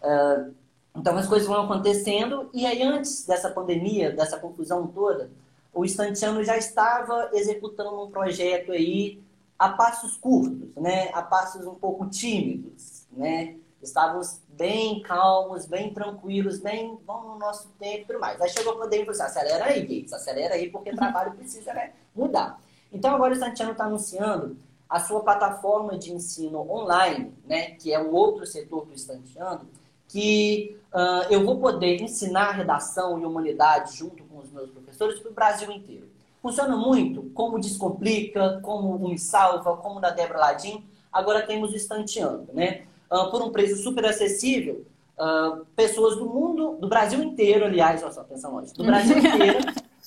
Uh, 0.01 0.55
então 0.97 1.17
as 1.17 1.27
coisas 1.27 1.49
vão 1.49 1.65
acontecendo 1.65 2.49
e 2.55 2.65
aí 2.65 2.83
antes 2.83 3.27
dessa 3.27 3.51
pandemia, 3.51 4.13
dessa 4.13 4.39
confusão 4.39 4.87
toda, 4.87 5.31
o 5.75 5.85
Estantiano 5.85 6.45
já 6.45 6.57
estava 6.57 7.31
executando 7.33 8.05
um 8.05 8.11
projeto 8.11 8.73
aí 8.73 9.21
a 9.59 9.71
passos 9.71 10.17
curtos, 10.17 10.75
né? 10.77 11.11
A 11.13 11.23
passos 11.23 11.67
um 11.67 11.75
pouco 11.75 12.09
tímidos, 12.09 13.07
né? 13.11 13.57
Estávamos 13.83 14.41
bem 14.49 15.03
calmos, 15.03 15.67
bem 15.67 15.93
tranquilos, 15.93 16.59
bem 16.61 16.99
vamos 17.05 17.33
no 17.33 17.39
nosso 17.39 17.69
tempo 17.79 18.03
e 18.03 18.07
tudo 18.07 18.21
mais. 18.21 18.41
Aí 18.41 18.49
chegou 18.49 18.75
a 18.75 18.79
pandemia 18.79 19.03
e 19.03 19.07
falou 19.07 19.23
assim, 19.23 19.39
acelera 19.39 19.65
aí, 19.65 19.81
Gates, 19.81 20.13
acelera 20.13 20.55
aí, 20.55 20.71
porque 20.71 20.91
o 20.91 20.97
trabalho 20.97 21.33
precisa 21.33 21.75
né, 21.75 21.93
mudar. 22.15 22.61
Então 22.93 23.15
agora 23.15 23.33
o 23.33 23.37
Santiano 23.37 23.73
está 23.73 23.85
anunciando 23.85 24.57
a 24.89 25.01
sua 25.01 25.23
plataforma 25.23 25.97
de 25.97 26.13
ensino 26.13 26.71
online, 26.71 27.33
né? 27.47 27.71
Que 27.73 27.95
é 27.95 27.99
o 27.99 28.13
outro 28.13 28.45
setor 28.45 28.85
do 28.85 28.93
Estanteando, 28.93 29.67
que 30.07 30.79
uh, 30.93 31.33
eu 31.33 31.47
vou 31.47 31.59
poder 31.59 32.03
ensinar 32.03 32.53
redação 32.53 33.19
e 33.19 33.25
humanidade 33.25 33.97
junto 33.97 34.23
com 34.25 34.39
os 34.39 34.53
meus 34.53 34.71
professores 34.71 35.19
para 35.19 35.31
o 35.31 35.35
Brasil 35.35 35.73
inteiro. 35.73 36.07
Funciona 36.43 36.77
muito, 36.77 37.23
como 37.31 37.59
Descomplica, 37.59 38.61
como 38.63 38.95
o 38.95 39.09
Me 39.09 39.19
Salva, 39.19 39.79
como 39.79 39.99
da 39.99 40.11
Débora 40.11 40.41
Ladim. 40.41 40.85
Agora 41.11 41.47
temos 41.47 41.73
o 41.73 41.77
Estanteando, 41.77 42.53
né? 42.53 42.85
Uh, 43.13 43.31
por 43.31 43.43
um 43.43 43.53
preço 43.53 43.77
super 43.83 44.07
acessível, 44.07 44.87
uh, 45.19 45.67
pessoas 45.77 46.17
do 46.17 46.25
mundo, 46.25 46.79
do 46.81 46.89
Brasil 46.89 47.23
inteiro, 47.23 47.67
aliás, 47.67 48.03
olha 48.03 48.11
só, 48.11 48.23
atenção 48.23 48.55
longe, 48.55 48.73
do 48.73 48.85
Brasil 48.85 49.19
inteiro 49.21 49.59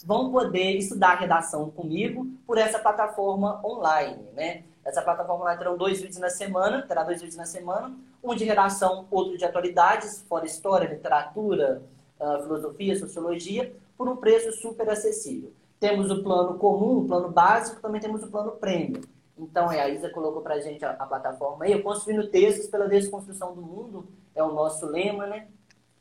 vão 0.03 0.31
poder 0.31 0.77
estudar 0.77 1.19
redação 1.19 1.69
comigo 1.69 2.27
por 2.47 2.57
essa 2.57 2.79
plataforma 2.79 3.61
online, 3.63 4.23
né? 4.33 4.63
Essa 4.83 5.01
plataforma 5.01 5.43
online 5.43 5.59
terá 5.59 5.73
dois 5.75 5.99
vídeos 5.99 6.19
na 6.19 6.29
semana, 6.29 6.81
terá 6.81 7.03
dois 7.03 7.19
vídeos 7.19 7.37
na 7.37 7.45
semana, 7.45 7.95
um 8.23 8.35
de 8.35 8.43
redação, 8.43 9.05
outro 9.09 9.37
de 9.37 9.45
atualidades, 9.45 10.23
fora 10.27 10.45
história, 10.45 10.87
literatura, 10.87 11.81
uh, 12.19 12.41
filosofia, 12.41 12.97
sociologia, 12.97 13.73
por 13.95 14.07
um 14.07 14.15
preço 14.15 14.51
super 14.61 14.89
acessível. 14.89 15.51
Temos 15.79 16.11
o 16.11 16.23
plano 16.23 16.57
comum, 16.57 16.99
o 16.99 17.05
plano 17.05 17.29
básico, 17.29 17.81
também 17.81 18.01
temos 18.01 18.23
o 18.23 18.27
plano 18.27 18.51
prêmio. 18.51 19.01
Então, 19.37 19.71
é, 19.71 19.81
a 19.81 19.89
Isa 19.89 20.09
colocou 20.09 20.41
para 20.41 20.55
a 20.55 20.59
gente 20.59 20.83
a, 20.85 20.91
a 20.91 21.05
plataforma 21.05 21.65
aí. 21.65 21.71
Eu 21.71 21.83
construindo 21.83 22.27
textos 22.29 22.67
pela 22.67 22.87
desconstrução 22.87 23.53
do 23.53 23.61
mundo, 23.61 24.07
é 24.33 24.43
o 24.43 24.53
nosso 24.53 24.85
lema, 24.85 25.27
né? 25.27 25.47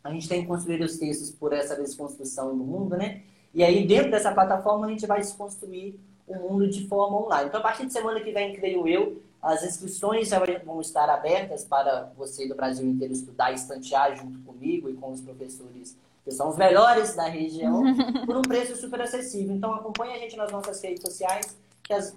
A 0.03 0.11
gente 0.11 0.29
tem 0.29 0.43
que 0.43 0.47
construir 0.47 0.83
os 0.83 0.99
textos 0.99 1.31
por 1.31 1.53
essa 1.53 1.75
desconstrução 1.75 2.57
do 2.57 2.63
mundo, 2.63 2.97
né? 2.97 3.23
E 3.53 3.63
aí, 3.63 3.87
dentro 3.87 4.11
dessa 4.11 4.33
plataforma, 4.33 4.87
a 4.87 4.91
gente 4.91 5.07
vai 5.07 5.21
desconstruir 5.21 5.99
o 6.27 6.35
mundo 6.35 6.69
de 6.69 6.87
forma 6.87 7.17
online. 7.25 7.49
Então, 7.49 7.61
a 7.61 7.63
partir 7.63 7.87
de 7.87 7.93
semana 7.93 8.21
que 8.21 8.33
vem, 8.33 8.55
creio 8.55 8.87
eu, 8.87 9.23
as 9.41 9.63
inscrições 9.63 10.29
já 10.29 10.41
vão 10.65 10.81
estar 10.81 11.09
abertas 11.09 11.65
para 11.65 12.11
você 12.17 12.49
do 12.49 12.55
Brasil 12.55 12.87
inteiro 12.87 13.13
estudar 13.13 13.53
e 13.53 13.55
estantear 13.55 14.17
junto 14.17 14.39
comigo 14.41 14.89
e 14.89 14.95
com 14.95 15.13
os 15.13 15.21
professores 15.21 15.97
que 16.25 16.31
são 16.31 16.49
os 16.49 16.57
melhores 16.57 17.15
da 17.15 17.25
região, 17.25 17.83
por 18.25 18.37
um 18.37 18.43
preço 18.43 18.75
super 18.77 19.01
acessível. 19.03 19.55
Então, 19.55 19.75
acompanhe 19.75 20.15
a 20.15 20.19
gente 20.19 20.37
nas 20.37 20.51
nossas 20.51 20.83
redes 20.83 21.03
sociais, 21.03 21.57
que 21.85 21.93
as 21.93 22.13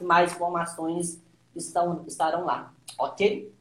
mais 0.00 0.32
informações 0.32 1.22
estão, 1.54 2.04
estarão 2.06 2.44
lá. 2.44 2.72
Ok? 2.98 3.54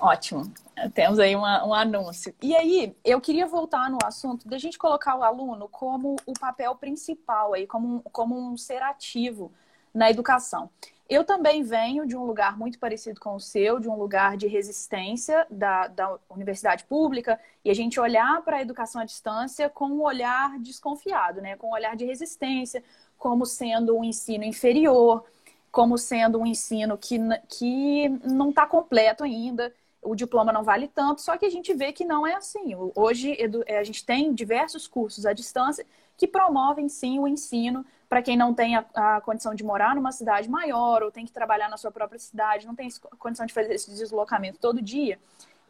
Ótimo. 0.00 0.52
Temos 0.92 1.18
aí 1.18 1.36
uma, 1.36 1.64
um 1.64 1.72
anúncio. 1.72 2.34
E 2.42 2.56
aí, 2.56 2.96
eu 3.04 3.20
queria 3.20 3.46
voltar 3.46 3.88
no 3.88 3.98
assunto 4.04 4.48
da 4.48 4.58
gente 4.58 4.76
colocar 4.76 5.16
o 5.16 5.22
aluno 5.22 5.68
como 5.68 6.16
o 6.26 6.32
papel 6.32 6.74
principal 6.74 7.54
aí, 7.54 7.66
como, 7.66 8.02
como 8.12 8.36
um 8.36 8.56
ser 8.56 8.82
ativo 8.82 9.52
na 9.92 10.10
educação. 10.10 10.68
Eu 11.08 11.22
também 11.22 11.62
venho 11.62 12.06
de 12.06 12.16
um 12.16 12.24
lugar 12.24 12.58
muito 12.58 12.78
parecido 12.78 13.20
com 13.20 13.34
o 13.34 13.40
seu, 13.40 13.78
de 13.78 13.88
um 13.88 13.96
lugar 13.96 14.38
de 14.38 14.46
resistência 14.46 15.46
da, 15.50 15.86
da 15.86 16.18
universidade 16.30 16.84
pública, 16.84 17.38
e 17.62 17.70
a 17.70 17.74
gente 17.74 18.00
olhar 18.00 18.42
para 18.42 18.56
a 18.56 18.62
educação 18.62 19.02
à 19.02 19.04
distância 19.04 19.68
com 19.68 19.86
um 19.86 20.02
olhar 20.02 20.58
desconfiado, 20.58 21.42
né? 21.42 21.56
com 21.56 21.68
um 21.68 21.72
olhar 21.72 21.94
de 21.94 22.06
resistência, 22.06 22.82
como 23.24 23.46
sendo 23.46 23.96
um 23.96 24.04
ensino 24.04 24.44
inferior, 24.44 25.24
como 25.72 25.96
sendo 25.96 26.38
um 26.38 26.44
ensino 26.44 26.98
que, 26.98 27.18
que 27.48 28.06
não 28.22 28.50
está 28.50 28.66
completo 28.66 29.24
ainda 29.24 29.72
o 30.02 30.14
diploma 30.14 30.52
não 30.52 30.62
vale 30.62 30.88
tanto, 30.88 31.22
só 31.22 31.34
que 31.38 31.46
a 31.46 31.50
gente 31.50 31.72
vê 31.72 31.90
que 31.90 32.04
não 32.04 32.26
é 32.26 32.34
assim. 32.34 32.74
Hoje 32.94 33.34
é, 33.66 33.78
a 33.78 33.82
gente 33.82 34.04
tem 34.04 34.34
diversos 34.34 34.86
cursos 34.86 35.24
à 35.24 35.32
distância 35.32 35.86
que 36.18 36.28
promovem 36.28 36.86
sim 36.86 37.18
o 37.18 37.26
ensino 37.26 37.82
para 38.10 38.20
quem 38.20 38.36
não 38.36 38.52
tem 38.52 38.76
a, 38.76 38.84
a, 38.94 39.20
condição 39.22 39.54
de 39.54 39.64
morar 39.64 39.94
numa 39.94 40.12
cidade 40.12 40.46
maior 40.46 41.02
ou 41.02 41.10
tem 41.10 41.24
que 41.24 41.32
trabalhar 41.32 41.70
na 41.70 41.78
sua 41.78 41.90
própria 41.90 42.18
cidade, 42.18 42.66
não 42.66 42.74
tem 42.74 42.90
condição 43.18 43.46
de 43.46 43.54
fazer 43.54 43.72
esse 43.72 43.90
deslocamento 43.90 44.58
todo 44.58 44.82
dia. 44.82 45.18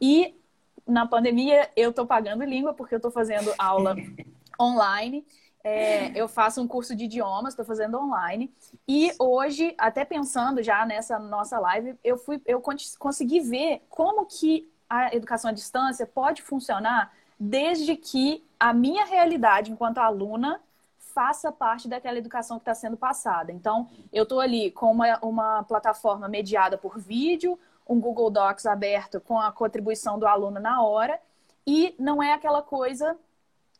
E 0.00 0.34
na 0.84 1.06
pandemia 1.06 1.70
eu 1.76 1.90
estou 1.90 2.04
pagando 2.04 2.42
língua 2.42 2.74
porque 2.74 2.96
eu 2.96 2.98
estou 2.98 3.12
fazendo 3.12 3.54
aula 3.56 3.94
online 4.60 5.24
é, 5.64 6.12
eu 6.14 6.28
faço 6.28 6.60
um 6.60 6.68
curso 6.68 6.94
de 6.94 7.04
idiomas, 7.04 7.54
estou 7.54 7.64
fazendo 7.64 7.98
online. 7.98 8.52
E 8.86 9.10
hoje, 9.18 9.74
até 9.78 10.04
pensando 10.04 10.62
já 10.62 10.84
nessa 10.84 11.18
nossa 11.18 11.58
live, 11.58 11.98
eu 12.04 12.18
fui, 12.18 12.40
eu 12.44 12.62
consegui 12.98 13.40
ver 13.40 13.82
como 13.88 14.26
que 14.26 14.70
a 14.88 15.14
educação 15.16 15.50
à 15.50 15.54
distância 15.54 16.06
pode 16.06 16.42
funcionar 16.42 17.12
desde 17.40 17.96
que 17.96 18.44
a 18.60 18.74
minha 18.74 19.06
realidade 19.06 19.72
enquanto 19.72 19.98
aluna 19.98 20.60
faça 20.98 21.50
parte 21.50 21.88
daquela 21.88 22.18
educação 22.18 22.58
que 22.58 22.62
está 22.62 22.74
sendo 22.74 22.96
passada. 22.96 23.50
Então, 23.50 23.88
eu 24.12 24.24
estou 24.24 24.40
ali 24.40 24.70
com 24.70 24.92
uma, 24.92 25.18
uma 25.20 25.62
plataforma 25.62 26.28
mediada 26.28 26.76
por 26.76 26.98
vídeo, 26.98 27.58
um 27.88 27.98
Google 27.98 28.30
Docs 28.30 28.66
aberto 28.66 29.18
com 29.20 29.38
a 29.38 29.50
contribuição 29.50 30.18
do 30.18 30.26
aluno 30.26 30.60
na 30.60 30.82
hora, 30.82 31.18
e 31.66 31.94
não 31.98 32.22
é 32.22 32.32
aquela 32.32 32.60
coisa 32.60 33.16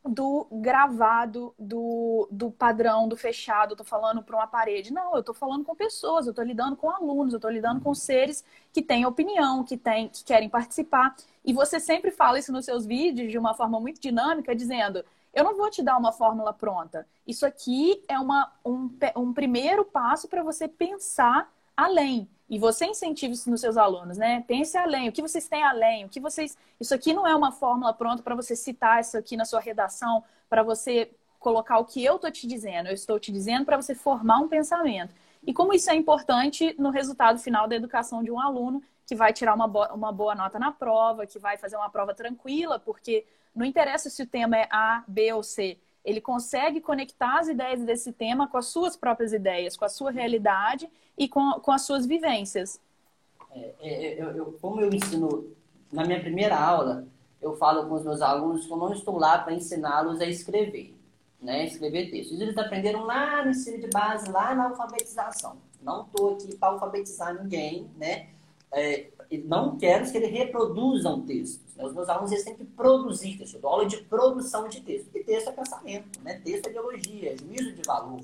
do 0.04 0.46
gravado, 0.52 1.54
do, 1.58 2.28
do 2.30 2.50
padrão, 2.50 3.08
do 3.08 3.16
fechado, 3.16 3.72
eu 3.72 3.76
tô 3.76 3.84
falando 3.84 4.22
para 4.22 4.36
uma 4.36 4.46
parede. 4.46 4.92
Não, 4.92 5.16
eu 5.16 5.22
tô 5.22 5.32
falando 5.32 5.64
com 5.64 5.74
pessoas, 5.74 6.26
eu 6.26 6.34
tô 6.34 6.42
lidando 6.42 6.76
com 6.76 6.90
alunos, 6.90 7.32
eu 7.32 7.40
tô 7.40 7.48
lidando 7.48 7.80
com 7.80 7.94
seres 7.94 8.44
que 8.72 8.82
têm 8.82 9.06
opinião, 9.06 9.64
que, 9.64 9.76
têm, 9.76 10.08
que 10.08 10.22
querem 10.22 10.48
participar. 10.48 11.16
E 11.44 11.52
você 11.52 11.80
sempre 11.80 12.10
fala 12.10 12.38
isso 12.38 12.52
nos 12.52 12.66
seus 12.66 12.84
vídeos 12.84 13.32
de 13.32 13.38
uma 13.38 13.54
forma 13.54 13.80
muito 13.80 14.00
dinâmica, 14.00 14.54
dizendo: 14.54 15.02
eu 15.32 15.42
não 15.42 15.56
vou 15.56 15.70
te 15.70 15.82
dar 15.82 15.96
uma 15.96 16.12
fórmula 16.12 16.52
pronta. 16.52 17.06
Isso 17.26 17.44
aqui 17.46 18.02
é 18.06 18.18
uma, 18.18 18.52
um, 18.64 18.90
um 19.16 19.32
primeiro 19.32 19.84
passo 19.84 20.28
para 20.28 20.42
você 20.42 20.68
pensar 20.68 21.50
além. 21.76 22.28
E 22.54 22.58
você 22.58 22.86
incentiva 22.86 23.34
isso 23.34 23.50
nos 23.50 23.60
seus 23.60 23.76
alunos, 23.76 24.16
né? 24.16 24.44
Pense 24.46 24.78
além, 24.78 25.08
o 25.08 25.12
que 25.12 25.20
vocês 25.20 25.48
têm 25.48 25.64
além, 25.64 26.04
o 26.04 26.08
que 26.08 26.20
vocês. 26.20 26.56
Isso 26.78 26.94
aqui 26.94 27.12
não 27.12 27.26
é 27.26 27.34
uma 27.34 27.50
fórmula 27.50 27.92
pronta 27.92 28.22
para 28.22 28.36
você 28.36 28.54
citar 28.54 29.00
isso 29.00 29.18
aqui 29.18 29.36
na 29.36 29.44
sua 29.44 29.58
redação, 29.58 30.22
para 30.48 30.62
você 30.62 31.10
colocar 31.40 31.78
o 31.78 31.84
que 31.84 32.04
eu 32.04 32.14
estou 32.14 32.30
te 32.30 32.46
dizendo. 32.46 32.86
Eu 32.86 32.94
estou 32.94 33.18
te 33.18 33.32
dizendo 33.32 33.64
para 33.64 33.76
você 33.76 33.92
formar 33.92 34.38
um 34.38 34.46
pensamento. 34.46 35.12
E 35.44 35.52
como 35.52 35.74
isso 35.74 35.90
é 35.90 35.96
importante 35.96 36.76
no 36.78 36.90
resultado 36.90 37.40
final 37.40 37.66
da 37.66 37.74
educação 37.74 38.22
de 38.22 38.30
um 38.30 38.38
aluno 38.40 38.80
que 39.04 39.16
vai 39.16 39.32
tirar 39.32 39.52
uma, 39.52 39.66
boa, 39.66 39.92
uma 39.92 40.12
boa 40.12 40.36
nota 40.36 40.56
na 40.56 40.70
prova, 40.70 41.26
que 41.26 41.40
vai 41.40 41.56
fazer 41.56 41.74
uma 41.74 41.90
prova 41.90 42.14
tranquila, 42.14 42.78
porque 42.78 43.26
não 43.52 43.66
interessa 43.66 44.08
se 44.08 44.22
o 44.22 44.28
tema 44.28 44.56
é 44.56 44.68
A, 44.70 45.02
B 45.08 45.32
ou 45.32 45.42
C. 45.42 45.76
Ele 46.04 46.20
consegue 46.20 46.80
conectar 46.80 47.38
as 47.38 47.48
ideias 47.48 47.82
desse 47.82 48.12
tema 48.12 48.46
com 48.46 48.58
as 48.58 48.66
suas 48.66 48.96
próprias 48.96 49.32
ideias, 49.32 49.76
com 49.76 49.84
a 49.84 49.88
sua 49.88 50.10
realidade 50.10 50.88
e 51.16 51.28
com, 51.28 51.52
com 51.60 51.72
as 51.72 51.82
suas 51.82 52.04
vivências. 52.04 52.80
É, 53.50 53.74
é, 53.80 54.04
é, 54.04 54.22
eu, 54.22 54.30
eu, 54.30 54.58
como 54.60 54.80
eu 54.80 54.92
ensino, 54.92 55.48
na 55.92 56.04
minha 56.04 56.20
primeira 56.20 56.58
aula, 56.58 57.06
eu 57.40 57.56
falo 57.56 57.88
com 57.88 57.94
os 57.94 58.04
meus 58.04 58.20
alunos 58.20 58.66
que 58.66 58.72
eu 58.72 58.76
não 58.76 58.92
estou 58.92 59.18
lá 59.18 59.38
para 59.38 59.54
ensiná-los 59.54 60.20
a 60.20 60.26
escrever, 60.26 60.96
né? 61.40 61.66
Escrever 61.66 62.10
textos. 62.10 62.40
Eles 62.40 62.56
aprenderam 62.56 63.04
lá 63.04 63.44
no 63.44 63.50
ensino 63.50 63.80
de 63.80 63.88
base, 63.88 64.30
lá 64.30 64.54
na 64.54 64.64
alfabetização. 64.64 65.56
Não 65.82 66.02
estou 66.02 66.34
aqui 66.34 66.56
para 66.56 66.68
alfabetizar 66.70 67.40
ninguém, 67.42 67.90
né? 67.96 68.28
É, 68.72 69.08
não 69.44 69.76
quero 69.76 70.10
que 70.10 70.16
eles 70.16 70.30
reproduzam 70.30 71.20
textos. 71.22 71.74
Né? 71.76 71.84
Os 71.84 71.92
meus 71.92 72.08
alunos 72.08 72.32
eles 72.32 72.44
têm 72.44 72.54
que 72.54 72.64
produzir 72.64 73.36
texto. 73.36 73.54
Eu 73.54 73.60
dou 73.60 73.70
aula 73.70 73.86
de 73.86 73.98
produção 73.98 74.68
de 74.68 74.80
texto. 74.80 75.08
E 75.14 75.24
texto 75.24 75.48
é 75.48 75.52
pensamento, 75.52 76.20
né? 76.22 76.40
texto 76.44 76.66
é 76.66 76.70
ideologia, 76.70 77.32
é 77.32 77.36
juízo 77.36 77.72
de 77.72 77.82
valor. 77.86 78.20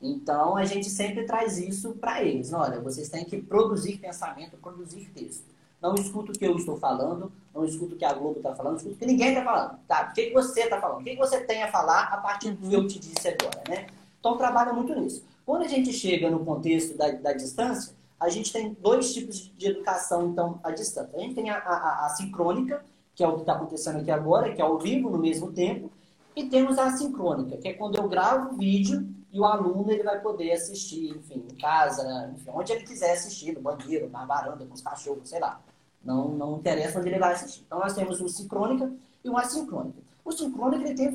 Então, 0.00 0.56
a 0.56 0.64
gente 0.64 0.90
sempre 0.90 1.24
traz 1.24 1.58
isso 1.58 1.94
para 1.94 2.22
eles. 2.22 2.52
Olha, 2.52 2.80
vocês 2.80 3.08
têm 3.08 3.24
que 3.24 3.40
produzir 3.40 3.98
pensamento, 3.98 4.56
produzir 4.58 5.08
texto. 5.14 5.44
não 5.80 5.94
escuto 5.94 6.32
o 6.32 6.34
que 6.38 6.44
eu 6.46 6.56
estou 6.56 6.76
falando, 6.76 7.32
não 7.54 7.64
escuto 7.64 7.94
o 7.94 7.98
que 7.98 8.04
a 8.04 8.12
Globo 8.12 8.36
está 8.36 8.54
falando, 8.54 8.72
não 8.72 8.76
escuto 8.78 8.96
o 8.96 8.98
que 8.98 9.06
ninguém 9.06 9.28
está 9.28 9.42
falando. 9.42 9.78
Tá? 9.88 10.08
O 10.10 10.14
que, 10.14 10.30
você 10.30 10.62
está 10.62 10.78
falando? 10.78 11.00
O 11.00 11.04
que, 11.04 11.10
que 11.10 11.16
você 11.16 11.40
tem 11.40 11.62
a 11.62 11.72
falar 11.72 12.04
a 12.12 12.18
partir 12.18 12.50
do 12.50 12.68
que 12.68 12.74
eu 12.74 12.86
te 12.86 12.98
disse 12.98 13.28
agora, 13.28 13.62
né? 13.66 13.86
Então, 14.20 14.36
trabalha 14.36 14.72
muito 14.72 14.94
nisso. 14.94 15.24
Quando 15.46 15.62
a 15.62 15.68
gente 15.68 15.92
chega 15.92 16.30
no 16.30 16.44
contexto 16.44 16.96
da, 16.96 17.10
da 17.10 17.32
distância, 17.32 17.93
a 18.18 18.28
gente 18.28 18.52
tem 18.52 18.72
dois 18.80 19.12
tipos 19.12 19.52
de 19.56 19.66
educação, 19.66 20.28
então, 20.28 20.60
à 20.62 20.70
distância. 20.70 21.16
A 21.16 21.20
gente 21.20 21.34
tem 21.34 21.50
a, 21.50 21.58
a, 21.58 22.06
a 22.06 22.08
sincrônica, 22.10 22.84
que 23.14 23.22
é 23.22 23.28
o 23.28 23.34
que 23.34 23.40
está 23.40 23.54
acontecendo 23.54 24.00
aqui 24.00 24.10
agora, 24.10 24.52
que 24.54 24.60
é 24.60 24.64
ao 24.64 24.78
vivo 24.78 25.10
no 25.10 25.18
mesmo 25.18 25.52
tempo, 25.52 25.90
e 26.34 26.48
temos 26.48 26.78
a 26.78 26.86
assincrônica, 26.86 27.56
que 27.58 27.68
é 27.68 27.72
quando 27.72 27.96
eu 27.96 28.08
gravo 28.08 28.56
vídeo 28.56 29.06
e 29.32 29.38
o 29.38 29.44
aluno 29.44 29.90
ele 29.90 30.02
vai 30.02 30.20
poder 30.20 30.52
assistir, 30.52 31.10
enfim, 31.10 31.44
em 31.50 31.56
casa, 31.56 32.32
enfim, 32.32 32.50
onde 32.52 32.72
ele 32.72 32.84
quiser 32.84 33.12
assistir, 33.12 33.52
no 33.52 33.60
banheiro, 33.60 34.08
na 34.10 34.24
varanda, 34.24 34.64
com 34.64 34.74
os 34.74 34.80
cachorros, 34.80 35.28
sei 35.28 35.40
lá. 35.40 35.60
Não, 36.04 36.28
não 36.28 36.58
interessa 36.58 36.98
onde 36.98 37.08
ele 37.08 37.18
vai 37.18 37.32
assistir. 37.32 37.62
Então, 37.66 37.78
nós 37.78 37.94
temos 37.94 38.20
o 38.20 38.28
sincrônica 38.28 38.92
e 39.24 39.28
o 39.28 39.36
assincrônica. 39.36 39.98
O 40.24 40.32
sincrônico 40.32 40.84
ele 40.84 40.94
tem 40.94 41.10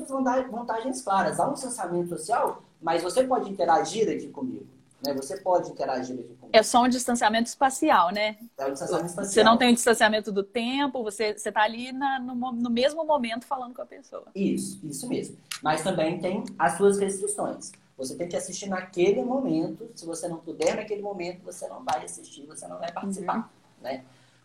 vantagens 0.50 1.02
claras. 1.02 1.40
Há 1.40 1.48
um 1.48 1.54
distanciamento 1.54 2.10
social, 2.10 2.62
mas 2.80 3.02
você 3.02 3.24
pode 3.24 3.50
interagir 3.50 4.08
aqui 4.08 4.28
comigo. 4.28 4.66
Né? 5.02 5.14
Você 5.14 5.38
pode 5.38 5.70
interagir 5.70 6.18
aqui. 6.18 6.36
É 6.52 6.62
só 6.62 6.82
um 6.82 6.88
distanciamento 6.88 7.48
espacial, 7.48 8.10
né? 8.12 8.36
É 8.58 8.66
um 8.66 8.70
distanciamento 8.70 9.08
espacial. 9.08 9.32
Você 9.32 9.44
não 9.44 9.56
tem 9.56 9.70
o 9.70 9.74
distanciamento 9.74 10.32
do 10.32 10.42
tempo, 10.42 11.02
você 11.02 11.34
está 11.36 11.62
ali 11.62 11.92
na, 11.92 12.18
no, 12.18 12.34
no 12.34 12.70
mesmo 12.70 13.04
momento 13.04 13.46
falando 13.46 13.74
com 13.74 13.82
a 13.82 13.86
pessoa. 13.86 14.24
Isso, 14.34 14.80
isso 14.84 15.08
mesmo. 15.08 15.36
Mas 15.62 15.82
também 15.82 16.18
tem 16.18 16.44
as 16.58 16.76
suas 16.76 16.98
restrições. 16.98 17.72
Você 18.00 18.16
tem 18.16 18.28
que 18.28 18.36
assistir 18.36 18.66
naquele 18.66 19.22
momento. 19.22 19.90
Se 19.94 20.06
você 20.06 20.26
não 20.26 20.38
puder 20.38 20.76
naquele 20.76 21.02
momento, 21.02 21.44
você 21.44 21.68
não 21.68 21.84
vai 21.84 22.02
assistir, 22.04 22.46
você 22.46 22.66
não 22.66 22.78
vai 22.78 22.90
participar. 22.90 23.36
Uhum. 23.36 23.44
Né? 23.82 24.04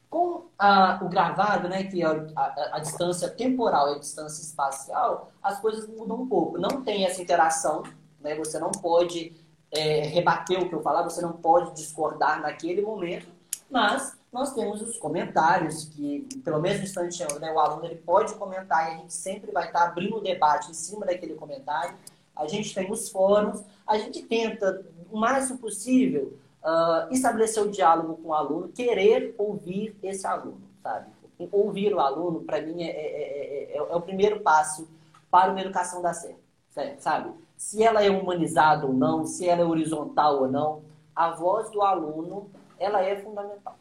Com 0.09 0.45
a, 0.59 0.99
o 1.01 1.07
gravado, 1.07 1.69
né, 1.69 1.85
que 1.85 2.01
é 2.01 2.05
a, 2.05 2.11
a, 2.35 2.75
a, 2.75 2.79
distância 2.79 3.29
temporal 3.29 3.93
e 3.93 3.95
a 3.95 3.99
distância 3.99 4.41
espacial, 4.41 5.31
as 5.41 5.59
coisas 5.59 5.87
mudam 5.87 6.21
um 6.21 6.27
pouco. 6.27 6.57
Não 6.57 6.83
tem 6.83 7.05
essa 7.05 7.21
interação, 7.21 7.83
né? 8.19 8.35
você 8.35 8.59
não 8.59 8.71
pode 8.71 9.33
é, 9.75 10.07
rebater 10.07 10.59
o 10.59 10.69
que 10.69 10.75
eu 10.75 10.81
falar, 10.81 11.03
você 11.03 11.21
não 11.21 11.33
pode 11.33 11.73
discordar 11.73 12.41
naquele 12.41 12.81
momento, 12.81 13.27
mas 13.69 14.15
nós 14.31 14.53
temos 14.53 14.81
os 14.81 14.97
comentários, 14.97 15.85
que 15.85 16.27
pelo 16.43 16.59
mesmo 16.59 16.83
instante 16.83 17.23
né, 17.39 17.51
o 17.51 17.59
aluno 17.59 17.85
ele 17.85 17.95
pode 17.95 18.33
comentar 18.35 18.91
e 18.91 18.95
a 18.95 18.97
gente 18.97 19.13
sempre 19.13 19.51
vai 19.51 19.67
estar 19.67 19.85
abrindo 19.85 20.17
o 20.17 20.21
debate 20.21 20.71
em 20.71 20.73
cima 20.73 21.05
daquele 21.05 21.35
comentário. 21.35 21.95
A 22.35 22.45
gente 22.47 22.73
tem 22.73 22.91
os 22.91 23.09
fóruns, 23.09 23.63
a 23.87 23.97
gente 23.97 24.23
tenta, 24.23 24.85
o 25.09 25.17
máximo 25.17 25.57
possível, 25.57 26.37
uh, 26.61 27.13
estabelecer 27.13 27.63
o 27.63 27.71
diálogo 27.71 28.17
com 28.17 28.29
o 28.29 28.33
aluno, 28.33 28.67
querer 28.69 29.35
ouvir 29.37 29.95
esse 30.03 30.25
aluno, 30.27 30.61
sabe? 30.83 31.07
Ouvir 31.51 31.93
o 31.93 31.99
aluno, 31.99 32.41
para 32.41 32.61
mim, 32.61 32.83
é, 32.83 32.89
é, 32.89 33.73
é, 33.73 33.77
é, 33.77 33.81
o 33.81 34.01
primeiro 34.01 34.39
passo 34.39 34.87
para 35.29 35.51
uma 35.51 35.61
educação 35.61 36.01
da 36.01 36.13
certo, 36.13 36.99
sabe? 36.99 37.31
Se 37.57 37.83
ela 37.83 38.03
é 38.03 38.09
humanizada 38.09 38.85
ou 38.85 38.93
não, 38.93 39.25
se 39.25 39.47
ela 39.47 39.61
é 39.61 39.65
horizontal 39.65 40.41
ou 40.41 40.47
não, 40.47 40.83
a 41.15 41.31
voz 41.31 41.71
do 41.71 41.81
aluno 41.81 42.49
ela 42.77 43.01
é 43.01 43.15
fundamental 43.15 43.77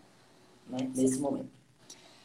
né, 0.68 0.91
nesse 0.95 1.18
momento. 1.20 1.51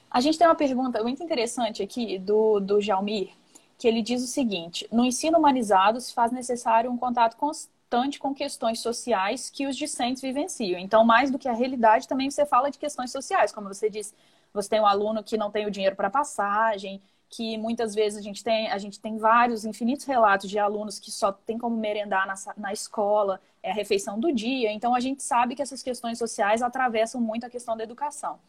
A 0.09 0.21
gente 0.21 0.37
tem 0.37 0.47
uma 0.47 0.55
pergunta 0.55 1.01
muito 1.03 1.23
interessante 1.23 1.83
aqui 1.83 2.17
do, 2.17 2.59
do 2.59 2.81
Jalmir, 2.81 3.29
que 3.77 3.87
ele 3.87 4.01
diz 4.01 4.23
o 4.23 4.27
seguinte: 4.27 4.87
no 4.91 5.05
ensino 5.05 5.37
humanizado 5.37 6.01
se 6.01 6.13
faz 6.13 6.31
necessário 6.31 6.91
um 6.91 6.97
contato 6.97 7.37
constante 7.37 8.19
com 8.19 8.33
questões 8.33 8.79
sociais 8.81 9.49
que 9.49 9.67
os 9.67 9.75
discentes 9.75 10.21
vivenciam. 10.21 10.79
Então, 10.79 11.03
mais 11.03 11.31
do 11.31 11.39
que 11.39 11.47
a 11.47 11.53
realidade, 11.53 12.07
também 12.07 12.29
você 12.29 12.45
fala 12.45 12.69
de 12.69 12.77
questões 12.77 13.11
sociais, 13.11 13.51
como 13.51 13.67
você 13.67 13.89
disse, 13.89 14.13
você 14.53 14.69
tem 14.69 14.81
um 14.81 14.85
aluno 14.85 15.23
que 15.23 15.37
não 15.37 15.51
tem 15.51 15.65
o 15.65 15.71
dinheiro 15.71 15.95
para 15.95 16.09
passagem, 16.09 17.01
que 17.29 17.57
muitas 17.57 17.93
vezes 17.93 18.17
a 18.17 18.21
gente 18.21 18.43
tem, 18.43 18.69
a 18.71 18.77
gente 18.77 18.99
tem 18.99 19.17
vários, 19.17 19.63
infinitos 19.63 20.05
relatos 20.05 20.49
de 20.49 20.57
alunos 20.57 20.99
que 20.99 21.11
só 21.11 21.31
tem 21.31 21.57
como 21.57 21.77
merendar 21.77 22.25
na, 22.25 22.33
na 22.57 22.73
escola, 22.73 23.39
é 23.61 23.69
a 23.69 23.73
refeição 23.73 24.19
do 24.19 24.31
dia. 24.33 24.71
Então 24.71 24.95
a 24.95 24.99
gente 24.99 25.21
sabe 25.21 25.55
que 25.55 25.61
essas 25.61 25.83
questões 25.83 26.17
sociais 26.17 26.61
atravessam 26.61 27.21
muito 27.21 27.45
a 27.45 27.49
questão 27.49 27.77
da 27.77 27.83
educação. 27.83 28.39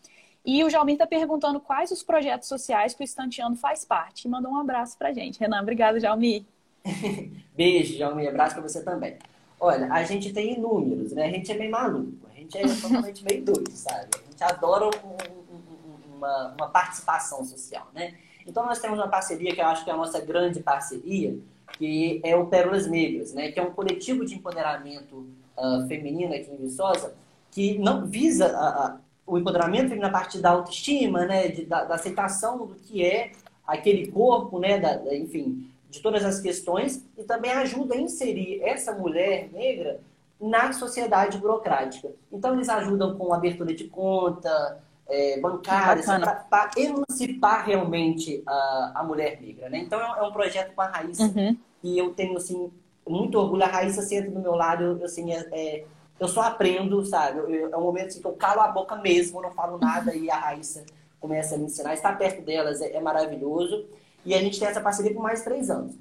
E 0.45 0.64
o 0.64 0.70
Jalmir 0.70 0.95
está 0.95 1.07
perguntando 1.07 1.61
quais 1.61 1.91
os 1.91 2.03
projetos 2.03 2.49
sociais 2.49 2.95
que 2.95 3.03
o 3.03 3.05
Estanteando 3.05 3.57
faz 3.57 3.85
parte. 3.85 4.24
E 4.24 4.28
mandou 4.28 4.51
um 4.51 4.59
abraço 4.59 4.97
para 4.97 5.11
a 5.11 5.12
gente. 5.12 5.39
Renan, 5.39 5.61
obrigada, 5.61 6.01
Jalmir. 6.01 6.45
Beijo, 7.55 7.99
Jalmir. 7.99 8.31
Abraço 8.31 8.55
para 8.55 8.62
você 8.62 8.83
também. 8.83 9.18
Olha, 9.59 9.93
a 9.93 10.03
gente 10.05 10.33
tem 10.33 10.55
inúmeros, 10.55 11.12
né? 11.12 11.26
A 11.26 11.31
gente 11.31 11.53
é 11.53 11.59
meio 11.59 11.70
maluco. 11.70 12.26
A 12.33 12.39
gente 12.39 12.57
é 12.57 12.62
totalmente 12.62 13.22
meio 13.22 13.45
doido, 13.45 13.70
sabe? 13.72 14.09
A 14.14 14.31
gente 14.31 14.43
adora 14.43 14.87
um, 14.87 14.89
um, 15.55 16.16
uma, 16.16 16.55
uma 16.59 16.68
participação 16.70 17.45
social, 17.45 17.87
né? 17.93 18.14
Então, 18.51 18.66
nós 18.66 18.80
temos 18.80 18.98
uma 18.98 19.07
parceria 19.07 19.55
que 19.55 19.61
eu 19.61 19.66
acho 19.66 19.84
que 19.84 19.90
é 19.90 19.92
a 19.92 19.96
nossa 19.96 20.20
grande 20.20 20.59
parceria, 20.59 21.38
que 21.78 22.20
é 22.24 22.34
o 22.34 22.46
Pérolas 22.46 22.88
Negras, 22.88 23.32
né? 23.32 23.53
que 23.53 23.61
é 23.61 23.62
um 23.62 23.70
coletivo 23.70 24.24
de 24.24 24.34
empoderamento 24.34 25.24
uh, 25.57 25.86
feminino 25.86 26.34
aqui 26.34 26.51
em 26.51 26.57
Viçosa, 26.57 27.14
que 27.53 27.78
não 27.78 28.07
visa 28.07 28.46
a, 28.46 28.86
a, 28.86 28.96
o 29.24 29.38
empoderamento 29.38 29.84
feminino 29.84 30.09
a 30.09 30.11
partir 30.11 30.40
da 30.40 30.51
autoestima, 30.51 31.26
né? 31.26 31.46
De, 31.46 31.64
da, 31.64 31.84
da, 31.84 31.94
aceitação 31.94 32.66
do 32.66 32.74
que 32.74 33.05
é 33.05 33.30
aquele 33.64 34.11
corpo, 34.11 34.59
né? 34.59 34.80
Da, 34.80 34.96
da, 34.96 35.14
enfim, 35.14 35.70
de 35.88 36.01
todas 36.01 36.24
as 36.24 36.40
questões, 36.40 37.05
e 37.16 37.22
também 37.22 37.53
ajuda 37.53 37.94
a 37.94 38.01
inserir 38.01 38.62
essa 38.62 38.92
mulher 38.92 39.48
negra 39.53 40.01
na 40.40 40.72
sociedade 40.72 41.38
burocrática. 41.38 42.11
Então, 42.32 42.55
eles 42.55 42.68
ajudam 42.68 43.16
com 43.16 43.32
abertura 43.32 43.72
de 43.72 43.84
conta, 43.84 44.80
é, 45.11 45.40
bancárias 45.40 46.06
para 46.06 46.70
emancipar 46.76 47.66
realmente 47.66 48.42
a, 48.46 48.92
a 48.96 49.04
mulher 49.04 49.40
negra. 49.40 49.68
Né? 49.68 49.78
Então 49.80 50.00
é, 50.00 50.20
é 50.20 50.22
um 50.22 50.32
projeto 50.32 50.72
com 50.74 50.80
a 50.80 50.86
Raíssa 50.86 51.24
uhum. 51.24 51.56
e 51.82 51.98
eu 51.98 52.11
tenho 52.14 52.36
assim, 52.36 52.70
muito 53.06 53.38
orgulho. 53.38 53.64
A 53.64 53.68
Raíssa 53.68 54.02
senta 54.02 54.30
do 54.30 54.40
meu 54.40 54.54
lado, 54.54 54.84
eu, 54.84 55.04
assim, 55.04 55.32
é, 55.32 55.46
é, 55.50 55.84
eu 56.18 56.28
só 56.28 56.42
aprendo, 56.42 57.04
sabe? 57.04 57.38
Eu, 57.38 57.72
é 57.72 57.76
um 57.76 57.82
momento 57.82 58.08
assim, 58.08 58.20
que 58.20 58.26
eu 58.26 58.32
calo 58.32 58.61
a 58.61 58.68
boca 58.68 58.96
mesmo, 58.96 59.42
não 59.42 59.50
falo 59.50 59.78
nada 59.78 60.14
e 60.14 60.30
a 60.30 60.38
Raíssa 60.38 60.84
começa 61.18 61.56
a 61.56 61.58
me 61.58 61.64
ensinar. 61.64 61.92
Estar 61.92 62.16
perto 62.16 62.42
delas 62.42 62.80
é, 62.80 62.96
é 62.96 63.00
maravilhoso. 63.00 63.84
E 64.24 64.34
a 64.34 64.38
gente 64.38 64.58
tem 64.58 64.68
essa 64.68 64.80
parceria 64.80 65.12
por 65.12 65.22
mais 65.22 65.42
três 65.42 65.70
anos. 65.70 65.94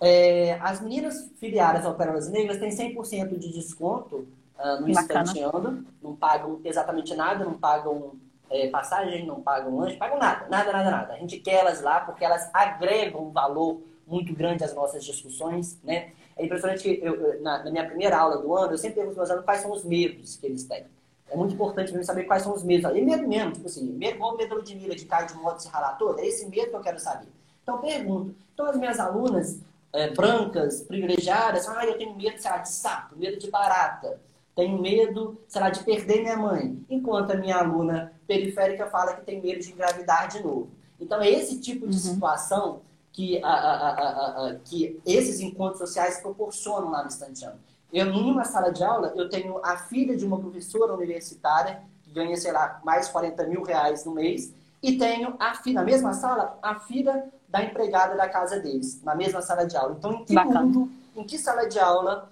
É, 0.00 0.58
as 0.60 0.80
meninas 0.80 1.30
filiadas 1.38 1.86
ao 1.86 1.94
Pérolas 1.94 2.28
Negras 2.28 2.58
têm 2.58 2.70
100% 2.70 3.38
de 3.38 3.52
desconto 3.52 4.26
uh, 4.58 4.80
no 4.80 4.88
Instanteando. 4.88 5.84
Não 6.02 6.16
pagam 6.16 6.60
exatamente 6.64 7.14
nada, 7.14 7.44
não 7.44 7.54
pagam 7.54 8.14
é, 8.52 8.68
passagem, 8.68 9.26
não 9.26 9.40
pagam 9.40 9.78
lanche, 9.78 9.96
pagam 9.96 10.18
nada, 10.18 10.46
nada, 10.48 10.72
nada, 10.72 10.90
nada. 10.90 11.14
A 11.14 11.16
gente 11.16 11.38
quer 11.38 11.60
elas 11.60 11.80
lá 11.80 12.00
porque 12.00 12.24
elas 12.24 12.48
agregam 12.52 13.26
um 13.26 13.30
valor 13.30 13.80
muito 14.06 14.34
grande 14.34 14.62
às 14.62 14.74
nossas 14.74 15.04
discussões, 15.04 15.80
né? 15.82 16.12
É 16.36 16.44
impressionante 16.44 16.82
que 16.82 17.00
eu, 17.02 17.40
na, 17.42 17.64
na, 17.64 17.70
minha 17.70 17.86
primeira 17.86 18.18
aula 18.18 18.38
do 18.38 18.54
ano, 18.54 18.72
eu 18.72 18.78
sempre 18.78 18.96
pergunto 18.96 19.18
aos 19.20 19.28
meus 19.28 19.30
alunos 19.30 19.44
quais 19.44 19.60
são 19.60 19.72
os 19.72 19.84
medos 19.84 20.36
que 20.36 20.46
eles 20.46 20.64
têm. 20.64 20.84
É 21.30 21.36
muito 21.36 21.54
importante 21.54 22.04
saber 22.04 22.24
quais 22.24 22.42
são 22.42 22.54
os 22.54 22.62
medos. 22.62 22.90
E 22.94 23.00
medo 23.00 23.26
mesmo, 23.26 23.52
tipo 23.52 23.66
assim, 23.66 23.84
medo 23.84 24.16
igual 24.16 24.34
o 24.34 24.36
medo 24.36 24.62
de 24.62 24.74
Mila 24.74 24.94
de 24.94 25.06
cair 25.06 25.28
de 25.28 25.34
moto 25.34 25.60
se 25.60 25.68
ralar 25.68 25.96
toda, 25.96 26.20
é 26.20 26.26
esse 26.26 26.46
medo 26.48 26.70
que 26.70 26.76
eu 26.76 26.80
quero 26.80 26.98
saber. 26.98 27.28
Então, 27.62 27.78
pergunto. 27.78 28.34
Então, 28.52 28.66
as 28.66 28.76
minhas 28.76 29.00
alunas 29.00 29.60
é, 29.92 30.10
brancas, 30.10 30.82
privilegiadas, 30.82 31.66
ah, 31.68 31.86
eu 31.86 31.96
tenho 31.96 32.14
medo, 32.14 32.38
sei 32.38 32.50
lá, 32.50 32.58
de 32.58 32.68
sapo, 32.68 33.16
medo 33.16 33.38
de 33.38 33.50
barata, 33.50 34.20
tenho 34.54 34.78
medo, 34.78 35.40
sei 35.48 35.60
lá, 35.60 35.70
de 35.70 35.82
perder 35.82 36.20
minha 36.20 36.36
mãe. 36.36 36.78
Enquanto 36.90 37.30
a 37.30 37.36
minha 37.36 37.56
aluna 37.56 38.12
periférica 38.38 38.86
fala 38.86 39.14
que 39.14 39.24
tem 39.24 39.40
medo 39.40 39.60
de 39.60 39.72
engravidar 39.72 40.28
de 40.28 40.42
novo. 40.42 40.70
Então, 41.00 41.20
é 41.20 41.28
esse 41.28 41.60
tipo 41.60 41.86
de 41.86 41.96
uhum. 41.96 42.14
situação 42.14 42.80
que, 43.12 43.42
a, 43.42 43.48
a, 43.48 44.48
a, 44.48 44.54
que 44.64 45.00
esses 45.04 45.40
encontros 45.40 45.78
sociais 45.78 46.20
proporcionam 46.20 46.90
lá 46.90 47.02
no 47.02 47.08
Estanteano. 47.08 47.58
Eu, 47.92 48.06
numa 48.06 48.44
sala 48.44 48.72
de 48.72 48.82
aula, 48.82 49.12
eu 49.16 49.28
tenho 49.28 49.60
a 49.62 49.76
filha 49.76 50.16
de 50.16 50.24
uma 50.24 50.38
professora 50.38 50.94
universitária, 50.94 51.82
que 52.02 52.10
ganha, 52.10 52.36
sei 52.36 52.52
lá, 52.52 52.80
mais 52.82 53.08
40 53.08 53.46
mil 53.46 53.62
reais 53.62 54.04
no 54.04 54.12
mês, 54.12 54.52
e 54.82 54.96
tenho, 54.96 55.34
a 55.38 55.54
filha, 55.54 55.74
na 55.74 55.84
mesma 55.84 56.14
sala, 56.14 56.58
a 56.62 56.80
filha 56.80 57.30
da 57.48 57.62
empregada 57.62 58.16
da 58.16 58.28
casa 58.28 58.58
deles, 58.58 59.02
na 59.04 59.14
mesma 59.14 59.42
sala 59.42 59.66
de 59.66 59.76
aula. 59.76 59.94
Então, 59.98 60.12
em 60.14 60.24
que 60.24 60.34
Bacana. 60.34 60.62
mundo, 60.62 60.90
em 61.14 61.24
que 61.24 61.36
sala 61.36 61.68
de 61.68 61.78
aula 61.78 62.30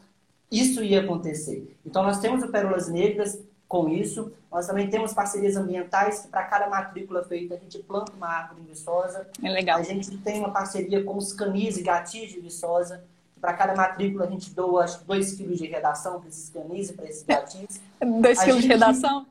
isso 0.50 0.82
ia 0.82 1.02
acontecer? 1.02 1.76
Então, 1.84 2.02
nós 2.02 2.18
temos 2.18 2.42
o 2.42 2.48
Pérolas 2.48 2.88
Negras, 2.88 3.38
com 3.70 3.88
isso. 3.88 4.32
Nós 4.50 4.66
também 4.66 4.90
temos 4.90 5.14
parcerias 5.14 5.56
ambientais, 5.56 6.22
que 6.22 6.28
para 6.28 6.42
cada 6.42 6.68
matrícula 6.68 7.22
feita 7.22 7.54
a 7.54 7.56
gente 7.56 7.78
planta 7.78 8.12
uma 8.12 8.26
árvore 8.26 8.62
em 8.62 8.64
Viçosa. 8.64 9.28
É 9.40 9.48
legal. 9.48 9.78
A 9.78 9.82
gente 9.84 10.18
tem 10.18 10.40
uma 10.40 10.50
parceria 10.50 11.04
com 11.04 11.16
os 11.16 11.32
canis 11.32 11.78
e 11.78 11.82
gatis 11.82 12.32
de 12.32 12.40
Viçosa, 12.40 13.04
para 13.40 13.54
cada 13.54 13.74
matrícula 13.74 14.26
a 14.26 14.28
gente 14.28 14.50
doa 14.50 14.84
2 15.06 15.32
quilos 15.34 15.58
de 15.58 15.66
redação 15.68 16.18
para 16.18 16.28
esses 16.28 16.50
canis 16.50 16.90
e 16.90 16.92
para 16.94 17.06
esses 17.06 17.22
gatis. 17.22 17.80
2 18.00 18.42
quilos 18.42 18.62
de 18.62 18.68
redação? 18.68 19.26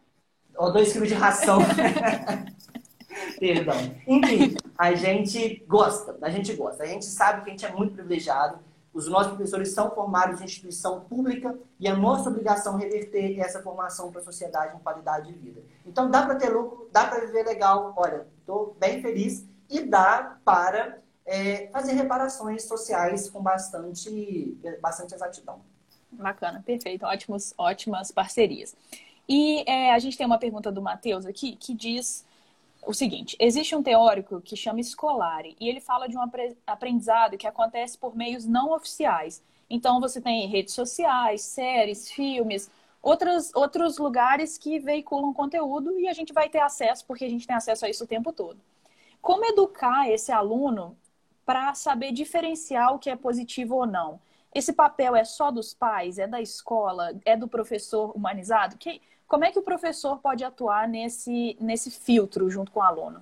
Ou 0.55 0.71
2 0.71 0.93
quilos 0.93 1.09
de 1.09 1.15
ração. 1.15 1.59
Perdão. 3.37 3.75
Enfim, 4.07 4.55
a 4.77 4.93
gente 4.93 5.65
gosta, 5.67 6.17
a 6.21 6.29
gente 6.29 6.53
gosta. 6.53 6.83
A 6.83 6.87
gente 6.87 7.05
sabe 7.05 7.43
que 7.43 7.49
a 7.49 7.51
gente 7.51 7.65
é 7.65 7.71
muito 7.73 7.93
privilegiado, 7.93 8.57
Os 8.93 9.07
nossos 9.07 9.33
professores 9.33 9.71
são 9.71 9.91
formados 9.91 10.41
em 10.41 10.45
instituição 10.45 11.01
pública 11.01 11.57
e 11.79 11.87
a 11.87 11.95
nossa 11.95 12.29
obrigação 12.29 12.77
é 12.77 12.83
reverter 12.83 13.39
essa 13.39 13.61
formação 13.61 14.11
para 14.11 14.21
a 14.21 14.23
sociedade 14.23 14.75
em 14.75 14.79
qualidade 14.79 15.31
de 15.31 15.37
vida. 15.37 15.61
Então, 15.85 16.09
dá 16.09 16.25
para 16.25 16.35
ter 16.35 16.49
lucro, 16.49 16.89
dá 16.91 17.05
para 17.05 17.25
viver 17.25 17.45
legal. 17.45 17.93
Olha, 17.95 18.27
estou 18.39 18.75
bem 18.79 19.01
feliz 19.01 19.47
e 19.69 19.81
dá 19.81 20.37
para 20.43 20.99
é, 21.25 21.67
fazer 21.67 21.93
reparações 21.93 22.63
sociais 22.63 23.29
com 23.29 23.41
bastante, 23.41 24.57
bastante 24.81 25.13
exatidão. 25.13 25.61
Bacana, 26.11 26.63
perfeito. 26.65 27.05
Ótimos, 27.05 27.53
ótimas 27.57 28.11
parcerias. 28.11 28.75
E 29.27 29.63
é, 29.69 29.93
a 29.93 29.99
gente 29.99 30.17
tem 30.17 30.25
uma 30.25 30.39
pergunta 30.39 30.71
do 30.71 30.81
Matheus 30.81 31.25
aqui 31.27 31.55
que 31.55 31.75
diz 31.75 32.25
o 32.89 32.93
seguinte: 32.93 33.37
existe 33.39 33.75
um 33.75 33.83
teórico 33.83 34.41
que 34.41 34.55
chama 34.55 34.81
Scolari 34.81 35.55
e 35.59 35.69
ele 35.69 35.79
fala 35.79 36.07
de 36.09 36.17
um 36.17 36.21
aprendizado 36.65 37.37
que 37.37 37.45
acontece 37.45 37.95
por 37.95 38.15
meios 38.15 38.45
não 38.45 38.71
oficiais. 38.71 39.43
Então 39.69 39.99
você 39.99 40.19
tem 40.19 40.47
redes 40.47 40.73
sociais, 40.73 41.43
séries, 41.43 42.09
filmes, 42.09 42.67
outros, 42.99 43.53
outros 43.53 43.99
lugares 43.99 44.57
que 44.57 44.79
veiculam 44.79 45.31
conteúdo 45.31 45.99
e 45.99 46.07
a 46.07 46.13
gente 46.13 46.33
vai 46.33 46.49
ter 46.49 46.61
acesso 46.61 47.05
porque 47.05 47.25
a 47.25 47.29
gente 47.29 47.45
tem 47.45 47.55
acesso 47.55 47.85
a 47.85 47.89
isso 47.89 48.05
o 48.05 48.07
tempo 48.07 48.33
todo. 48.33 48.59
Como 49.21 49.45
educar 49.45 50.09
esse 50.09 50.31
aluno 50.31 50.97
para 51.45 51.75
saber 51.75 52.11
diferenciar 52.11 52.95
o 52.95 52.97
que 52.97 53.11
é 53.11 53.15
positivo 53.15 53.75
ou 53.75 53.85
não? 53.85 54.19
Esse 54.51 54.73
papel 54.73 55.15
é 55.15 55.23
só 55.23 55.51
dos 55.51 55.75
pais, 55.75 56.17
é 56.17 56.25
da 56.25 56.41
escola, 56.41 57.11
é 57.23 57.37
do 57.37 57.47
professor 57.47 58.11
humanizado? 58.15 58.77
Que, 58.77 58.99
como 59.29 59.45
é 59.45 59.51
que 59.51 59.59
o 59.59 59.61
professor 59.61 60.17
pode 60.17 60.43
atuar 60.43 60.87
nesse, 60.87 61.55
nesse 61.61 61.91
filtro 61.91 62.49
junto 62.49 62.71
com 62.71 62.79
o 62.79 62.83
aluno? 62.83 63.21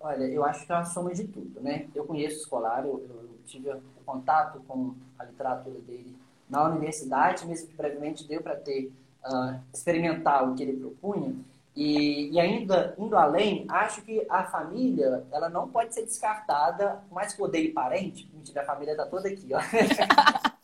Olha, 0.00 0.24
eu 0.24 0.44
acho 0.44 0.64
que 0.64 0.72
é 0.72 0.76
uma 0.76 0.84
soma 0.84 1.12
de 1.12 1.24
tudo, 1.24 1.60
né? 1.60 1.88
Eu 1.92 2.04
conheço 2.04 2.36
o 2.36 2.40
escolar, 2.42 2.86
eu, 2.86 3.04
eu 3.10 3.28
tive 3.44 3.74
contato 4.04 4.60
com 4.68 4.94
a 5.18 5.24
literatura 5.24 5.80
dele 5.80 6.16
na 6.48 6.64
universidade, 6.68 7.44
mesmo 7.44 7.66
que 7.66 7.74
brevemente 7.74 8.26
deu 8.26 8.40
para 8.40 8.54
ter 8.54 8.92
uh, 9.24 9.58
experimentar 9.74 10.48
o 10.48 10.54
que 10.54 10.62
ele 10.62 10.78
propunha. 10.78 11.34
E, 11.74 12.30
e, 12.30 12.40
ainda 12.40 12.94
indo 12.96 13.16
além, 13.16 13.66
acho 13.68 14.02
que 14.02 14.24
a 14.30 14.44
família 14.44 15.24
ela 15.32 15.48
não 15.48 15.68
pode 15.68 15.92
ser 15.92 16.04
descartada, 16.04 17.02
mais 17.10 17.34
que 17.34 17.42
odeie 17.42 17.72
parente. 17.72 18.30
Mentira, 18.32 18.62
a 18.62 18.64
família 18.64 18.92
está 18.92 19.04
toda 19.04 19.28
aqui, 19.28 19.48
ó. 19.52 19.60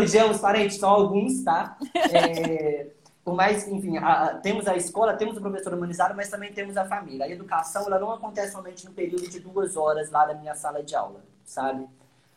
É 0.00 0.24
os 0.24 0.38
parentes, 0.38 0.78
são 0.78 0.88
alguns, 0.88 1.44
tá? 1.44 1.76
É, 2.10 2.86
por 3.24 3.34
mais, 3.34 3.68
enfim, 3.68 3.98
a, 3.98 4.38
temos 4.42 4.66
a 4.66 4.76
escola, 4.76 5.14
temos 5.14 5.36
o 5.36 5.40
professor 5.40 5.74
humanizado, 5.74 6.14
mas 6.14 6.28
também 6.28 6.52
temos 6.52 6.76
a 6.76 6.84
família. 6.84 7.26
A 7.26 7.28
educação, 7.28 7.84
ela 7.86 7.98
não 7.98 8.12
acontece 8.12 8.52
somente 8.52 8.86
no 8.86 8.92
período 8.92 9.28
de 9.28 9.40
duas 9.40 9.76
horas 9.76 10.10
lá 10.10 10.26
na 10.26 10.34
minha 10.34 10.54
sala 10.54 10.82
de 10.82 10.94
aula, 10.94 11.20
sabe? 11.44 11.82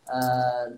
Uh, 0.08 0.78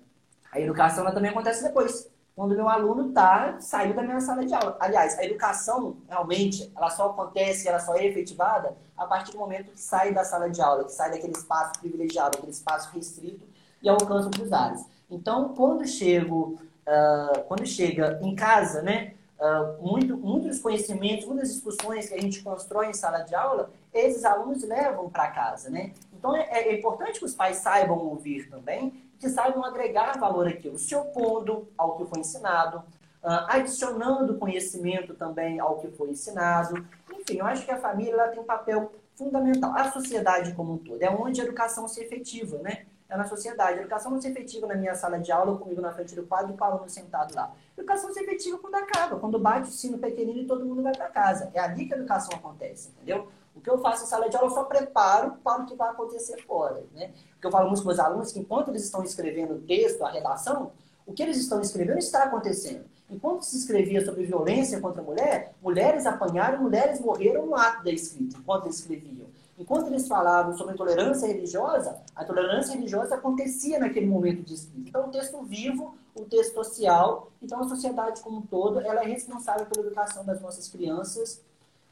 a 0.52 0.60
educação, 0.60 1.04
ela 1.04 1.14
também 1.14 1.32
acontece 1.32 1.64
depois, 1.64 2.10
quando 2.36 2.56
meu 2.56 2.70
aluno 2.70 3.12
tá, 3.14 3.58
saiu 3.60 3.96
da 3.96 4.04
minha 4.04 4.20
sala 4.20 4.46
de 4.46 4.54
aula. 4.54 4.78
Aliás, 4.80 5.18
a 5.18 5.24
educação, 5.24 5.98
realmente, 6.08 6.72
ela 6.76 6.90
só 6.90 7.10
acontece, 7.10 7.68
ela 7.68 7.80
só 7.80 7.96
é 7.96 8.06
efetivada 8.06 8.76
a 8.96 9.06
partir 9.06 9.32
do 9.32 9.40
momento 9.40 9.72
que 9.72 9.80
sai 9.80 10.14
da 10.14 10.24
sala 10.24 10.50
de 10.50 10.62
aula, 10.62 10.84
que 10.84 10.92
sai 10.92 11.12
daquele 11.12 11.34
espaço 11.34 11.80
privilegiado, 11.80 12.38
aquele 12.38 12.52
espaço 12.52 12.94
restrito 12.94 13.46
e 13.82 13.90
alcança 13.90 14.26
outros 14.26 14.52
ares. 14.52 14.86
Então, 15.10 15.54
quando 15.54 15.88
chego, 15.88 16.60
uh, 16.88 17.44
quando 17.48 17.66
chega 17.66 18.20
em 18.22 18.36
casa, 18.36 18.82
né, 18.82 19.14
Uh, 19.38 19.86
muito, 19.86 20.16
muitos 20.16 20.60
conhecimentos, 20.60 21.26
muitas 21.26 21.54
discussões 21.54 22.08
que 22.08 22.16
a 22.16 22.22
gente 22.22 22.42
constrói 22.42 22.88
em 22.88 22.94
sala 22.94 23.20
de 23.20 23.36
aula, 23.36 23.70
esses 23.94 24.24
alunos 24.24 24.64
levam 24.64 25.10
para 25.10 25.30
casa, 25.30 25.70
né? 25.70 25.92
Então 26.14 26.36
é, 26.36 26.48
é, 26.50 26.74
importante 26.74 27.20
que 27.20 27.26
os 27.26 27.36
pais 27.36 27.58
saibam 27.58 27.98
ouvir 27.98 28.50
também, 28.50 28.94
que 29.20 29.30
saibam 29.30 29.64
agregar 29.66 30.18
valor 30.18 30.48
àquilo, 30.48 30.80
se 30.80 30.96
opondo 30.96 31.68
ao 31.78 31.98
que 31.98 32.06
foi 32.06 32.20
ensinado, 32.20 32.78
uh, 32.78 33.46
adicionando 33.50 34.38
conhecimento 34.38 35.14
também 35.14 35.60
ao 35.60 35.80
que 35.80 35.90
foi 35.90 36.12
ensinado. 36.12 36.86
Enfim, 37.14 37.40
eu 37.40 37.46
acho 37.46 37.66
que 37.66 37.72
a 37.72 37.78
família 37.78 38.30
tem 38.30 38.40
um 38.40 38.46
papel 38.46 38.92
fundamental. 39.16 39.74
A 39.76 39.92
sociedade 39.92 40.54
como 40.54 40.74
um 40.74 40.78
todo 40.78 41.02
é 41.02 41.10
onde 41.10 41.42
a 41.42 41.44
educação 41.44 41.88
se 41.88 42.02
efetiva, 42.02 42.58
né? 42.60 42.86
É 43.10 43.18
na 43.18 43.26
sociedade. 43.26 43.80
Educação 43.80 44.12
não 44.12 44.22
se 44.22 44.28
efetiva 44.28 44.68
na 44.68 44.76
minha 44.76 44.96
sala 44.96 45.20
de 45.20 45.32
aula, 45.32 45.58
comigo 45.58 45.82
na 45.82 45.92
frente 45.92 46.16
do 46.16 46.24
quadro 46.24 46.54
e 46.54 46.60
o 46.60 46.64
aluno 46.64 46.90
sentado 46.90 47.34
lá. 47.36 47.52
Educação 47.78 48.12
se 48.14 48.20
efetiva 48.20 48.58
quando 48.58 48.76
acaba, 48.76 49.20
quando 49.20 49.40
bate 49.40 49.70
o 49.70 49.72
sino 49.72 49.98
pequenino 49.98 50.40
e 50.40 50.46
todo 50.46 50.66
mundo 50.66 50.82
vai 50.82 50.94
para 50.96 51.10
casa. 51.10 51.52
É 51.54 51.60
ali 51.60 51.86
que 51.86 51.94
a 51.94 51.98
educação 51.98 52.38
acontece, 52.38 52.90
entendeu? 52.90 53.28
O 53.56 53.62
que 53.62 53.70
eu 53.70 53.78
faço 53.78 54.04
em 54.04 54.08
sala 54.08 54.30
de 54.30 54.36
aula, 54.36 54.50
eu 54.50 54.54
só 54.54 54.64
preparo 54.64 55.38
para 55.44 55.64
o 55.64 55.66
que 55.66 55.76
vai 55.76 55.90
acontecer 55.90 56.42
fora. 56.46 56.84
Né? 56.94 57.14
O 57.38 57.42
que 57.42 57.48
eu 57.48 57.52
falo 57.52 57.68
muito 57.68 57.84
com 57.84 57.90
os 57.90 58.00
alunos 58.00 58.32
que 58.32 58.40
enquanto 58.40 58.70
eles 58.70 58.84
estão 58.84 59.04
escrevendo 59.04 59.56
o 59.56 59.62
texto, 59.62 60.04
a 60.04 60.10
redação, 60.10 60.72
o 61.06 61.14
que 61.14 61.24
eles 61.24 61.38
estão 61.38 61.62
escrevendo 61.62 62.00
está 62.00 62.24
acontecendo. 62.24 62.84
Enquanto 63.10 63.44
se 63.44 63.58
escrevia 63.58 64.04
sobre 64.04 64.26
violência 64.26 64.82
contra 64.82 65.02
a 65.02 65.06
mulher, 65.06 65.54
mulheres 65.62 66.06
apanharam, 66.06 66.64
mulheres 66.64 67.00
morreram 67.00 67.46
no 67.46 67.56
ato 67.56 67.84
da 67.84 67.92
escrita, 67.92 68.38
enquanto 68.38 68.68
escreviam. 68.68 69.25
Enquanto 69.58 69.88
eles 69.88 70.08
falavam 70.08 70.56
sobre 70.58 70.74
intolerância 70.74 71.28
religiosa, 71.28 72.02
a 72.14 72.24
intolerância 72.24 72.74
religiosa 72.74 73.16
acontecia 73.16 73.80
naquele 73.80 74.06
momento 74.06 74.44
de 74.44 74.54
escrita. 74.54 74.90
Então, 74.90 75.08
o 75.08 75.12
texto 75.12 75.42
vivo, 75.44 75.96
o 76.14 76.26
texto 76.26 76.56
social, 76.56 77.32
então 77.42 77.62
a 77.62 77.70
sociedade 77.70 78.22
como 78.22 78.40
um 78.40 78.42
todo, 78.42 78.82
ela 78.82 79.04
é 79.04 79.08
responsável 79.08 79.66
pela 79.66 79.86
educação 79.86 80.26
das 80.26 80.42
nossas 80.42 80.68
crianças 80.68 81.42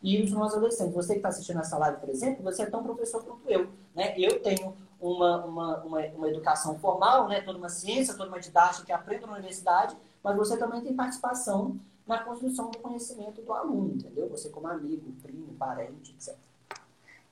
e 0.02 0.22
dos 0.22 0.32
nossos 0.32 0.58
adolescentes. 0.58 0.94
Você 0.94 1.14
que 1.14 1.20
está 1.20 1.30
assistindo 1.30 1.62
essa 1.62 1.78
live, 1.78 2.00
por 2.00 2.10
exemplo, 2.10 2.44
você 2.44 2.64
é 2.64 2.66
tão 2.66 2.84
professor 2.84 3.24
quanto 3.24 3.50
eu. 3.50 3.70
Né? 3.96 4.14
Eu 4.18 4.42
tenho 4.42 4.76
uma, 5.00 5.46
uma, 5.46 5.78
uma, 5.84 6.06
uma 6.08 6.30
educação 6.30 6.78
formal, 6.80 7.30
né? 7.30 7.42
toda 7.42 7.58
uma 7.58 7.70
ciência, 7.70 8.14
toda 8.14 8.30
uma 8.30 8.40
didática 8.40 8.86
que 8.86 8.92
aprendo 8.92 9.26
na 9.26 9.34
universidade, 9.34 9.96
mas 10.22 10.36
você 10.36 10.58
também 10.58 10.82
tem 10.82 10.94
participação 10.94 11.80
na 12.06 12.20
construção 12.20 12.70
do 12.70 12.80
conhecimento 12.80 13.42
do 13.42 13.54
aluno, 13.54 13.94
entendeu? 13.94 14.28
Você 14.30 14.50
como 14.50 14.68
amigo, 14.68 15.14
primo, 15.22 15.54
parente, 15.54 16.12
etc. 16.12 16.36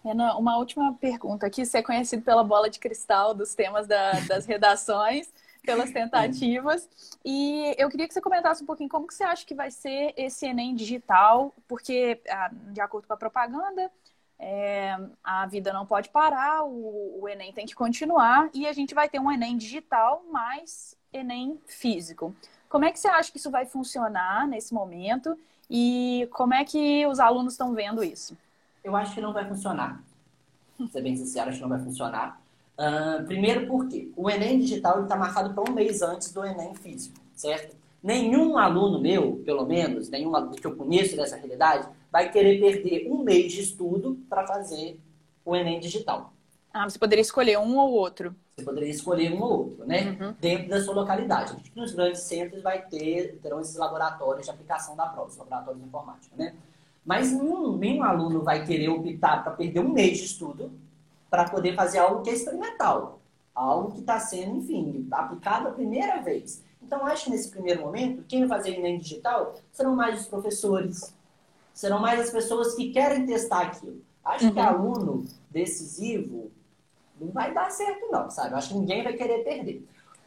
Renan, 0.04 0.36
uma 0.36 0.58
última 0.58 0.94
pergunta 0.94 1.46
aqui. 1.46 1.66
Você 1.66 1.78
é 1.78 1.84
conhecido 1.84 2.24
pela 2.24 2.44
bola 2.44 2.70
de 2.70 2.80
cristal 2.80 3.34
dos 3.34 3.54
temas 3.54 3.88
da, 3.88 4.14
das 4.22 4.46
redações, 4.46 5.32
pelas 5.64 5.92
tentativas. 5.92 6.90
E 7.24 7.76
eu 7.78 7.90
queria 7.90 8.08
que 8.08 8.14
você 8.14 8.22
comentasse 8.22 8.64
um 8.64 8.66
pouquinho 8.66 8.90
como 8.90 9.08
que 9.08 9.14
você 9.14 9.24
acha 9.24 9.46
que 9.46 9.54
vai 9.54 9.70
ser 9.70 10.14
esse 10.18 10.46
Enem 10.46 10.76
digital, 10.76 11.54
porque, 11.68 12.20
ah, 12.30 12.50
de 12.52 12.82
acordo 12.82 13.08
com 13.08 13.14
a 13.14 13.18
propaganda, 13.18 13.92
é, 14.40 14.98
a 15.24 15.46
vida 15.46 15.72
não 15.72 15.86
pode 15.86 16.10
parar, 16.10 16.64
o, 16.64 17.22
o, 17.22 17.30
Enem 17.30 17.54
tem 17.54 17.68
que 17.68 17.76
continuar, 17.76 18.50
e 18.56 18.68
a 18.68 18.74
gente 18.74 18.96
vai 18.96 19.08
ter 19.08 19.20
um 19.20 19.32
Enem 19.32 19.56
digital 19.56 20.24
mais 20.32 20.96
Enem 21.14 21.62
físico. 21.68 22.36
Como 22.68 22.86
é 22.86 22.92
que 22.92 23.00
você 23.00 23.08
acha 23.08 23.32
que 23.32 23.38
isso 23.38 23.52
vai 23.52 23.66
funcionar 23.68 24.48
nesse 24.48 24.74
momento? 24.74 25.38
E 25.70 26.28
como 26.32 26.56
é 26.56 26.66
que 26.66 27.06
os 27.06 27.20
alunos 27.20 27.54
estão 27.54 27.76
vendo 27.76 28.04
isso? 28.04 28.36
Eu 28.84 28.96
acho 28.96 29.14
que 29.14 29.22
não 29.22 29.34
vai 29.34 29.48
funcionar. 29.48 30.04
Vou 30.78 30.88
ser 30.88 31.02
bem 31.02 31.16
sincero, 31.16 31.50
acho 31.50 31.58
que 31.58 31.62
não 31.62 31.70
vai 31.70 31.80
funcionar. 31.80 32.42
Uh, 32.78 33.24
primeiro 33.26 33.68
porque 33.68 34.12
o 34.16 34.30
Enem 34.30 34.60
digital 34.60 35.04
está 35.04 35.16
marcado 35.16 35.54
para 35.54 35.70
um 35.70 35.74
mês 35.74 36.02
antes 36.02 36.34
do 36.34 36.44
Enem 36.44 36.74
físico, 36.74 37.20
certo? 37.36 37.76
Nenhum 38.02 38.58
aluno 38.58 39.00
meu, 39.00 39.42
pelo 39.46 39.66
menos, 39.66 40.10
nenhum 40.10 40.36
aluno 40.36 40.56
que 40.56 40.66
eu 40.66 40.76
conheço 40.76 41.16
dessa 41.16 41.36
realidade, 41.36 41.88
vai 42.12 42.32
querer 42.32 42.60
perder 42.60 43.08
um 43.12 43.24
mês 43.24 43.52
de 43.52 43.62
estudo 43.62 44.18
para 44.28 44.48
fazer 44.48 45.00
o 45.46 45.56
Enem 45.56 45.80
digital. 45.80 46.34
Ah, 46.74 46.90
você 46.90 46.98
poderia 46.98 47.22
escolher 47.22 47.60
um 47.60 47.78
ou 47.78 47.92
outro. 47.92 48.36
Você 48.56 48.64
poderia 48.64 48.90
escolher 48.90 49.32
um 49.34 49.42
ou 49.42 49.52
outro, 49.52 49.86
né? 49.86 50.18
Uhum. 50.20 50.36
Dentro 50.40 50.70
da 50.70 50.82
sua 50.82 50.96
localidade. 50.96 51.56
Nos 51.76 51.94
grandes 51.94 52.22
centros 52.22 52.64
vai 52.64 52.82
ter, 52.82 53.38
terão 53.44 53.60
esses 53.60 53.76
laboratórios 53.76 54.46
de 54.46 54.52
aplicação 54.52 54.96
da 54.96 55.06
prova, 55.06 55.30
os 55.30 55.38
laboratórios 55.38 55.82
de 55.82 55.88
informática, 55.88 56.36
né? 56.36 56.56
Mas 57.06 57.32
nenhum, 57.32 57.78
nenhum 57.78 58.04
aluno 58.04 58.44
vai 58.44 58.66
querer 58.66 58.90
optar 58.90 59.44
para 59.44 59.54
perder 59.54 59.80
um 59.80 59.90
mês 59.90 60.18
de 60.18 60.26
estudo 60.26 60.72
para 61.30 61.50
poder 61.50 61.76
fazer 61.76 62.00
algo 62.00 62.22
que 62.22 62.30
é 62.30 62.34
experimental. 62.34 63.20
Algo 63.56 63.92
que 63.92 64.00
está 64.00 64.20
sendo, 64.20 64.58
enfim, 64.58 65.08
aplicado 65.12 65.68
a 65.68 65.72
primeira 65.72 66.22
vez. 66.22 66.64
Então, 66.82 67.06
acho 67.06 67.26
que 67.26 67.32
nesse 67.32 67.50
primeiro 67.50 67.82
momento, 67.82 68.24
quem 68.28 68.46
vai 68.46 68.58
fazer 68.58 68.78
Enem 68.78 68.98
digital 68.98 69.56
serão 69.72 69.96
mais 69.96 70.22
os 70.22 70.28
professores, 70.28 71.14
serão 71.74 72.00
mais 72.00 72.20
as 72.20 72.30
pessoas 72.30 72.76
que 72.76 72.92
querem 72.92 73.26
testar 73.26 73.62
aquilo. 73.62 74.02
Acho 74.24 74.46
uhum. 74.46 74.54
que 74.54 74.60
aluno 74.60 75.26
decisivo 75.50 76.52
não 77.20 77.32
vai 77.32 77.54
dar 77.54 77.70
certo, 77.72 78.12
não, 78.12 78.30
sabe? 78.30 78.56
acho 78.56 78.70
que 78.70 78.76
ninguém 78.76 79.04
vai 79.04 79.14
querer 79.14 79.44
perder. 79.44 79.86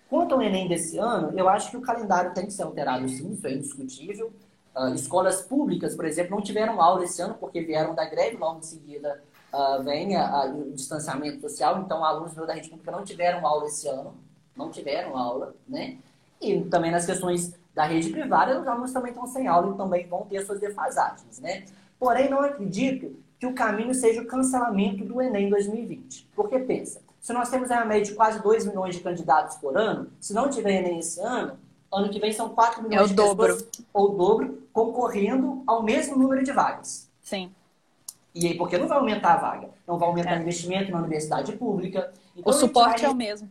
Quanto 0.09 0.35
ao 0.35 0.43
Enem 0.43 0.69
desse 0.69 0.97
ano, 0.97 1.37
eu 1.37 1.49
acho 1.49 1.71
que 1.71 1.77
o 1.77 1.81
calendário 1.81 2.33
tem 2.33 2.47
que 2.47 2.53
ser 2.53 2.63
alterado 2.63 3.09
sim, 3.09 3.33
isso 3.33 3.47
é 3.47 3.53
indiscutível. 3.53 4.33
Uh, 4.77 4.95
escolas 4.95 5.43
públicas, 5.43 5.95
por 5.95 6.05
exemplo, 6.05 6.35
não 6.35 6.43
tiveram 6.43 6.83
aula 6.83 7.05
esse 7.05 7.23
ano 7.23 7.35
porque 7.39 7.61
vieram 7.61 7.95
da 7.95 8.05
greve, 8.05 8.37
logo 8.37 8.59
em 8.59 8.63
seguida 8.63 9.23
uh, 9.53 9.83
vem 9.83 10.17
a, 10.17 10.29
a, 10.29 10.47
o 10.47 10.73
distanciamento 10.73 11.41
social, 11.41 11.81
então 11.81 12.05
alunos 12.05 12.35
da 12.35 12.53
rede 12.53 12.69
pública 12.69 12.91
não 12.91 13.05
tiveram 13.05 13.47
aula 13.47 13.67
esse 13.67 13.87
ano, 13.87 14.15
não 14.57 14.71
tiveram 14.71 15.17
aula, 15.17 15.55
né? 15.69 15.97
E 16.41 16.61
também 16.65 16.91
nas 16.91 17.07
questões 17.07 17.55
da 17.73 17.85
rede 17.85 18.11
privada, 18.11 18.61
os 18.61 18.67
alunos 18.67 18.93
também 18.93 19.11
estão 19.13 19.27
sem 19.27 19.47
aula 19.47 19.73
e 19.73 19.77
também 19.77 20.07
vão 20.09 20.23
ter 20.27 20.45
suas 20.45 20.59
defasagens, 20.59 21.39
né? 21.39 21.65
Porém, 21.99 22.29
não 22.29 22.41
acredito 22.41 23.17
que 23.39 23.47
o 23.47 23.55
caminho 23.55 23.95
seja 23.95 24.23
o 24.23 24.27
cancelamento 24.27 25.05
do 25.05 25.21
Enem 25.21 25.49
2020. 25.49 26.29
Porque 26.35 26.59
pensa, 26.59 27.01
Se 27.21 27.33
nós 27.33 27.49
temos 27.49 27.71
a 27.71 27.85
média 27.85 28.05
de 28.05 28.15
quase 28.15 28.43
2 28.43 28.67
milhões 28.67 28.95
de 28.95 29.01
candidatos 29.01 29.57
por 29.57 29.77
ano, 29.77 30.11
se 30.21 30.35
não 30.35 30.51
tiver 30.51 30.81
Enem 30.81 30.99
esse 30.99 31.21
ano, 31.21 31.59
ano 31.95 32.11
que 32.11 32.19
vem 32.19 32.33
são 32.33 32.49
4 32.51 32.83
milhões 32.83 33.07
é 33.07 33.09
de 33.09 33.15
dobro. 33.15 33.55
pessoas, 33.55 33.71
ou 33.93 34.13
o 34.13 34.17
dobro, 34.17 34.63
concorrendo 34.73 35.63
ao 35.67 35.83
mesmo 35.83 36.17
número 36.17 36.43
de 36.43 36.53
vagas. 36.53 37.11
Sim. 37.23 37.51
E 38.35 38.49
aí, 38.49 38.57
porque 38.57 38.77
não 38.77 38.89
vai 38.89 38.99
aumentar 38.99 39.35
a 39.35 39.37
vaga? 39.37 39.71
Não 39.87 39.99
vai 39.99 40.09
aumentar 40.09 40.37
é. 40.37 40.41
investimento 40.41 40.91
na 40.91 40.99
universidade 40.99 41.53
pública. 41.57 42.13
Então, 42.37 42.53
o 42.53 42.53
suporte 42.53 43.03
vai... 43.03 43.11
é 43.11 43.13
o 43.13 43.17
mesmo. 43.17 43.49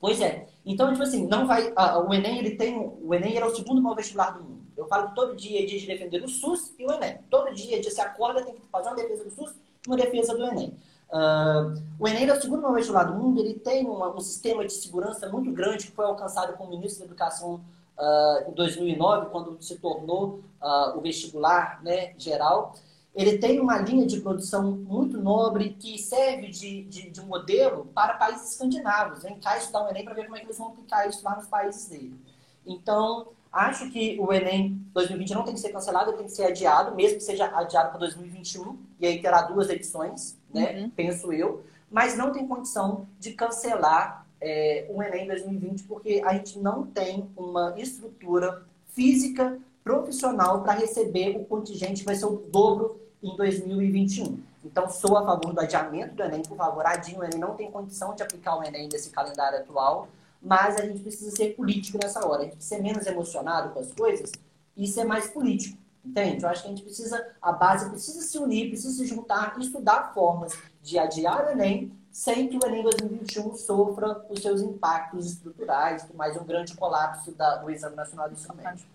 Pois 0.00 0.20
é. 0.20 0.48
Então, 0.66 0.90
tipo 0.90 1.02
assim, 1.02 1.26
não 1.26 1.46
vai. 1.46 1.72
o 2.06 2.12
Enem, 2.12 2.38
ele 2.38 2.56
tem. 2.56 2.76
O 2.76 3.14
Enem 3.14 3.36
era 3.36 3.46
o 3.46 3.54
segundo 3.54 3.80
maior 3.80 3.94
vestibular 3.94 4.30
do 4.32 4.42
mundo. 4.42 4.64
Eu 4.76 4.86
falo 4.86 5.14
todo 5.14 5.36
dia 5.36 5.62
é 5.62 5.64
dia 5.64 5.78
de 5.78 5.86
defender 5.86 6.22
o 6.22 6.28
SUS 6.28 6.74
e 6.78 6.84
o 6.84 6.92
Enem. 6.92 7.18
Todo 7.30 7.54
dia, 7.54 7.80
dia 7.80 7.90
se 7.90 8.00
acorda, 8.00 8.44
tem 8.44 8.54
que 8.54 8.60
fazer 8.70 8.88
uma 8.88 8.96
defesa 8.96 9.24
do 9.24 9.30
SUS 9.30 9.52
e 9.52 9.88
uma 9.88 9.96
defesa 9.96 10.36
do 10.36 10.44
Enem. 10.44 10.76
Uh, 11.14 11.80
o 11.96 12.08
Enem 12.08 12.28
é 12.28 12.32
o 12.32 12.40
segundo 12.42 12.62
maior 12.62 12.74
vestibular 12.74 13.04
do 13.04 13.14
mundo, 13.14 13.40
ele 13.40 13.54
tem 13.54 13.86
uma, 13.86 14.12
um 14.12 14.18
sistema 14.18 14.66
de 14.66 14.72
segurança 14.72 15.28
muito 15.28 15.52
grande 15.52 15.86
que 15.86 15.92
foi 15.92 16.04
alcançado 16.04 16.56
com 16.56 16.64
o 16.64 16.70
ministro 16.70 16.98
da 16.98 17.04
Educação 17.04 17.60
uh, 17.96 18.50
em 18.50 18.52
2009, 18.52 19.30
quando 19.30 19.56
se 19.62 19.76
tornou 19.76 20.40
uh, 20.60 20.98
o 20.98 21.00
vestibular 21.00 21.80
né, 21.84 22.14
geral. 22.18 22.74
Ele 23.14 23.38
tem 23.38 23.60
uma 23.60 23.78
linha 23.78 24.04
de 24.04 24.20
produção 24.20 24.72
muito 24.72 25.16
nobre 25.16 25.76
que 25.78 25.96
serve 26.00 26.48
de, 26.48 26.82
de, 26.82 27.10
de 27.10 27.20
modelo 27.20 27.86
para 27.94 28.14
países 28.14 28.50
escandinavos. 28.50 29.22
Vem 29.22 29.38
cá 29.38 29.56
estudar 29.56 29.84
o 29.84 29.90
Enem 29.90 30.04
para 30.04 30.14
ver 30.14 30.24
como 30.24 30.34
é 30.34 30.40
que 30.40 30.46
eles 30.46 30.58
vão 30.58 30.70
aplicar 30.70 31.08
isso 31.08 31.24
lá 31.24 31.36
nos 31.36 31.46
países 31.46 31.86
dele. 31.86 32.18
Então, 32.66 33.28
acho 33.52 33.88
que 33.92 34.18
o 34.18 34.32
Enem 34.32 34.84
2020 34.92 35.32
não 35.32 35.44
tem 35.44 35.54
que 35.54 35.60
ser 35.60 35.68
cancelado, 35.68 36.12
tem 36.14 36.26
que 36.26 36.32
ser 36.32 36.46
adiado, 36.46 36.92
mesmo 36.96 37.18
que 37.18 37.22
seja 37.22 37.46
adiado 37.56 37.90
para 37.90 38.00
2021, 38.00 38.76
e 38.98 39.06
aí 39.06 39.22
terá 39.22 39.42
duas 39.42 39.70
edições 39.70 40.36
né? 40.54 40.80
Uhum. 40.80 40.90
Penso 40.90 41.32
eu. 41.32 41.64
Mas 41.90 42.16
não 42.16 42.32
tem 42.32 42.46
condição 42.46 43.06
de 43.18 43.32
cancelar 43.32 44.26
é, 44.40 44.86
o 44.90 45.02
Enem 45.02 45.26
2020 45.26 45.84
porque 45.84 46.22
a 46.24 46.34
gente 46.34 46.58
não 46.58 46.86
tem 46.86 47.28
uma 47.36 47.74
estrutura 47.76 48.62
física 48.88 49.58
profissional 49.82 50.62
para 50.62 50.72
receber 50.72 51.36
o 51.36 51.44
contingente 51.44 52.00
que 52.00 52.06
vai 52.06 52.14
ser 52.14 52.26
o 52.26 52.42
dobro 52.50 53.00
em 53.22 53.36
2021. 53.36 54.38
Então, 54.64 54.88
sou 54.88 55.18
a 55.18 55.24
favor 55.24 55.52
do 55.52 55.60
adiamento 55.60 56.14
do 56.14 56.22
Enem, 56.22 56.42
por 56.42 56.56
favor, 56.56 56.86
adiem 56.86 57.18
o 57.18 57.24
Enem. 57.24 57.38
Não 57.38 57.54
tem 57.54 57.70
condição 57.70 58.14
de 58.14 58.22
aplicar 58.22 58.56
o 58.56 58.64
Enem 58.64 58.88
nesse 58.90 59.10
calendário 59.10 59.58
atual, 59.58 60.08
mas 60.40 60.76
a 60.76 60.86
gente 60.86 61.00
precisa 61.00 61.30
ser 61.30 61.54
político 61.54 61.98
nessa 62.02 62.26
hora. 62.26 62.40
A 62.40 62.44
gente 62.44 62.56
precisa 62.56 62.76
ser 62.76 62.82
menos 62.82 63.06
emocionado 63.06 63.70
com 63.70 63.80
as 63.80 63.92
coisas 63.92 64.32
e 64.76 64.86
ser 64.86 65.04
mais 65.04 65.28
político. 65.28 65.76
Entende? 66.04 66.44
Eu 66.44 66.50
acho 66.50 66.62
que 66.62 66.68
a 66.68 66.70
gente 66.70 66.82
precisa, 66.82 67.34
a 67.40 67.50
base 67.50 67.88
precisa 67.88 68.20
se 68.20 68.38
unir, 68.38 68.68
precisa 68.68 68.94
se 68.94 69.06
juntar 69.06 69.54
e 69.58 69.62
estudar 69.62 70.12
formas 70.12 70.52
de 70.82 70.98
adiar 70.98 71.46
o 71.46 71.50
Enem 71.50 71.96
sem 72.12 72.46
que 72.46 72.56
o 72.56 72.68
Enem 72.68 72.82
2021 72.82 73.56
sofra 73.56 74.24
os 74.28 74.40
seus 74.40 74.60
impactos 74.60 75.26
estruturais, 75.26 76.08
mais 76.14 76.36
um 76.36 76.44
grande 76.44 76.76
colapso 76.76 77.32
da, 77.32 77.56
do 77.56 77.70
Exame 77.70 77.96
Nacional 77.96 78.28
do 78.28 78.34
Ensino 78.34 78.54
Médio. 78.54 78.86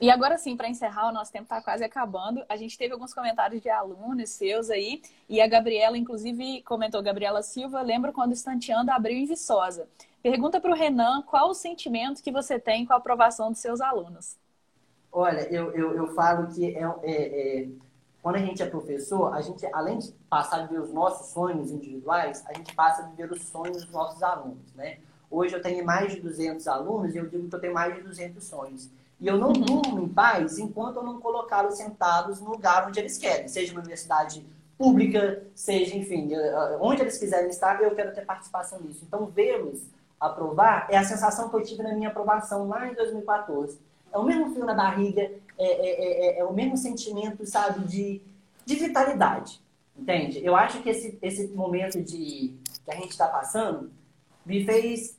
E 0.00 0.10
agora 0.10 0.36
sim, 0.36 0.56
para 0.56 0.68
encerrar, 0.68 1.08
o 1.08 1.12
nosso 1.12 1.30
tempo 1.30 1.44
está 1.44 1.62
quase 1.62 1.84
acabando. 1.84 2.44
A 2.48 2.56
gente 2.56 2.76
teve 2.76 2.92
alguns 2.92 3.14
comentários 3.14 3.62
de 3.62 3.70
alunos 3.70 4.30
seus 4.30 4.68
aí, 4.68 5.00
e 5.28 5.40
a 5.40 5.46
Gabriela, 5.46 5.96
inclusive, 5.96 6.60
comentou, 6.62 7.00
Gabriela 7.02 7.40
Silva, 7.40 7.80
lembro 7.80 8.12
quando 8.12 8.30
o 8.30 8.34
Estanteando 8.34 8.90
abriu 8.90 9.16
em 9.16 9.24
Viçosa. 9.24 9.88
Pergunta 10.22 10.60
para 10.60 10.72
o 10.72 10.74
Renan 10.74 11.22
qual 11.22 11.50
o 11.50 11.54
sentimento 11.54 12.22
que 12.22 12.32
você 12.32 12.58
tem 12.58 12.84
com 12.84 12.92
a 12.92 12.96
aprovação 12.96 13.50
dos 13.50 13.60
seus 13.60 13.80
alunos. 13.80 14.36
Olha, 15.12 15.46
eu, 15.52 15.70
eu, 15.72 15.94
eu 15.94 16.14
falo 16.14 16.46
que 16.46 16.74
é, 16.74 16.82
é, 17.02 17.60
é, 17.62 17.68
quando 18.22 18.36
a 18.36 18.38
gente 18.38 18.62
é 18.62 18.66
professor, 18.66 19.34
a 19.34 19.42
gente, 19.42 19.66
além 19.66 19.98
de 19.98 20.10
passar 20.30 20.60
a 20.60 20.66
viver 20.66 20.80
os 20.80 20.90
nossos 20.90 21.26
sonhos 21.28 21.70
individuais, 21.70 22.42
a 22.46 22.54
gente 22.54 22.74
passa 22.74 23.02
a 23.02 23.06
viver 23.08 23.30
os 23.30 23.42
sonhos 23.42 23.84
dos 23.84 23.90
nossos 23.90 24.22
alunos, 24.22 24.72
né? 24.74 24.98
Hoje 25.30 25.54
eu 25.54 25.60
tenho 25.60 25.84
mais 25.84 26.12
de 26.12 26.20
200 26.20 26.66
alunos 26.66 27.14
e 27.14 27.18
eu 27.18 27.26
digo 27.26 27.48
que 27.48 27.54
eu 27.54 27.60
tenho 27.60 27.74
mais 27.74 27.94
de 27.94 28.02
200 28.02 28.42
sonhos. 28.42 28.90
E 29.20 29.26
eu 29.26 29.36
não 29.36 29.48
uhum. 29.48 29.52
durmo 29.64 30.00
em 30.00 30.08
paz 30.08 30.58
enquanto 30.58 30.96
eu 30.96 31.02
não 31.02 31.20
colocá-los 31.20 31.76
sentados 31.76 32.40
no 32.40 32.50
lugar 32.50 32.88
onde 32.88 32.98
eles 32.98 33.18
querem, 33.18 33.48
seja 33.48 33.72
uma 33.72 33.80
universidade 33.80 34.46
pública, 34.78 35.42
seja, 35.54 35.96
enfim, 35.96 36.34
eh, 36.34 36.48
eh, 36.48 36.78
onde 36.80 37.02
eles 37.02 37.18
quiserem 37.18 37.48
estar, 37.48 37.80
eu 37.82 37.94
quero 37.94 38.12
ter 38.14 38.26
participação 38.26 38.80
nisso. 38.80 39.04
Então, 39.06 39.26
vê-los 39.26 39.82
aprovar 40.18 40.86
é 40.90 40.96
a 40.96 41.04
sensação 41.04 41.48
que 41.48 41.56
eu 41.56 41.62
tive 41.62 41.82
na 41.82 41.94
minha 41.94 42.08
aprovação 42.08 42.68
lá 42.68 42.88
em 42.88 42.94
2014 42.94 43.78
é 44.12 44.18
o 44.18 44.24
mesmo 44.24 44.50
frio 44.50 44.64
na 44.64 44.74
barriga, 44.74 45.22
é, 45.22 45.64
é, 45.64 46.36
é, 46.36 46.38
é 46.38 46.44
o 46.44 46.52
mesmo 46.52 46.76
sentimento, 46.76 47.46
sabe, 47.46 47.86
de, 47.86 48.20
de 48.64 48.74
vitalidade. 48.74 49.60
Entende? 49.96 50.44
Eu 50.44 50.56
acho 50.56 50.82
que 50.82 50.88
esse, 50.88 51.18
esse 51.20 51.48
momento 51.48 52.00
de, 52.02 52.54
que 52.84 52.90
a 52.90 52.94
gente 52.94 53.10
está 53.10 53.28
passando 53.28 53.90
me 54.44 54.64
fez 54.64 55.16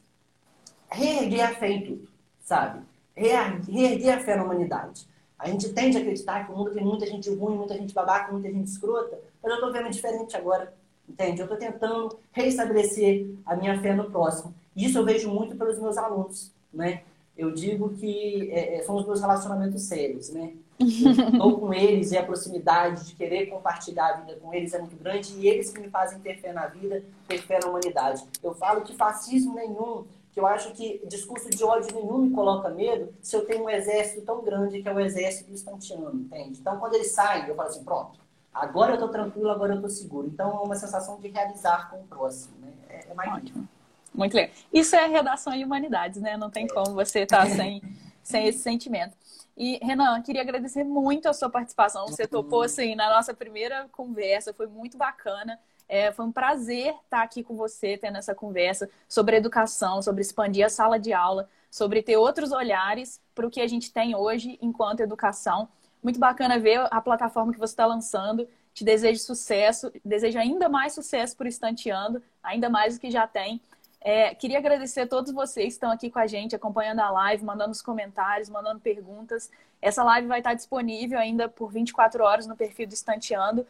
reerguer 0.89 1.43
a 1.43 1.55
fé 1.55 1.69
em 1.69 1.85
tudo, 1.85 2.07
sabe? 2.43 2.81
Reerguer 3.15 4.17
a 4.17 4.19
fé 4.19 4.35
na 4.35 4.43
humanidade. 4.43 5.07
A 5.37 5.49
gente 5.49 5.69
tende 5.73 5.97
a 5.97 5.99
acreditar 5.99 6.45
que 6.45 6.51
o 6.51 6.57
mundo 6.57 6.71
tem 6.71 6.83
muita 6.83 7.05
gente 7.05 7.29
ruim, 7.33 7.55
muita 7.55 7.75
gente 7.75 7.93
babaca, 7.93 8.31
muita 8.31 8.51
gente 8.51 8.67
escrota, 8.67 9.19
mas 9.41 9.51
eu 9.51 9.57
estou 9.57 9.71
vendo 9.71 9.89
diferente 9.89 10.37
agora, 10.37 10.73
entende? 11.07 11.41
Eu 11.41 11.45
estou 11.45 11.57
tentando 11.57 12.17
reestabelecer 12.31 13.27
a 13.45 13.55
minha 13.55 13.79
fé 13.81 13.93
no 13.93 14.09
próximo. 14.09 14.53
Isso 14.75 14.97
eu 14.97 15.05
vejo 15.05 15.29
muito 15.29 15.55
pelos 15.55 15.79
meus 15.79 15.97
alunos, 15.97 16.51
né? 16.73 17.03
Eu 17.37 17.51
digo 17.51 17.89
que 17.89 18.51
é, 18.51 18.77
é, 18.77 18.83
são 18.83 18.95
os 18.95 19.05
meus 19.05 19.19
relacionamentos 19.19 19.83
sérios, 19.83 20.29
né? 20.29 20.53
Estou 20.79 21.59
com 21.59 21.73
eles 21.73 22.11
e 22.11 22.17
a 22.17 22.23
proximidade 22.23 23.05
de 23.05 23.15
querer 23.15 23.47
compartilhar 23.47 24.07
a 24.07 24.17
vida 24.17 24.35
com 24.39 24.53
eles 24.53 24.73
é 24.73 24.79
muito 24.79 24.95
grande 24.95 25.33
e 25.37 25.47
eles 25.47 25.71
que 25.71 25.79
me 25.79 25.89
fazem 25.89 26.19
ter 26.19 26.39
fé 26.39 26.51
na 26.51 26.67
vida, 26.67 27.03
ter 27.27 27.39
fé 27.39 27.59
na 27.59 27.69
humanidade. 27.69 28.23
Eu 28.41 28.53
falo 28.53 28.81
que 28.81 28.95
fascismo 28.95 29.55
nenhum, 29.55 30.05
que 30.31 30.39
eu 30.39 30.45
acho 30.45 30.73
que 30.73 31.01
discurso 31.07 31.49
de 31.49 31.63
ódio 31.63 31.95
nenhum 31.95 32.19
me 32.19 32.31
coloca 32.31 32.69
medo 32.69 33.13
se 33.21 33.35
eu 33.35 33.45
tenho 33.45 33.63
um 33.63 33.69
exército 33.69 34.21
tão 34.21 34.43
grande 34.43 34.81
que 34.81 34.89
é 34.89 34.93
o 34.93 34.99
exército 34.99 35.49
do 35.49 35.55
Estantiano, 35.55 36.13
entende? 36.13 36.59
Então, 36.59 36.77
quando 36.77 36.95
eles 36.95 37.11
saem, 37.11 37.47
eu 37.47 37.55
falo 37.55 37.69
assim, 37.69 37.83
pronto, 37.83 38.19
agora 38.53 38.91
eu 38.91 38.95
estou 38.95 39.09
tranquilo, 39.09 39.49
agora 39.49 39.73
eu 39.73 39.77
estou 39.77 39.89
seguro. 39.89 40.27
Então, 40.27 40.49
é 40.49 40.65
uma 40.65 40.75
sensação 40.75 41.19
de 41.19 41.29
realizar 41.29 41.89
com 41.89 41.97
o 41.97 42.03
próximo, 42.03 42.55
né? 42.61 42.73
É, 42.89 43.11
é 43.11 43.13
mais 43.13 43.31
Ótimo. 43.33 43.67
Muito 44.13 44.35
legal. 44.35 44.53
Isso 44.71 44.95
é 44.95 45.07
redação 45.07 45.53
de 45.53 45.63
humanidades, 45.63 46.21
né? 46.21 46.37
Não 46.37 46.49
tem 46.49 46.67
como 46.67 46.93
você 46.93 47.21
estar 47.21 47.47
tá 47.47 47.49
sem, 47.49 47.81
sem 48.21 48.47
esse 48.47 48.59
sentimento. 48.59 49.15
E, 49.55 49.79
Renan, 49.81 50.21
queria 50.21 50.41
agradecer 50.41 50.83
muito 50.83 51.27
a 51.27 51.33
sua 51.33 51.49
participação. 51.49 52.07
Você 52.07 52.27
topou, 52.27 52.63
assim, 52.63 52.95
na 52.95 53.09
nossa 53.09 53.33
primeira 53.33 53.87
conversa, 53.91 54.53
foi 54.53 54.67
muito 54.67 54.97
bacana. 54.97 55.59
É, 55.87 56.11
foi 56.11 56.25
um 56.25 56.31
prazer 56.31 56.95
estar 57.03 57.21
aqui 57.21 57.43
com 57.43 57.55
você, 57.55 57.97
tendo 57.97 58.17
essa 58.17 58.33
conversa 58.33 58.89
sobre 59.07 59.35
educação, 59.35 60.01
sobre 60.01 60.21
expandir 60.21 60.65
a 60.65 60.69
sala 60.69 60.97
de 60.97 61.13
aula, 61.13 61.47
sobre 61.69 62.01
ter 62.01 62.17
outros 62.17 62.51
olhares 62.51 63.21
para 63.35 63.45
o 63.45 63.49
que 63.49 63.61
a 63.61 63.67
gente 63.67 63.91
tem 63.91 64.15
hoje 64.15 64.57
enquanto 64.61 65.01
educação. 65.01 65.67
Muito 66.01 66.19
bacana 66.19 66.57
ver 66.57 66.87
a 66.89 66.99
plataforma 66.99 67.53
que 67.53 67.59
você 67.59 67.73
está 67.73 67.85
lançando. 67.85 68.47
Te 68.73 68.83
desejo 68.83 69.19
sucesso, 69.19 69.91
desejo 70.03 70.39
ainda 70.39 70.67
mais 70.67 70.93
sucesso 70.93 71.37
por 71.37 71.45
Estanteando, 71.45 72.23
ainda 72.41 72.69
mais 72.69 72.95
do 72.95 72.99
que 72.99 73.11
já 73.11 73.27
tem. 73.27 73.61
É, 74.05 74.35
queria 74.35 74.57
agradecer 74.57 75.01
a 75.01 75.07
todos 75.07 75.31
vocês 75.31 75.67
que 75.67 75.71
estão 75.73 75.89
aqui 75.89 76.09
com 76.09 76.19
a 76.19 76.27
gente, 76.27 76.53
acompanhando 76.53 76.99
a 76.99 77.09
live, 77.09 77.45
mandando 77.45 77.71
os 77.71 77.81
comentários, 77.81 78.49
mandando 78.49 78.81
perguntas. 78.81 79.49
Essa 79.81 80.03
live 80.03 80.27
vai 80.27 80.39
estar 80.39 80.53
disponível 80.53 81.17
ainda 81.17 81.47
por 81.47 81.71
24 81.71 82.21
horas 82.21 82.45
no 82.45 82.55
perfil 82.55 82.85
do 82.85 82.93
Estanteando. 82.93 83.65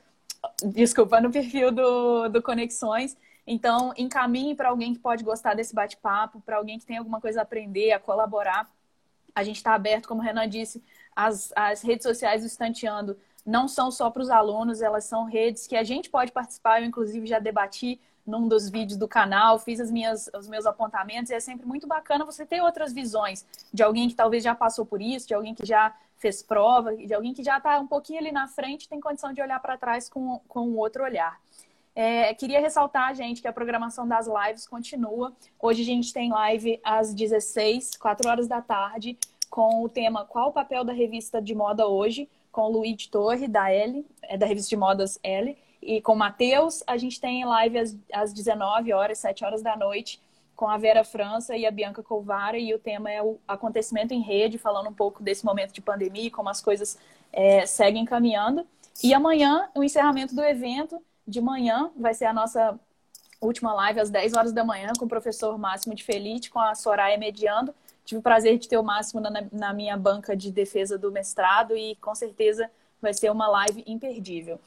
Desculpa, 0.64 1.22
no 1.22 1.32
perfil 1.32 1.72
do, 1.72 2.30
do 2.30 2.42
Conexões. 2.42 3.16
Então, 3.46 3.94
encaminhe 3.96 4.56
para 4.56 4.70
alguém 4.70 4.94
que 4.94 5.00
pode 5.00 5.24
gostar 5.24 5.54
desse 5.54 5.76
bate-papo, 5.76 6.42
para 6.42 6.58
alguém 6.58 6.80
que 6.80 6.86
tem 6.86 6.98
alguma 6.98 7.22
coisa 7.22 7.42
a 7.42 7.44
aprender, 7.44 7.92
a 7.92 8.00
colaborar. 8.00 8.68
A 9.36 9.44
gente 9.44 9.58
está 9.58 9.76
aberto, 9.76 10.08
como 10.08 10.22
o 10.22 10.24
Renan 10.24 10.50
disse, 10.50 10.84
as, 11.16 11.54
as 11.56 11.84
redes 11.84 12.04
sociais 12.04 12.42
do 12.42 12.48
Estanteando 12.48 13.16
não 13.46 13.68
são 13.68 13.92
só 13.92 14.10
para 14.10 14.22
os 14.22 14.30
alunos, 14.30 14.82
elas 14.82 15.06
são 15.06 15.26
redes 15.26 15.68
que 15.68 15.76
a 15.76 15.84
gente 15.84 16.10
pode 16.10 16.32
participar. 16.32 16.82
Eu, 16.82 16.88
inclusive, 16.88 17.28
já 17.28 17.40
debati 17.40 18.00
num 18.26 18.48
dos 18.48 18.70
vídeos 18.70 18.98
do 18.98 19.08
canal, 19.08 19.60
fiz 19.60 19.80
as 19.80 19.92
minhas, 19.92 20.30
os 20.34 20.48
meus 20.48 20.66
apontamentos, 20.66 21.30
e 21.30 21.34
é 21.34 21.40
sempre 21.40 21.66
muito 21.66 21.86
bacana 21.86 22.24
você 22.24 22.46
ter 22.46 22.62
outras 22.62 22.94
visões 22.94 23.46
de 23.74 23.84
alguém 23.84 24.08
que 24.08 24.16
talvez 24.16 24.42
já 24.44 24.56
passou 24.56 24.86
por 24.86 25.02
isso, 25.02 25.28
de 25.28 25.34
alguém 25.34 25.54
que 25.54 25.66
já 25.66 25.94
fez 26.18 26.42
prova, 26.42 26.96
de 26.96 27.14
alguém 27.14 27.34
que 27.34 27.44
já 27.44 27.58
está 27.58 27.78
um 27.80 27.88
pouquinho 27.88 28.20
ali 28.20 28.32
na 28.32 28.48
frente, 28.48 28.88
tem 28.88 29.02
condição 29.02 29.34
de 29.34 29.42
olhar 29.42 29.60
para 29.60 29.78
trás 29.78 30.08
com, 30.08 30.40
com 30.48 30.70
um 30.70 30.78
outro 30.78 31.04
olhar. 31.04 31.38
É, 31.94 32.34
queria 32.34 32.62
ressaltar, 32.62 33.14
gente, 33.14 33.42
que 33.42 33.48
a 33.48 33.54
programação 33.54 34.08
das 34.08 34.26
lives 34.26 34.66
continua. 34.66 35.34
Hoje 35.62 35.82
a 35.82 35.86
gente 35.86 36.14
tem 36.14 36.32
live 36.32 36.80
às 36.84 37.14
16, 37.14 37.98
4 37.98 38.30
horas 38.30 38.48
da 38.48 38.62
tarde, 38.62 39.18
com 39.50 39.84
o 39.84 39.90
tema 39.90 40.26
Qual 40.26 40.50
o 40.50 40.54
papel 40.54 40.84
da 40.84 40.94
revista 40.94 41.42
de 41.42 41.54
moda 41.54 41.86
hoje? 41.88 42.30
Com 42.54 42.62
o 42.62 42.72
Luiz 42.72 43.08
Torre, 43.08 43.48
da 43.48 43.70
L, 43.70 44.06
é 44.22 44.38
da 44.38 44.46
revista 44.46 44.70
de 44.70 44.78
modas 44.78 45.20
L 45.24 45.58
e 45.82 46.00
com 46.02 46.14
o 46.14 46.16
Matheus. 46.16 46.84
A 46.86 46.96
gente 46.96 47.20
tem 47.20 47.44
live 47.44 47.80
às, 47.80 47.98
às 48.14 48.32
19 48.32 48.94
horas, 48.94 49.18
7 49.18 49.44
horas 49.44 49.62
da 49.64 49.76
noite, 49.76 50.22
com 50.56 50.70
a 50.70 50.78
Vera 50.78 51.04
França 51.04 51.58
e 51.58 51.66
a 51.66 51.72
Bianca 51.72 52.04
Colvara, 52.04 52.58
e 52.58 52.72
o 52.74 52.80
tema 52.80 53.12
é 53.12 53.22
o 53.22 53.40
acontecimento 53.48 54.14
em 54.14 54.22
rede, 54.22 54.60
falando 54.60 54.88
um 54.88 54.94
pouco 54.94 55.24
desse 55.24 55.44
momento 55.44 55.74
de 55.74 55.82
pandemia 55.82 56.28
e 56.28 56.32
como 56.32 56.48
as 56.48 56.62
coisas 56.62 56.98
é, 57.34 57.66
seguem 57.66 58.06
caminhando. 58.06 58.66
E 59.04 59.16
amanhã, 59.16 59.68
o 59.76 59.84
encerramento 59.84 60.36
do 60.36 60.44
evento, 60.44 61.02
de 61.28 61.42
manhã, 61.42 61.92
vai 61.98 62.14
ser 62.14 62.26
a 62.26 62.34
nossa 62.34 62.80
última 63.42 63.74
live 63.74 64.00
às 64.00 64.12
10 64.12 64.36
horas 64.36 64.54
da 64.54 64.64
manhã 64.64 64.94
com 64.98 65.06
o 65.06 65.10
professor 65.10 65.58
Máximo 65.58 65.96
de 65.96 66.04
Felite, 66.04 66.52
com 66.52 66.60
a 66.60 66.76
Soraya 66.76 67.18
mediando. 67.18 67.74
Tive 68.06 68.20
o 68.20 68.22
prazer 68.22 68.58
de 68.58 68.68
ter 68.68 68.78
o 68.78 68.84
Máximo 68.84 69.22
na, 69.22 69.32
na 69.52 69.74
minha 69.74 69.98
banca 69.98 70.36
de 70.36 70.52
defesa 70.52 70.98
do 70.98 71.12
mestrado 71.12 71.76
e 71.76 71.96
com 71.96 72.14
certeza 72.14 72.70
vai 73.02 73.14
ser 73.14 73.32
uma 73.32 73.48
live 73.48 73.84
imperdível. 73.86 74.60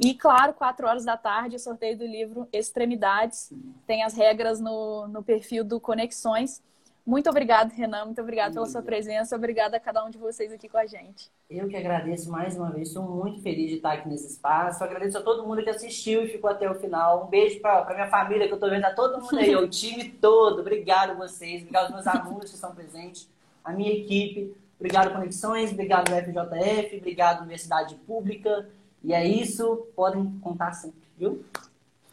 E, 0.00 0.14
claro, 0.14 0.54
4 0.54 0.86
horas 0.86 1.04
da 1.04 1.16
tarde, 1.16 1.58
sorteio 1.58 1.98
do 1.98 2.06
livro 2.06 2.48
Extremidades. 2.52 3.52
Tem 3.86 4.04
as 4.04 4.14
regras 4.14 4.60
no, 4.60 5.08
no 5.08 5.22
perfil 5.22 5.64
do 5.64 5.80
Conexões. 5.80 6.62
Muito 7.08 7.30
obrigado, 7.30 7.70
Renan. 7.72 8.04
Muito 8.04 8.20
obrigado 8.20 8.52
pela 8.52 8.66
sua 8.66 8.82
presença. 8.82 9.34
Obrigada 9.34 9.78
a 9.78 9.80
cada 9.80 10.04
um 10.04 10.10
de 10.10 10.18
vocês 10.18 10.52
aqui 10.52 10.68
com 10.68 10.76
a 10.76 10.84
gente. 10.84 11.30
Eu 11.48 11.66
que 11.66 11.74
agradeço 11.74 12.30
mais 12.30 12.54
uma 12.54 12.70
vez. 12.70 12.88
Estou 12.88 13.02
muito 13.02 13.40
feliz 13.40 13.70
de 13.70 13.76
estar 13.76 13.92
aqui 13.92 14.06
nesse 14.06 14.26
espaço. 14.26 14.84
agradeço 14.84 15.16
a 15.16 15.22
todo 15.22 15.46
mundo 15.46 15.62
que 15.62 15.70
assistiu 15.70 16.22
e 16.22 16.28
ficou 16.28 16.50
até 16.50 16.70
o 16.70 16.74
final. 16.74 17.24
Um 17.24 17.30
beijo 17.30 17.60
para 17.60 17.90
a 17.90 17.94
minha 17.94 18.08
família, 18.08 18.46
que 18.46 18.52
eu 18.52 18.56
estou 18.56 18.68
vendo 18.68 18.84
a 18.84 18.92
todo 18.92 19.22
mundo 19.22 19.38
aí, 19.38 19.56
o 19.56 19.66
time 19.70 20.10
todo. 20.20 20.60
Obrigado 20.60 21.12
a 21.12 21.14
vocês. 21.14 21.62
Obrigado 21.62 21.84
aos 21.84 21.94
meus 21.94 22.06
alunos 22.06 22.50
que 22.50 22.54
estão 22.56 22.74
presentes, 22.74 23.26
a 23.64 23.72
minha 23.72 23.90
equipe. 23.90 24.54
Obrigado, 24.78 25.10
Conexões. 25.10 25.72
Obrigado, 25.72 26.10
FJF. 26.10 26.98
Obrigado, 26.98 27.38
Universidade 27.38 27.94
Pública. 28.06 28.68
E 29.02 29.14
é 29.14 29.26
isso. 29.26 29.88
Podem 29.96 30.38
contar 30.42 30.72
sempre, 30.72 31.00
viu? 31.16 31.42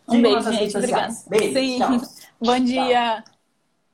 Um 0.07 0.21
beijo, 0.21 0.53
gente. 0.53 0.77
Obrigada. 0.77 1.13
Beijo. 1.27 1.53
Sim. 1.53 1.79
Tchau. 1.79 1.89
Bom 2.39 2.59
dia. 2.61 3.23
Tchau. 3.23 3.34